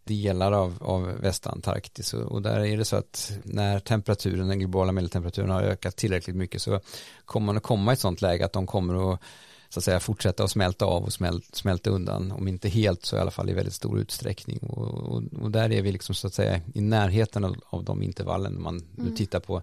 delar 0.04 0.52
av, 0.52 0.74
av 0.80 1.02
västantarktis. 1.02 2.14
Och 2.14 2.42
där 2.42 2.60
är 2.60 2.76
det 2.76 2.84
så 2.84 2.96
att 2.96 3.32
när 3.42 3.80
temperaturen, 3.80 4.48
den 4.48 4.58
globala 4.58 4.92
medeltemperaturen 4.92 5.50
har 5.50 5.62
ökat 5.62 5.96
tillräckligt 5.96 6.36
mycket 6.36 6.62
så 6.62 6.80
kommer 7.24 7.46
man 7.46 7.56
att 7.56 7.62
komma 7.62 7.92
i 7.92 7.94
ett 7.94 8.00
sånt 8.00 8.22
läge 8.22 8.44
att 8.44 8.52
de 8.52 8.66
kommer 8.66 9.14
att 9.14 9.20
så 9.68 9.80
att 9.80 9.84
säga 9.84 10.00
fortsätta 10.00 10.44
att 10.44 10.50
smälta 10.50 10.84
av 10.84 11.04
och 11.04 11.12
smält, 11.12 11.54
smälta 11.54 11.90
undan 11.90 12.32
om 12.32 12.48
inte 12.48 12.68
helt 12.68 13.04
så 13.04 13.16
i 13.16 13.20
alla 13.20 13.30
fall 13.30 13.50
i 13.50 13.52
väldigt 13.52 13.74
stor 13.74 13.98
utsträckning. 13.98 14.58
Och, 14.58 14.88
och, 14.88 15.22
och 15.42 15.50
där 15.50 15.72
är 15.72 15.82
vi 15.82 15.92
liksom 15.92 16.14
så 16.14 16.26
att 16.26 16.34
säga 16.34 16.60
i 16.74 16.80
närheten 16.80 17.44
av, 17.44 17.56
av 17.66 17.84
de 17.84 18.02
intervallen 18.02 18.62
man 18.62 18.76
mm. 18.76 18.86
nu 18.96 19.16
tittar 19.16 19.40
på 19.40 19.62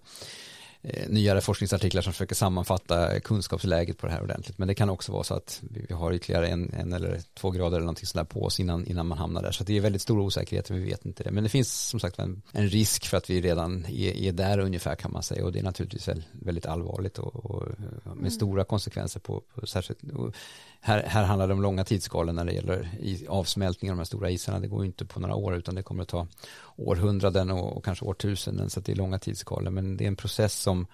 nyare 1.08 1.42
forskningsartiklar 1.42 2.02
som 2.02 2.14
försöker 2.14 2.36
sammanfatta 2.36 3.20
kunskapsläget 3.20 3.98
på 3.98 4.06
det 4.06 4.12
här 4.12 4.24
ordentligt. 4.24 4.58
Men 4.58 4.68
det 4.68 4.76
kan 4.76 4.90
också 4.90 5.12
vara 5.12 5.24
så 5.24 5.34
att 5.34 5.62
vi 5.62 5.94
har 5.94 6.14
ytterligare 6.14 6.48
en, 6.48 6.74
en 6.74 6.94
eller 6.94 7.22
två 7.34 7.52
grader 7.52 7.78
eller 7.78 7.86
någonting 7.86 8.06
sådär 8.06 8.24
på 8.24 8.44
oss 8.44 8.60
innan, 8.60 8.88
innan 8.88 9.08
man 9.08 9.18
hamnar 9.18 9.42
där. 9.42 9.52
Så 9.52 9.64
det 9.64 9.78
är 9.78 9.82
väldigt 9.82 10.02
stor 10.02 10.20
osäkerhet, 10.20 10.72
vi 10.72 10.84
vet 10.84 11.06
inte 11.06 11.24
det. 11.24 11.32
Men 11.32 11.44
det 11.44 11.50
finns 11.50 11.88
som 11.88 12.00
sagt 12.00 12.20
en, 12.20 12.42
en 12.52 12.70
risk 12.70 13.06
för 13.06 13.18
att 13.18 13.30
vi 13.30 13.42
redan 13.42 13.86
är, 13.86 14.12
är, 14.12 14.32
där 14.32 14.60
ungefär 14.60 14.96
kan 14.96 15.12
man 15.12 15.24
säga. 15.24 15.46
Och 15.46 15.52
det 15.52 15.60
är 15.60 15.64
naturligtvis 15.64 16.10
väldigt 16.32 16.66
allvarligt 16.66 17.18
och, 17.18 17.46
och 17.46 17.64
med 18.06 18.18
mm. 18.18 18.32
stora 18.32 18.64
konsekvenser 18.64 19.20
på, 19.20 19.42
på 19.56 19.68
särskilt 19.68 20.00
här, 20.82 21.04
här 21.04 21.24
handlar 21.24 21.48
det 21.48 21.54
om 21.54 21.62
långa 21.62 21.84
tidsskalor 21.84 22.34
när 22.34 22.46
det 22.46 22.52
gäller 22.52 22.90
avsmältning 23.28 23.92
av 23.92 23.98
de 23.98 24.00
här 24.00 24.06
stora 24.06 24.30
isarna. 24.30 24.60
Det 24.60 24.68
går 24.68 24.86
inte 24.86 25.06
på 25.06 25.20
några 25.20 25.36
år 25.36 25.56
utan 25.56 25.76
det 25.76 25.84
kommer 25.84 26.04
att 26.04 26.10
ta 26.10 26.28
århundraden 26.76 27.52
och, 27.52 27.78
och 27.78 27.86
kanske 27.86 28.06
årtusenden 28.06 28.70
så 28.70 28.80
det 28.80 28.92
är 28.92 28.96
långa 28.96 29.20
tidsskalor. 29.20 29.72
Men 29.72 29.98
det 29.98 30.04
är 30.04 30.08
en 30.08 30.16
process 30.16 30.54
som 30.54 30.88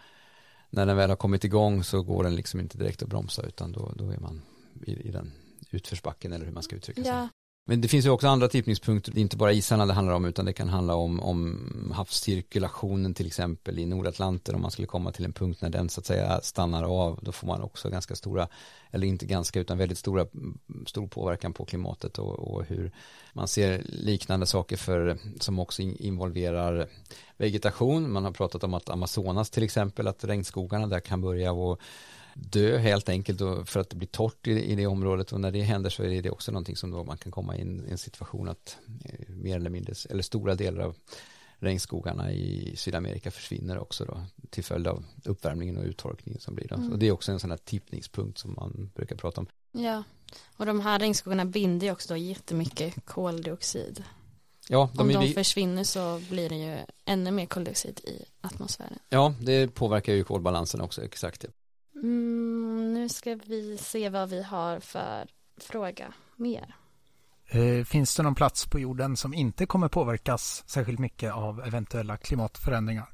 när 0.69 0.85
den 0.85 0.97
väl 0.97 1.09
har 1.09 1.17
kommit 1.17 1.43
igång 1.43 1.83
så 1.83 2.01
går 2.01 2.23
den 2.23 2.35
liksom 2.35 2.59
inte 2.59 2.77
direkt 2.77 3.03
att 3.03 3.09
bromsa 3.09 3.41
utan 3.41 3.71
då, 3.71 3.91
då 3.95 4.09
är 4.09 4.17
man 4.17 4.41
i, 4.85 5.07
i 5.07 5.11
den 5.11 5.31
utförsbacken 5.71 6.33
eller 6.33 6.45
hur 6.45 6.53
man 6.53 6.63
ska 6.63 6.75
uttrycka 6.75 7.03
sig. 7.03 7.11
Ja. 7.11 7.29
Men 7.65 7.81
det 7.81 7.87
finns 7.87 8.05
ju 8.05 8.09
också 8.09 8.27
andra 8.27 8.47
tippningspunkter, 8.47 9.11
det 9.11 9.19
är 9.19 9.21
inte 9.21 9.37
bara 9.37 9.53
isarna 9.53 9.85
det 9.85 9.93
handlar 9.93 10.13
om 10.13 10.25
utan 10.25 10.45
det 10.45 10.53
kan 10.53 10.69
handla 10.69 10.95
om, 10.95 11.19
om 11.19 11.91
havscirkulationen 11.95 13.13
till 13.13 13.27
exempel 13.27 13.79
i 13.79 13.85
Nordatlanten. 13.85 14.55
Om 14.55 14.61
man 14.61 14.71
skulle 14.71 14.87
komma 14.87 15.11
till 15.11 15.25
en 15.25 15.33
punkt 15.33 15.61
när 15.61 15.69
den 15.69 15.89
så 15.89 15.99
att 15.99 16.05
säga 16.05 16.41
stannar 16.41 16.83
av 16.83 17.19
då 17.21 17.31
får 17.31 17.47
man 17.47 17.61
också 17.61 17.89
ganska 17.89 18.15
stora, 18.15 18.47
eller 18.91 19.07
inte 19.07 19.25
ganska 19.25 19.59
utan 19.59 19.77
väldigt 19.77 19.97
stora, 19.97 20.21
mm, 20.21 20.57
stor 20.87 21.07
påverkan 21.07 21.53
på 21.53 21.65
klimatet 21.65 22.19
och, 22.19 22.39
och 22.39 22.65
hur 22.65 22.91
man 23.33 23.47
ser 23.47 23.81
liknande 23.85 24.45
saker 24.45 24.77
för, 24.77 25.17
som 25.39 25.59
också 25.59 25.81
involverar 25.81 26.89
vegetation, 27.37 28.11
man 28.11 28.25
har 28.25 28.31
pratat 28.31 28.63
om 28.63 28.73
att 28.73 28.89
Amazonas 28.89 29.49
till 29.49 29.63
exempel, 29.63 30.07
att 30.07 30.23
regnskogarna 30.23 30.87
där 30.87 30.99
kan 30.99 31.21
börja 31.21 31.51
och 31.51 31.81
dö 32.33 32.77
helt 32.77 33.09
enkelt 33.09 33.39
för 33.69 33.79
att 33.79 33.89
det 33.89 33.95
blir 33.95 34.07
torrt 34.07 34.47
i, 34.47 34.51
i 34.51 34.75
det 34.75 34.87
området 34.87 35.31
och 35.31 35.41
när 35.41 35.51
det 35.51 35.61
händer 35.61 35.89
så 35.89 36.03
är 36.03 36.21
det 36.21 36.29
också 36.29 36.51
någonting 36.51 36.75
som 36.75 36.91
då 36.91 37.03
man 37.03 37.17
kan 37.17 37.31
komma 37.31 37.57
in 37.57 37.85
i 37.87 37.91
en 37.91 37.97
situation 37.97 38.49
att 38.49 38.77
eh, 39.05 39.29
mer 39.29 39.55
eller 39.55 39.69
mindre, 39.69 39.93
eller 40.09 40.23
stora 40.23 40.55
delar 40.55 40.83
av 40.83 40.95
regnskogarna 41.63 42.31
i 42.31 42.73
Sydamerika 42.75 43.31
försvinner 43.31 43.79
också 43.79 44.05
då 44.05 44.23
till 44.49 44.63
följd 44.63 44.87
av 44.87 45.05
uppvärmningen 45.25 45.77
och 45.77 45.83
uttorkningen 45.83 46.41
som 46.41 46.55
blir 46.55 46.67
då. 46.67 46.75
Mm. 46.75 46.91
Och 46.91 46.99
det 46.99 47.07
är 47.07 47.11
också 47.11 47.31
en 47.31 47.39
sån 47.39 47.51
här 47.51 47.57
tippningspunkt 47.57 48.37
som 48.37 48.53
man 48.53 48.91
brukar 48.95 49.15
prata 49.15 49.41
om. 49.41 49.47
Ja, 49.71 50.03
och 50.57 50.65
de 50.65 50.79
här 50.79 50.99
regnskogarna 50.99 51.45
binder 51.45 51.87
ju 51.87 51.93
också 51.93 52.13
då 52.13 52.17
jättemycket 52.17 53.05
koldioxid. 53.05 54.03
Ja, 54.69 54.89
de 54.93 55.01
Om 55.01 55.07
de 55.07 55.19
vi... 55.19 55.33
försvinner 55.33 55.83
så 55.83 56.21
blir 56.29 56.49
det 56.49 56.55
ju 56.55 56.77
ännu 57.05 57.31
mer 57.31 57.45
koldioxid 57.45 57.99
i 57.99 58.25
atmosfären. 58.41 58.99
Ja, 59.09 59.35
det 59.39 59.67
påverkar 59.67 60.13
ju 60.13 60.23
kolbalansen 60.23 60.81
också, 60.81 61.03
exakt. 61.03 61.45
Mm, 62.03 62.93
nu 62.93 63.09
ska 63.09 63.35
vi 63.35 63.77
se 63.77 64.09
vad 64.09 64.29
vi 64.29 64.43
har 64.43 64.79
för 64.79 65.27
fråga 65.57 66.13
mer. 66.35 66.75
Eh, 67.47 67.85
finns 67.85 68.15
det 68.15 68.23
någon 68.23 68.35
plats 68.35 68.65
på 68.65 68.79
jorden 68.79 69.17
som 69.17 69.33
inte 69.33 69.65
kommer 69.65 69.87
påverkas 69.87 70.63
särskilt 70.67 70.99
mycket 70.99 71.33
av 71.33 71.61
eventuella 71.65 72.17
klimatförändringar? 72.17 73.09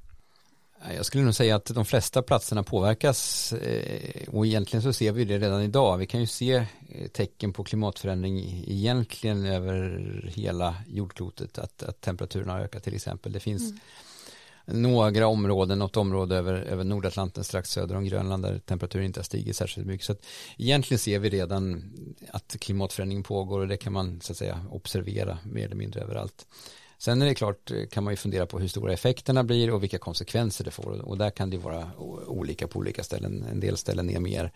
Jag 0.96 1.06
skulle 1.06 1.24
nog 1.24 1.36
säga 1.36 1.56
att 1.56 1.66
de 1.66 1.86
flesta 1.86 2.22
platserna 2.22 2.64
påverkas 2.64 3.54
eh, 3.54 4.30
och 4.30 4.46
egentligen 4.46 4.84
så 4.84 4.94
ser 4.94 5.12
vi 5.12 5.26
det 5.26 5.38
redan 5.38 5.62
idag. 5.62 5.98
Vi 5.98 6.06
kan 6.06 6.20
ju 6.20 6.28
se 6.28 6.66
eh, 6.90 7.08
tecken 7.08 7.54
på 7.54 7.64
klimatförändring 7.64 8.64
egentligen 8.68 9.46
över 9.46 10.32
hela 10.36 10.76
jordklotet 10.88 11.58
att, 11.58 11.84
att 11.84 12.02
temperaturen 12.02 12.50
har 12.50 12.60
ökat 12.60 12.84
till 12.84 12.96
exempel. 12.96 13.32
Det 13.32 13.40
finns 13.40 13.70
mm 13.70 13.80
några 14.72 15.28
områden, 15.28 15.80
något 15.80 15.98
område 15.98 16.36
över, 16.36 16.54
över 16.54 16.84
Nordatlanten 16.84 17.44
strax 17.44 17.70
söder 17.70 17.96
om 17.96 18.06
Grönland 18.06 18.44
där 18.44 18.60
temperaturen 18.60 19.06
inte 19.06 19.20
har 19.20 19.24
stigit 19.24 19.56
särskilt 19.56 19.88
mycket. 19.88 20.06
Så 20.06 20.12
att 20.12 20.26
egentligen 20.58 21.00
ser 21.00 21.20
vi 21.20 21.30
redan 21.30 21.94
att 22.32 22.56
klimatförändringen 22.60 23.24
pågår 23.24 23.60
och 23.60 23.68
det 23.68 23.78
kan 23.78 23.94
man 23.94 24.22
så 24.22 24.34
att 24.34 24.38
säga 24.38 24.66
observera 24.72 25.38
mer 25.44 25.66
eller 25.66 25.76
mindre 25.76 26.02
överallt. 26.02 26.48
Sen 26.98 27.22
är 27.22 27.26
det 27.26 27.36
klart 27.36 27.72
kan 27.92 28.04
man 28.04 28.14
ju 28.14 28.18
fundera 28.18 28.46
på 28.46 28.60
hur 28.60 28.68
stora 28.68 28.94
effekterna 28.94 29.44
blir 29.44 29.74
och 29.74 29.84
vilka 29.84 29.98
konsekvenser 29.98 30.66
det 30.66 30.72
får 30.72 31.02
och 31.02 31.18
där 31.18 31.30
kan 31.30 31.50
det 31.50 31.58
vara 31.58 31.92
olika 32.28 32.68
på 32.68 32.80
olika 32.80 33.04
ställen. 33.04 33.46
En 33.52 33.60
del 33.60 33.78
ställen 33.78 34.10
är 34.10 34.20
mer 34.20 34.52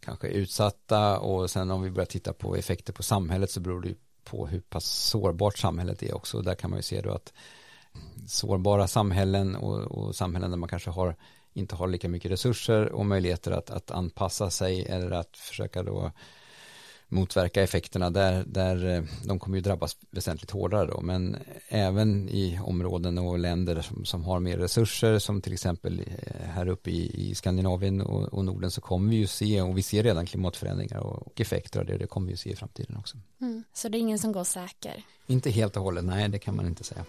kanske 0.00 0.28
utsatta 0.28 1.18
och 1.18 1.50
sen 1.50 1.70
om 1.70 1.82
vi 1.82 1.90
börjar 1.90 2.06
titta 2.06 2.32
på 2.32 2.56
effekter 2.56 2.92
på 2.92 3.02
samhället 3.02 3.50
så 3.50 3.60
beror 3.60 3.80
det 3.80 3.94
på 4.24 4.46
hur 4.46 4.60
pass 4.60 4.84
sårbart 4.84 5.58
samhället 5.58 6.02
är 6.02 6.14
också. 6.14 6.42
Där 6.42 6.54
kan 6.54 6.70
man 6.70 6.78
ju 6.78 6.82
se 6.82 7.00
då 7.00 7.10
att 7.10 7.32
sårbara 8.26 8.88
samhällen 8.88 9.56
och, 9.56 9.78
och, 9.78 10.14
samhällen 10.14 10.50
där 10.50 10.58
man 10.58 10.68
kanske 10.68 10.90
har, 10.90 11.16
inte 11.52 11.76
har 11.76 11.88
lika 11.88 12.08
mycket 12.08 12.30
resurser 12.30 12.92
och 12.92 13.06
möjligheter 13.06 13.50
att, 13.50 13.70
att 13.70 13.90
anpassa 13.90 14.50
sig 14.50 14.86
eller 14.86 15.10
att 15.10 15.36
försöka 15.36 15.82
då 15.82 16.12
motverka 17.10 17.62
effekterna 17.62 18.10
där, 18.10 18.44
där 18.46 18.88
eh, 18.88 19.02
de 19.24 19.38
kommer 19.38 19.56
ju 19.56 19.60
drabbas 19.60 19.96
väsentligt 20.10 20.50
hårdare 20.50 20.86
då 20.86 21.00
men 21.00 21.36
även 21.68 22.28
i 22.28 22.60
områden 22.62 23.18
och 23.18 23.38
länder 23.38 23.82
som, 23.82 24.04
som 24.04 24.24
har 24.24 24.40
mer 24.40 24.58
resurser 24.58 25.18
som 25.18 25.40
till 25.40 25.52
exempel 25.52 26.00
eh, 26.00 26.48
här 26.48 26.68
uppe 26.68 26.90
i, 26.90 27.30
i 27.30 27.34
Skandinavien 27.34 28.00
och, 28.00 28.22
och, 28.22 28.44
Norden 28.44 28.70
så 28.70 28.80
kommer 28.80 29.10
vi 29.10 29.16
ju 29.16 29.26
se 29.26 29.62
och 29.62 29.78
vi 29.78 29.82
ser 29.82 30.02
redan 30.02 30.26
klimatförändringar 30.26 30.98
och, 30.98 31.26
och 31.26 31.40
effekter 31.40 31.80
av 31.80 31.86
det, 31.86 31.98
det 31.98 32.06
kommer 32.06 32.26
vi 32.26 32.32
ju 32.32 32.36
se 32.36 32.50
i 32.50 32.56
framtiden 32.56 32.96
också. 32.96 33.18
Mm. 33.40 33.64
Så 33.72 33.88
det 33.88 33.98
är 33.98 34.00
ingen 34.00 34.18
som 34.18 34.32
går 34.32 34.44
säker? 34.44 35.02
Inte 35.26 35.50
helt 35.50 35.76
och 35.76 35.82
hållet, 35.82 36.04
nej 36.04 36.28
det 36.28 36.38
kan 36.38 36.56
man 36.56 36.66
inte 36.66 36.84
säga. 36.84 37.04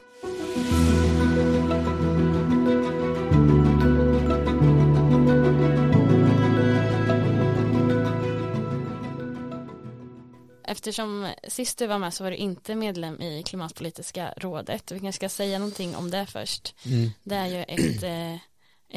Eftersom 10.72 11.34
sist 11.47 11.78
du 11.78 11.88
var 11.88 11.99
med 11.99 12.13
så 12.13 12.24
var 12.24 12.32
du 12.32 12.38
inte 12.38 12.76
medlem 12.76 13.22
i 13.22 13.43
klimatpolitiska 13.43 14.34
rådet. 14.38 14.91
Vi 14.91 14.99
kanske 14.99 15.19
ska 15.19 15.30
säga 15.30 15.59
någonting 15.59 15.95
om 15.95 16.11
det 16.11 16.26
först. 16.26 16.76
Mm. 16.86 17.09
Det 17.24 17.36
är 17.36 17.47
ju 17.47 17.63
ett, 17.63 18.03
eh, 18.03 18.36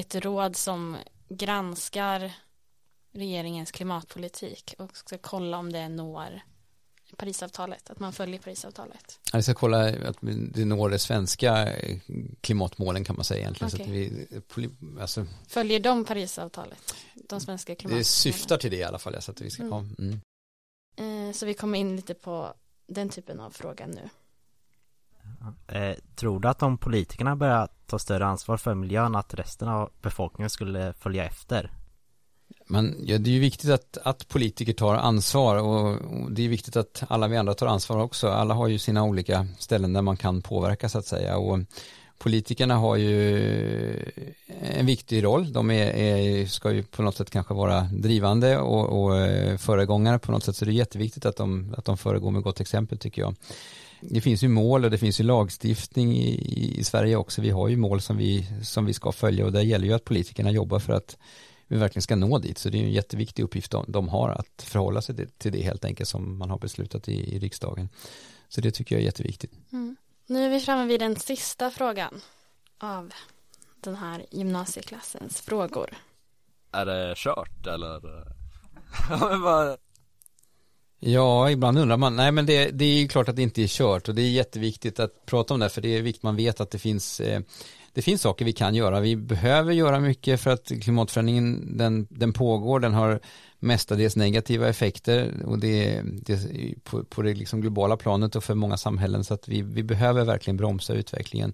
ett 0.01 0.15
råd 0.15 0.57
som 0.57 0.97
granskar 1.29 2.33
regeringens 3.13 3.73
klimatpolitik 3.73 4.75
och 4.79 4.97
ska 4.97 5.19
kolla 5.19 5.59
om 5.59 5.73
det 5.73 5.89
når 5.89 6.43
Parisavtalet, 7.17 7.91
att 7.91 8.01
man 8.01 8.13
följer 8.13 8.41
Parisavtalet. 8.41 9.19
Ja, 9.33 9.37
vi 9.37 9.43
ska 9.43 9.55
kolla 9.55 9.89
att 9.89 10.17
det 10.21 10.65
når 10.65 10.91
de 10.91 10.99
svenska 10.99 11.69
klimatmålen 12.41 13.05
kan 13.05 13.17
man 13.17 13.25
säga 13.25 13.41
egentligen. 13.41 13.75
Okay. 13.75 14.27
Vi, 14.57 14.71
alltså, 15.01 15.27
följer 15.49 15.81
de 15.81 16.05
Parisavtalet? 16.05 16.95
De 17.15 17.41
svenska 17.41 17.75
klimatmålen? 17.75 18.01
Det 18.01 18.05
syftar 18.05 18.57
till 18.57 18.71
det 18.71 18.77
i 18.77 18.85
alla 18.85 18.99
fall. 18.99 19.23
Så 19.23 19.31
att 19.31 19.41
vi 19.41 19.51
ska, 19.51 19.63
mm. 19.63 19.95
Mm. 19.99 20.21
Eh, 20.97 21.33
så 21.33 21.47
vi 21.47 21.55
kommer 21.55 21.79
in 21.79 21.97
lite 21.97 22.15
på 22.15 22.55
den 22.87 23.09
typen 23.09 23.41
av 23.41 23.51
fråga 23.51 23.87
nu. 23.87 24.09
Eh, 25.67 25.97
tror 26.15 26.41
du 26.41 26.49
att 26.49 26.63
om 26.63 26.79
politikerna 26.79 27.37
börjar 27.37 27.69
ta 27.87 27.99
större 27.99 28.27
ansvar 28.27 28.57
för 28.57 28.75
miljön 28.75 29.15
att 29.15 29.35
resten 29.35 29.69
av 29.69 29.91
befolkningen 30.03 30.51
skulle 30.51 30.93
följa 30.93 31.25
efter? 31.25 31.71
Men 32.67 32.97
ja, 33.01 33.19
det 33.19 33.31
är 33.31 33.35
ju 33.35 33.41
viktigt 33.41 33.71
att, 33.71 33.99
att 34.03 34.29
politiker 34.29 34.73
tar 34.73 34.95
ansvar 34.95 35.57
och, 35.57 35.91
och, 35.91 36.33
det 36.33 36.45
är 36.45 36.49
viktigt 36.49 36.77
att 36.77 37.03
alla 37.09 37.29
vi 37.29 37.37
andra 37.37 37.55
tar 37.55 37.67
ansvar 37.67 37.99
också. 37.99 38.29
Alla 38.29 38.55
har 38.55 38.69
ju 38.69 38.79
sina 38.79 39.05
olika 39.05 39.47
ställen 39.59 39.93
där 39.93 40.03
man 40.03 40.17
kan 40.17 40.43
påverka 40.43 40.89
så 40.89 40.99
att 40.99 41.07
säga 41.07 41.37
och 41.37 41.59
politikerna 42.19 42.77
har 42.77 42.97
ju 42.97 43.37
eh, 44.47 44.79
en 44.79 44.87
viktig 44.87 45.25
roll. 45.25 45.53
De 45.53 45.71
är, 45.71 45.87
är, 45.87 46.47
ska 46.47 46.73
ju 46.73 46.83
på 46.83 47.03
något 47.03 47.17
sätt 47.17 47.31
kanske 47.31 47.55
vara 47.55 47.81
drivande 47.93 48.59
och, 48.59 49.05
och 49.05 49.17
eh, 49.19 49.57
föregångare 49.57 50.19
på 50.19 50.33
något 50.33 50.45
sätt. 50.45 50.57
Så 50.57 50.65
det 50.65 50.71
är 50.71 50.73
jätteviktigt 50.73 51.27
att 51.27 51.37
de, 51.37 51.75
att 51.79 51.85
de 51.85 51.97
föregår 51.97 52.31
med 52.31 52.43
gott 52.43 52.61
exempel 52.61 52.99
tycker 52.99 53.23
jag. 53.23 53.35
Det 54.01 54.21
finns 54.21 54.43
ju 54.43 54.49
mål 54.49 54.85
och 54.85 54.91
det 54.91 54.99
finns 54.99 55.21
ju 55.21 55.25
lagstiftning 55.25 56.17
i, 56.17 56.79
i 56.79 56.85
Sverige 56.85 57.17
också. 57.17 57.43
Vi 57.43 57.51
har 57.51 57.69
ju 57.69 57.77
mål 57.77 58.01
som 58.01 58.17
vi, 58.17 58.47
som 58.63 58.87
vi 58.87 58.93
ska 58.93 59.13
följa 59.13 59.45
och 59.45 59.53
det 59.53 59.63
gäller 59.63 59.87
ju 59.87 59.93
att 59.93 60.05
politikerna 60.05 60.51
jobbar 60.51 60.79
för 60.79 60.93
att 60.93 61.17
vi 61.69 61.77
verkligen 61.77 62.03
ska 62.03 62.17
nå 62.17 62.39
dit. 62.39 62.59
Så 62.59 62.69
det 62.69 62.79
är 62.79 62.83
en 62.83 62.93
jätteviktig 62.93 63.43
uppgift 63.43 63.71
de, 63.71 63.85
de 63.89 64.09
har 64.09 64.31
att 64.31 64.63
förhålla 64.63 65.03
sig 65.03 65.17
till, 65.17 65.29
till 65.29 65.53
det 65.53 65.63
helt 65.63 65.85
enkelt 65.85 66.09
som 66.09 66.39
man 66.39 66.51
har 66.51 66.59
beslutat 66.59 67.09
i, 67.09 67.37
i 67.37 67.39
riksdagen. 67.39 67.89
Så 68.49 68.61
det 68.61 68.71
tycker 68.71 68.95
jag 68.95 69.03
är 69.03 69.07
jätteviktigt. 69.07 69.53
Mm. 69.73 69.97
Nu 70.27 70.45
är 70.45 70.51
vi 70.51 70.61
framme 70.61 70.87
vid 70.87 71.01
den 71.01 71.17
sista 71.17 71.71
frågan 71.71 72.21
av 72.79 73.13
den 73.81 73.97
här 73.97 74.27
gymnasieklassens 74.31 75.41
frågor. 75.41 75.95
Är 76.73 76.87
det 76.87 77.15
kört 77.17 77.67
eller? 77.67 78.01
Ja, 81.07 81.51
ibland 81.51 81.79
undrar 81.79 81.97
man. 81.97 82.17
Nej, 82.17 82.33
men 82.33 82.47
det, 82.47 82.71
det 82.71 82.85
är 82.85 82.99
ju 82.99 83.09
klart 83.09 83.29
att 83.29 83.37
det 83.37 83.43
inte 83.43 83.63
är 83.63 83.67
kört 83.69 84.09
och 84.09 84.15
det 84.15 84.23
är 84.23 84.31
jätteviktigt 84.31 85.01
att 85.01 85.27
prata 85.27 85.55
om 85.55 85.61
det 85.61 85.69
för 85.69 85.81
det 85.81 85.99
är 85.99 86.03
viktigt 86.03 86.23
man 86.23 86.37
vet 86.37 86.61
att 86.61 86.71
det 86.71 86.79
finns 86.79 87.21
eh, 87.21 87.41
det 87.95 88.03
finns 88.03 88.23
saker 88.23 88.45
vi 88.45 88.53
kan 88.53 88.75
göra. 88.75 89.01
Vi 89.01 89.17
behöver 89.17 89.73
göra 89.73 90.01
mycket 90.01 90.41
för 90.41 90.51
att 90.51 90.73
klimatförändringen 90.83 91.77
den, 91.77 92.07
den 92.11 92.33
pågår. 92.33 92.81
Den 92.81 92.95
har 92.95 93.21
mestadels 93.59 94.17
negativa 94.17 94.69
effekter 94.69 95.33
och 95.45 95.59
det, 95.59 96.01
det 96.05 96.39
på, 96.85 97.05
på 97.05 97.23
det 97.23 97.35
liksom 97.35 97.61
globala 97.61 97.97
planet 97.97 98.37
och 98.37 98.45
för 98.45 98.55
många 98.55 98.77
samhällen 98.77 99.25
så 99.25 99.35
att 99.35 99.49
vi, 99.49 99.63
vi 99.63 99.83
behöver 99.83 100.25
verkligen 100.25 100.57
bromsa 100.57 100.95
utvecklingen. 100.95 101.53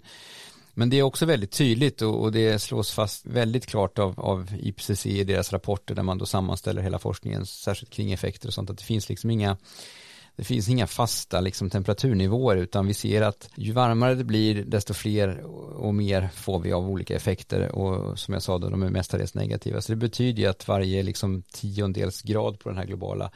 Men 0.73 0.89
det 0.89 0.99
är 0.99 1.03
också 1.03 1.25
väldigt 1.25 1.51
tydligt 1.51 2.01
och, 2.01 2.21
och 2.21 2.31
det 2.31 2.59
slås 2.59 2.91
fast 2.91 3.25
väldigt 3.25 3.65
klart 3.65 3.99
av, 3.99 4.19
av 4.19 4.51
IPCC 4.59 5.05
i 5.05 5.23
deras 5.23 5.53
rapporter 5.53 5.95
där 5.95 6.03
man 6.03 6.17
då 6.17 6.25
sammanställer 6.25 6.81
hela 6.81 6.99
forskningen 6.99 7.45
särskilt 7.45 7.93
kring 7.93 8.11
effekter 8.11 8.47
och 8.47 8.53
sånt 8.53 8.69
att 8.69 8.77
det 8.77 8.83
finns 8.83 9.09
liksom 9.09 9.29
inga 9.29 9.57
det 10.41 10.45
finns 10.45 10.69
inga 10.69 10.87
fasta 10.87 11.41
liksom, 11.41 11.69
temperaturnivåer 11.69 12.57
utan 12.57 12.87
vi 12.87 12.93
ser 12.93 13.21
att 13.21 13.49
ju 13.55 13.71
varmare 13.71 14.15
det 14.15 14.23
blir 14.23 14.63
desto 14.63 14.93
fler 14.93 15.43
och 15.75 15.95
mer 15.95 16.29
får 16.33 16.59
vi 16.59 16.73
av 16.73 16.89
olika 16.89 17.15
effekter. 17.15 17.71
Och 17.71 18.19
som 18.19 18.33
jag 18.33 18.43
sa 18.43 18.57
då 18.57 18.69
de 18.69 18.83
är 18.83 18.89
mestadels 18.89 19.33
negativa. 19.33 19.81
Så 19.81 19.91
det 19.91 19.95
betyder 19.95 20.41
ju 20.41 20.49
att 20.49 20.67
varje 20.67 21.03
liksom, 21.03 21.43
tiondels 21.51 22.21
grad 22.21 22.59
på 22.59 22.69
den 22.69 22.77
här 22.77 22.85
globala 22.85 23.31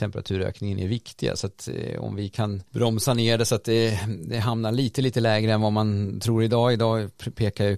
temperaturökningen 0.00 0.78
är 0.78 0.88
viktiga 0.88 1.36
så 1.36 1.46
att 1.46 1.68
eh, 1.74 2.00
om 2.00 2.14
vi 2.14 2.28
kan 2.28 2.62
bromsa 2.70 3.14
ner 3.14 3.38
det 3.38 3.44
så 3.44 3.54
att 3.54 3.64
det, 3.64 4.00
det, 4.28 4.38
hamnar 4.38 4.72
lite 4.72 5.02
lite 5.02 5.20
lägre 5.20 5.52
än 5.52 5.60
vad 5.60 5.72
man 5.72 6.20
tror 6.20 6.44
idag 6.44 6.72
idag 6.72 7.10
pekar 7.34 7.64
ju 7.64 7.76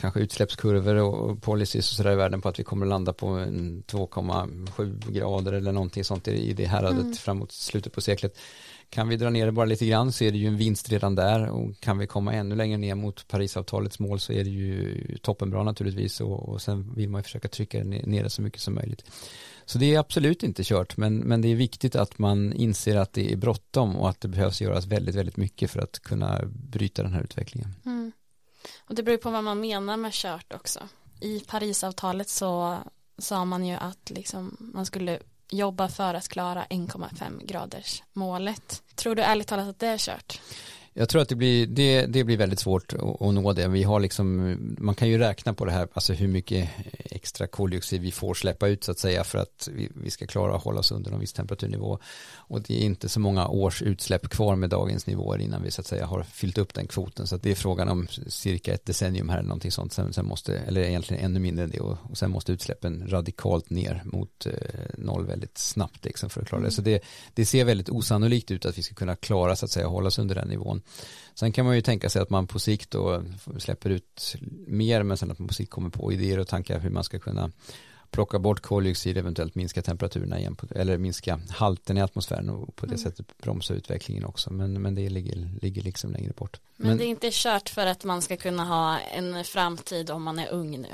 kanske 0.00 0.20
utsläppskurvor 0.20 0.94
och 0.94 1.42
policies 1.42 1.90
och 1.90 1.96
sådär 1.96 2.12
i 2.12 2.16
världen 2.16 2.40
på 2.40 2.48
att 2.48 2.58
vi 2.58 2.64
kommer 2.64 2.86
att 2.86 2.90
landa 2.90 3.12
på 3.12 3.26
2,7 3.26 5.12
grader 5.12 5.52
eller 5.52 5.72
någonting 5.72 6.04
sånt 6.04 6.28
i 6.28 6.52
det 6.52 6.64
häradet 6.64 7.00
mm. 7.00 7.14
framåt 7.14 7.52
slutet 7.52 7.92
på 7.92 8.00
seklet 8.00 8.38
kan 8.90 9.08
vi 9.08 9.16
dra 9.16 9.30
ner 9.30 9.46
det 9.46 9.52
bara 9.52 9.66
lite 9.66 9.86
grann 9.86 10.12
så 10.12 10.24
är 10.24 10.32
det 10.32 10.38
ju 10.38 10.46
en 10.46 10.56
vinst 10.56 10.88
redan 10.88 11.14
där 11.14 11.48
och 11.48 11.80
kan 11.80 11.98
vi 11.98 12.06
komma 12.06 12.32
ännu 12.32 12.54
längre 12.54 12.78
ner 12.78 12.94
mot 12.94 13.28
Parisavtalets 13.28 13.98
mål 13.98 14.20
så 14.20 14.32
är 14.32 14.44
det 14.44 14.50
ju 14.50 14.98
toppenbra 15.22 15.62
naturligtvis 15.62 16.20
och, 16.20 16.48
och 16.48 16.62
sen 16.62 16.94
vill 16.94 17.08
man 17.08 17.18
ju 17.18 17.22
försöka 17.22 17.48
trycka 17.48 17.84
ner 17.84 18.22
det 18.22 18.30
så 18.30 18.42
mycket 18.42 18.60
som 18.60 18.74
möjligt. 18.74 19.04
Så 19.72 19.78
det 19.78 19.94
är 19.94 19.98
absolut 19.98 20.42
inte 20.42 20.64
kört, 20.64 20.96
men, 20.96 21.18
men 21.18 21.40
det 21.40 21.48
är 21.48 21.54
viktigt 21.54 21.96
att 21.96 22.18
man 22.18 22.52
inser 22.52 22.96
att 22.96 23.12
det 23.12 23.32
är 23.32 23.36
bråttom 23.36 23.96
och 23.96 24.08
att 24.08 24.20
det 24.20 24.28
behövs 24.28 24.60
göras 24.60 24.86
väldigt, 24.86 25.14
väldigt 25.14 25.36
mycket 25.36 25.70
för 25.70 25.80
att 25.80 25.98
kunna 25.98 26.40
bryta 26.46 27.02
den 27.02 27.12
här 27.12 27.22
utvecklingen. 27.22 27.74
Mm. 27.84 28.12
Och 28.86 28.94
det 28.94 29.02
beror 29.02 29.16
på 29.16 29.30
vad 29.30 29.44
man 29.44 29.60
menar 29.60 29.96
med 29.96 30.12
kört 30.12 30.52
också. 30.52 30.80
I 31.20 31.40
Parisavtalet 31.40 32.28
så 32.28 32.78
sa 33.18 33.44
man 33.44 33.66
ju 33.66 33.74
att 33.74 34.10
liksom 34.10 34.56
man 34.58 34.86
skulle 34.86 35.18
jobba 35.50 35.88
för 35.88 36.14
att 36.14 36.28
klara 36.28 36.64
1,5 36.64 37.46
graders 37.46 38.02
målet. 38.12 38.82
Tror 38.94 39.14
du 39.14 39.22
ärligt 39.22 39.48
talat 39.48 39.68
att 39.68 39.78
det 39.78 39.86
är 39.86 39.98
kört? 39.98 40.40
Jag 40.94 41.08
tror 41.08 41.22
att 41.22 41.28
det 41.28 41.34
blir, 41.34 41.66
det, 41.66 42.06
det 42.06 42.24
blir 42.24 42.36
väldigt 42.36 42.60
svårt 42.60 42.92
att, 42.92 43.22
att, 43.22 43.34
nå 43.34 43.52
det. 43.52 43.68
Vi 43.68 43.82
har 43.82 44.00
liksom, 44.00 44.56
man 44.78 44.94
kan 44.94 45.08
ju 45.08 45.18
räkna 45.18 45.54
på 45.54 45.64
det 45.64 45.72
här, 45.72 45.88
alltså 45.92 46.12
hur 46.12 46.28
mycket 46.28 46.70
extra 47.04 47.46
koldioxid 47.46 48.00
vi 48.00 48.12
får 48.12 48.34
släppa 48.34 48.68
ut 48.68 48.84
så 48.84 48.90
att 48.90 48.98
säga 48.98 49.24
för 49.24 49.38
att 49.38 49.68
vi, 49.72 49.88
vi 49.94 50.10
ska 50.10 50.26
klara 50.26 50.56
att 50.56 50.62
hålla 50.62 50.80
oss 50.80 50.92
under 50.92 51.12
en 51.12 51.20
viss 51.20 51.32
temperaturnivå. 51.32 51.98
Och 52.34 52.62
det 52.62 52.74
är 52.74 52.84
inte 52.84 53.08
så 53.08 53.20
många 53.20 53.48
års 53.48 53.82
utsläpp 53.82 54.28
kvar 54.28 54.56
med 54.56 54.70
dagens 54.70 55.06
nivåer 55.06 55.38
innan 55.38 55.62
vi 55.62 55.70
så 55.70 55.80
att 55.80 55.86
säga 55.86 56.06
har 56.06 56.22
fyllt 56.22 56.58
upp 56.58 56.74
den 56.74 56.86
kvoten. 56.86 57.26
Så 57.26 57.36
att 57.36 57.42
det 57.42 57.50
är 57.50 57.54
frågan 57.54 57.88
om 57.88 58.06
cirka 58.26 58.74
ett 58.74 58.86
decennium 58.86 59.28
här 59.28 59.38
eller 59.38 59.48
någonting 59.48 59.70
sånt. 59.70 59.92
Sen, 59.92 60.12
sen 60.12 60.26
måste, 60.26 60.58
eller 60.58 60.80
egentligen 60.80 61.24
ännu 61.24 61.40
mindre 61.40 61.64
än 61.64 61.70
det 61.70 61.80
och, 61.80 61.98
och 62.10 62.18
sen 62.18 62.30
måste 62.30 62.52
utsläppen 62.52 63.04
radikalt 63.08 63.70
ner 63.70 64.02
mot 64.04 64.46
eh, 64.46 64.52
noll 64.98 65.26
väldigt 65.26 65.58
snabbt 65.58 66.04
liksom 66.04 66.30
för 66.30 66.42
att 66.42 66.48
klara 66.48 66.62
det. 66.62 66.70
Så 66.70 66.82
det, 66.82 67.02
det 67.34 67.46
ser 67.46 67.64
väldigt 67.64 67.88
osannolikt 67.88 68.50
ut 68.50 68.66
att 68.66 68.78
vi 68.78 68.82
ska 68.82 68.94
kunna 68.94 69.16
klara 69.16 69.56
så 69.56 69.64
att 69.64 69.70
säga 69.70 69.86
hålla 69.86 70.06
oss 70.06 70.18
under 70.18 70.34
den 70.34 70.48
nivån. 70.48 70.81
Sen 71.34 71.52
kan 71.52 71.66
man 71.66 71.74
ju 71.74 71.82
tänka 71.82 72.10
sig 72.10 72.22
att 72.22 72.30
man 72.30 72.46
på 72.46 72.58
sikt 72.58 72.90
då 72.90 73.24
släpper 73.58 73.90
ut 73.90 74.36
mer 74.66 75.02
men 75.02 75.16
sen 75.16 75.30
att 75.30 75.38
man 75.38 75.48
på 75.48 75.54
sikt 75.54 75.70
kommer 75.70 75.90
på 75.90 76.12
idéer 76.12 76.38
och 76.38 76.48
tankar 76.48 76.80
hur 76.80 76.90
man 76.90 77.04
ska 77.04 77.18
kunna 77.18 77.50
plocka 78.12 78.38
bort 78.38 78.60
koldioxid, 78.60 79.16
eventuellt 79.16 79.54
minska 79.54 79.82
temperaturerna 79.82 80.38
igen, 80.38 80.54
på, 80.54 80.66
eller 80.74 80.98
minska 80.98 81.40
halten 81.50 81.98
i 81.98 82.02
atmosfären 82.02 82.50
och 82.50 82.76
på 82.76 82.86
det 82.86 82.94
mm. 82.94 82.98
sättet 82.98 83.26
bromsa 83.38 83.74
utvecklingen 83.74 84.24
också. 84.24 84.52
Men, 84.52 84.82
men 84.82 84.94
det 84.94 85.08
ligger, 85.08 85.50
ligger 85.62 85.82
liksom 85.82 86.12
längre 86.12 86.32
bort. 86.36 86.60
Men, 86.76 86.88
men, 86.88 86.98
det 86.98 87.04
är 87.04 87.08
inte 87.08 87.28
kört 87.32 87.68
för 87.68 87.86
att 87.86 88.04
man 88.04 88.22
ska 88.22 88.36
kunna 88.36 88.64
ha 88.64 88.98
en 88.98 89.44
framtid 89.44 90.10
om 90.10 90.22
man 90.22 90.38
är 90.38 90.48
ung 90.50 90.80
nu? 90.80 90.88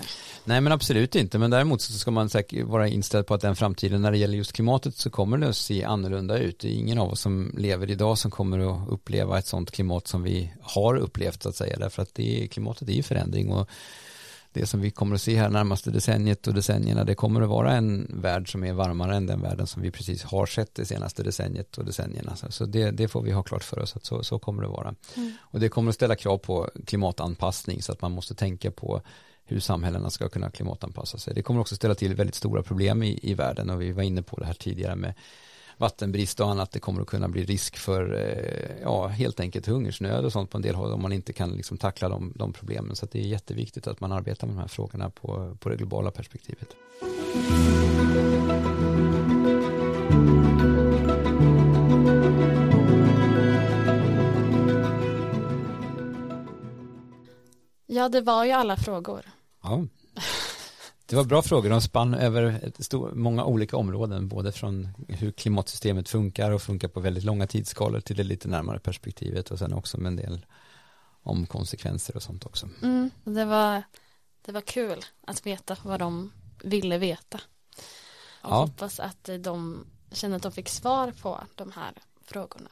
Nej 0.45 0.61
men 0.61 0.73
absolut 0.73 1.15
inte, 1.15 1.39
men 1.39 1.51
däremot 1.51 1.81
så 1.81 1.93
ska 1.93 2.11
man 2.11 2.29
säkert 2.29 2.67
vara 2.67 2.89
inställd 2.89 3.27
på 3.27 3.35
att 3.35 3.41
den 3.41 3.57
framtiden 3.57 4.03
när 4.03 4.11
det 4.11 4.19
gäller 4.19 4.37
just 4.37 4.53
klimatet 4.53 4.97
så 4.97 5.11
kommer 5.11 5.39
det 5.39 5.49
att 5.49 5.57
se 5.57 5.85
annorlunda 5.85 6.39
ut. 6.39 6.59
Det 6.59 6.69
är 6.69 6.73
ingen 6.73 6.99
av 6.99 7.11
oss 7.11 7.21
som 7.21 7.55
lever 7.59 7.91
idag 7.91 8.19
som 8.19 8.31
kommer 8.31 8.59
att 8.59 8.89
uppleva 8.89 9.39
ett 9.39 9.47
sånt 9.47 9.71
klimat 9.71 10.09
som 10.09 10.23
vi 10.23 10.53
har 10.63 10.97
upplevt 10.97 11.43
så 11.43 11.49
att 11.49 11.57
säga, 11.57 11.79
därför 11.79 12.03
att 12.03 12.15
det 12.15 12.49
klimatet 12.51 12.89
är 12.89 12.93
ju 12.93 13.03
förändring 13.03 13.53
och 13.53 13.71
det 14.53 14.67
som 14.67 14.81
vi 14.81 14.91
kommer 14.91 15.15
att 15.15 15.23
se 15.23 15.37
här 15.37 15.49
närmaste 15.49 15.91
decenniet 15.91 16.47
och 16.47 16.55
decennierna 16.55 17.05
det 17.05 17.15
kommer 17.15 17.41
att 17.41 17.49
vara 17.49 17.73
en 17.73 18.07
värld 18.23 18.53
som 18.53 18.65
är 18.65 18.73
varmare 18.73 19.17
än 19.17 19.27
den 19.27 19.41
världen 19.41 19.67
som 19.67 19.83
vi 19.83 19.91
precis 19.91 20.23
har 20.23 20.47
sett 20.47 20.75
det 20.75 20.85
senaste 20.85 21.23
decenniet 21.23 21.79
och 21.79 21.85
decennierna. 21.85 22.37
Så 22.37 22.67
det, 22.67 22.91
det 22.91 23.09
får 23.09 23.23
vi 23.23 23.33
ha 23.33 23.43
klart 23.43 23.65
för 23.65 23.79
oss 23.79 23.97
att 23.97 24.05
så, 24.05 24.23
så 24.23 24.39
kommer 24.39 24.63
det 24.63 24.69
vara. 24.69 24.95
Mm. 25.17 25.33
Och 25.41 25.61
det 25.61 25.69
kommer 25.69 25.89
att 25.89 25.95
ställa 25.95 26.17
krav 26.17 26.39
på 26.39 26.71
klimatanpassning 26.87 27.83
så 27.83 27.93
att 27.93 28.03
man 28.03 28.13
måste 28.13 28.35
tänka 28.35 28.71
på 28.71 29.03
hur 29.45 29.61
samhällena 29.61 30.11
ska 30.11 30.29
kunna 30.29 30.51
klimatanpassa 30.51 31.19
sig. 31.19 31.35
Det 31.35 31.43
kommer 31.43 31.61
också 31.61 31.77
ställa 31.77 31.95
till 31.95 32.15
väldigt 32.15 32.35
stora 32.35 32.63
problem 32.63 33.03
i, 33.03 33.21
i 33.23 33.35
världen 33.35 33.71
och 33.71 33.83
vi 33.83 33.93
var 33.93 34.03
inne 34.03 34.23
på 34.23 34.37
det 34.37 34.47
här 34.47 34.55
tidigare 34.55 34.97
med 34.97 35.15
vattenbrist 35.79 36.41
och 36.41 36.51
annat, 36.51 36.73
det 36.73 36.81
kommer 36.81 37.03
att 37.03 37.09
kunna 37.09 37.29
bli 37.29 37.45
risk 37.45 37.77
för 37.77 38.15
eh, 38.15 38.83
ja, 38.83 39.07
helt 39.07 39.41
enkelt 39.41 39.67
hungersnöd 39.67 40.25
och 40.25 40.33
sånt 40.33 40.51
på 40.51 40.59
en 40.59 40.63
del 40.63 40.75
håll 40.75 40.93
om 40.93 41.03
man 41.03 41.13
inte 41.13 41.33
kan 41.33 41.51
liksom 41.51 41.77
tackla 41.79 42.09
de, 42.09 42.33
de 42.37 42.53
problemen. 42.53 42.97
Så 42.97 43.07
det 43.13 43.19
är 43.19 43.27
jätteviktigt 43.27 43.87
att 43.87 44.01
man 44.01 44.13
arbetar 44.13 44.47
med 44.47 44.57
de 44.57 44.61
här 44.61 44.69
frågorna 44.69 45.11
på, 45.11 45.57
på 45.61 45.69
det 45.69 45.77
globala 45.77 46.11
perspektivet. 46.11 46.75
Ja, 57.87 58.09
det 58.09 58.21
var 58.21 58.45
ju 58.45 58.53
alla 58.53 58.77
frågor. 58.77 59.23
Ja. 59.63 59.85
Det 61.09 61.17
var 61.17 61.25
bra 61.25 61.43
frågor, 61.43 61.71
de 61.71 61.81
spann 61.81 62.15
över 62.15 62.73
stor, 62.79 63.13
många 63.15 63.45
olika 63.45 63.77
områden, 63.77 64.29
både 64.29 64.53
från 64.53 64.89
hur 65.09 65.33
klimatsystemet 65.33 66.09
funkar 66.09 66.51
och 66.51 66.63
funkar 66.63 66.89
på 66.89 67.01
väldigt 67.01 67.25
långa 67.25 67.47
tidsskalor 67.47 68.01
till 68.01 68.17
det 68.17 68.23
lite 68.25 68.49
närmare 68.49 68.79
perspektivet 68.81 69.51
och 69.51 69.59
sen 69.59 69.73
också 69.73 69.99
med 69.99 70.07
en 70.11 70.17
del 70.17 70.47
om 71.23 71.47
konsekvenser 71.47 72.17
och 72.17 72.23
sånt 72.23 72.47
också. 72.47 72.69
Mm, 72.83 73.11
det, 73.25 73.45
var, 73.45 73.83
det 74.45 74.53
var 74.53 74.61
kul 74.61 75.05
att 75.27 75.47
veta 75.47 75.77
vad 75.83 76.01
de 76.01 76.33
ville 76.63 76.99
veta. 76.99 77.41
Och 78.43 78.51
Ja. 78.51 78.61
hoppas 78.61 79.01
att 79.01 79.29
de 79.41 79.87
känner 80.13 80.37
att 80.37 80.43
de 80.43 80.53
fick 80.53 80.69
svar 80.69 81.13
på 81.23 81.41
de 81.55 81.73
här 81.73 81.93
frågorna. 82.25 82.71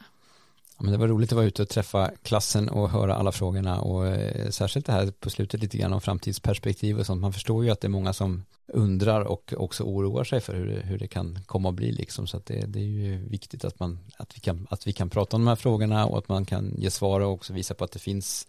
Men 0.79 0.93
det 0.93 0.99
var 0.99 1.09
roligt 1.09 1.33
att 1.33 1.37
vara 1.37 1.47
ute 1.47 1.63
och 1.63 1.69
träffa 1.69 2.11
klassen 2.23 2.69
och 2.69 2.91
höra 2.91 3.15
alla 3.15 3.33
frågorna 3.33 3.81
och 3.81 4.07
eh, 4.07 4.51
särskilt 4.51 4.87
det 4.87 4.93
här 4.93 5.11
på 5.11 5.31
slutet 5.31 5.61
lite 5.61 5.79
grann 5.79 5.93
om 5.93 6.01
framtidsperspektiv 6.01 6.99
och 6.99 7.07
sånt. 7.07 7.21
Man 7.21 7.33
förstår 7.33 7.65
ju 7.65 7.71
att 7.71 7.81
det 7.81 7.87
är 7.87 7.91
många 7.91 8.13
som 8.13 8.45
undrar 8.67 9.21
och 9.21 9.55
också 9.57 9.85
oroar 9.85 10.25
sig 10.25 10.41
för 10.41 10.55
hur 10.55 10.67
det, 10.67 10.81
hur 10.81 10.99
det 10.99 11.09
kan 11.09 11.39
komma 11.47 11.69
att 11.69 11.75
bli 11.75 11.93
liksom. 11.93 12.27
Så 12.27 12.37
att 12.37 12.47
det, 12.47 12.67
det 12.67 12.79
är 12.79 12.85
ju 12.85 13.29
viktigt 13.29 13.65
att, 13.65 13.81
man, 13.81 13.99
att, 14.17 14.37
vi 14.37 14.41
kan, 14.41 14.67
att 14.71 14.87
vi 14.87 14.93
kan 14.93 15.11
prata 15.11 15.37
om 15.37 15.43
de 15.43 15.49
här 15.49 15.57
frågorna 15.57 16.07
och 16.07 16.19
att 16.19 16.29
man 16.29 16.45
kan 16.45 16.75
ge 16.79 16.91
svar 16.91 17.21
och 17.21 17.33
också 17.33 17.53
visa 17.53 17.75
på 17.75 17.85
att 17.85 17.93
det 17.93 17.99
finns 17.99 18.47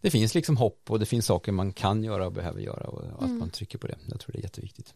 det 0.00 0.10
finns 0.10 0.34
liksom 0.34 0.56
hopp 0.56 0.90
och 0.90 0.98
det 0.98 1.06
finns 1.06 1.26
saker 1.26 1.52
man 1.52 1.72
kan 1.72 2.04
göra 2.04 2.26
och 2.26 2.32
behöver 2.32 2.60
göra 2.60 2.86
och, 2.86 2.98
och 2.98 3.22
att 3.22 3.24
Mm. 3.24 3.38
man 3.38 3.50
trycker 3.50 3.78
på 3.78 3.86
det. 3.86 3.96
Jag 4.06 4.20
tror 4.20 4.32
det 4.32 4.38
är 4.38 4.42
jätteviktigt. 4.42 4.94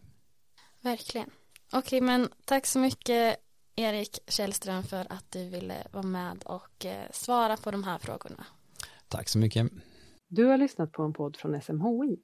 Verkligen. 0.81 1.31
Okej, 1.73 2.01
men 2.01 2.29
tack 2.45 2.67
så 2.67 2.79
mycket 2.79 3.37
Erik 3.79 4.19
Källström 4.27 4.83
för 4.83 5.07
att 5.11 5.33
du 5.33 5.49
ville 5.49 5.87
vara 5.93 6.07
med 6.07 6.43
och 6.45 6.87
eh, 6.87 7.11
svara 7.11 7.57
på 7.57 7.71
de 7.71 7.85
här 7.85 7.99
frågorna. 7.99 8.47
Tack 9.09 9.29
så 9.29 9.39
mycket. 9.39 9.73
Du 10.29 10.45
har 10.45 10.59
lyssnat 10.59 10.93
på 10.93 11.03
en 11.03 11.13
podd 11.13 11.37
från 11.37 11.63
SMHI, 11.63 12.17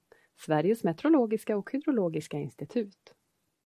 Sveriges 0.46 0.84
meteorologiska 0.84 1.56
och 1.56 1.72
hydrologiska 1.72 2.38
institut. 2.38 3.14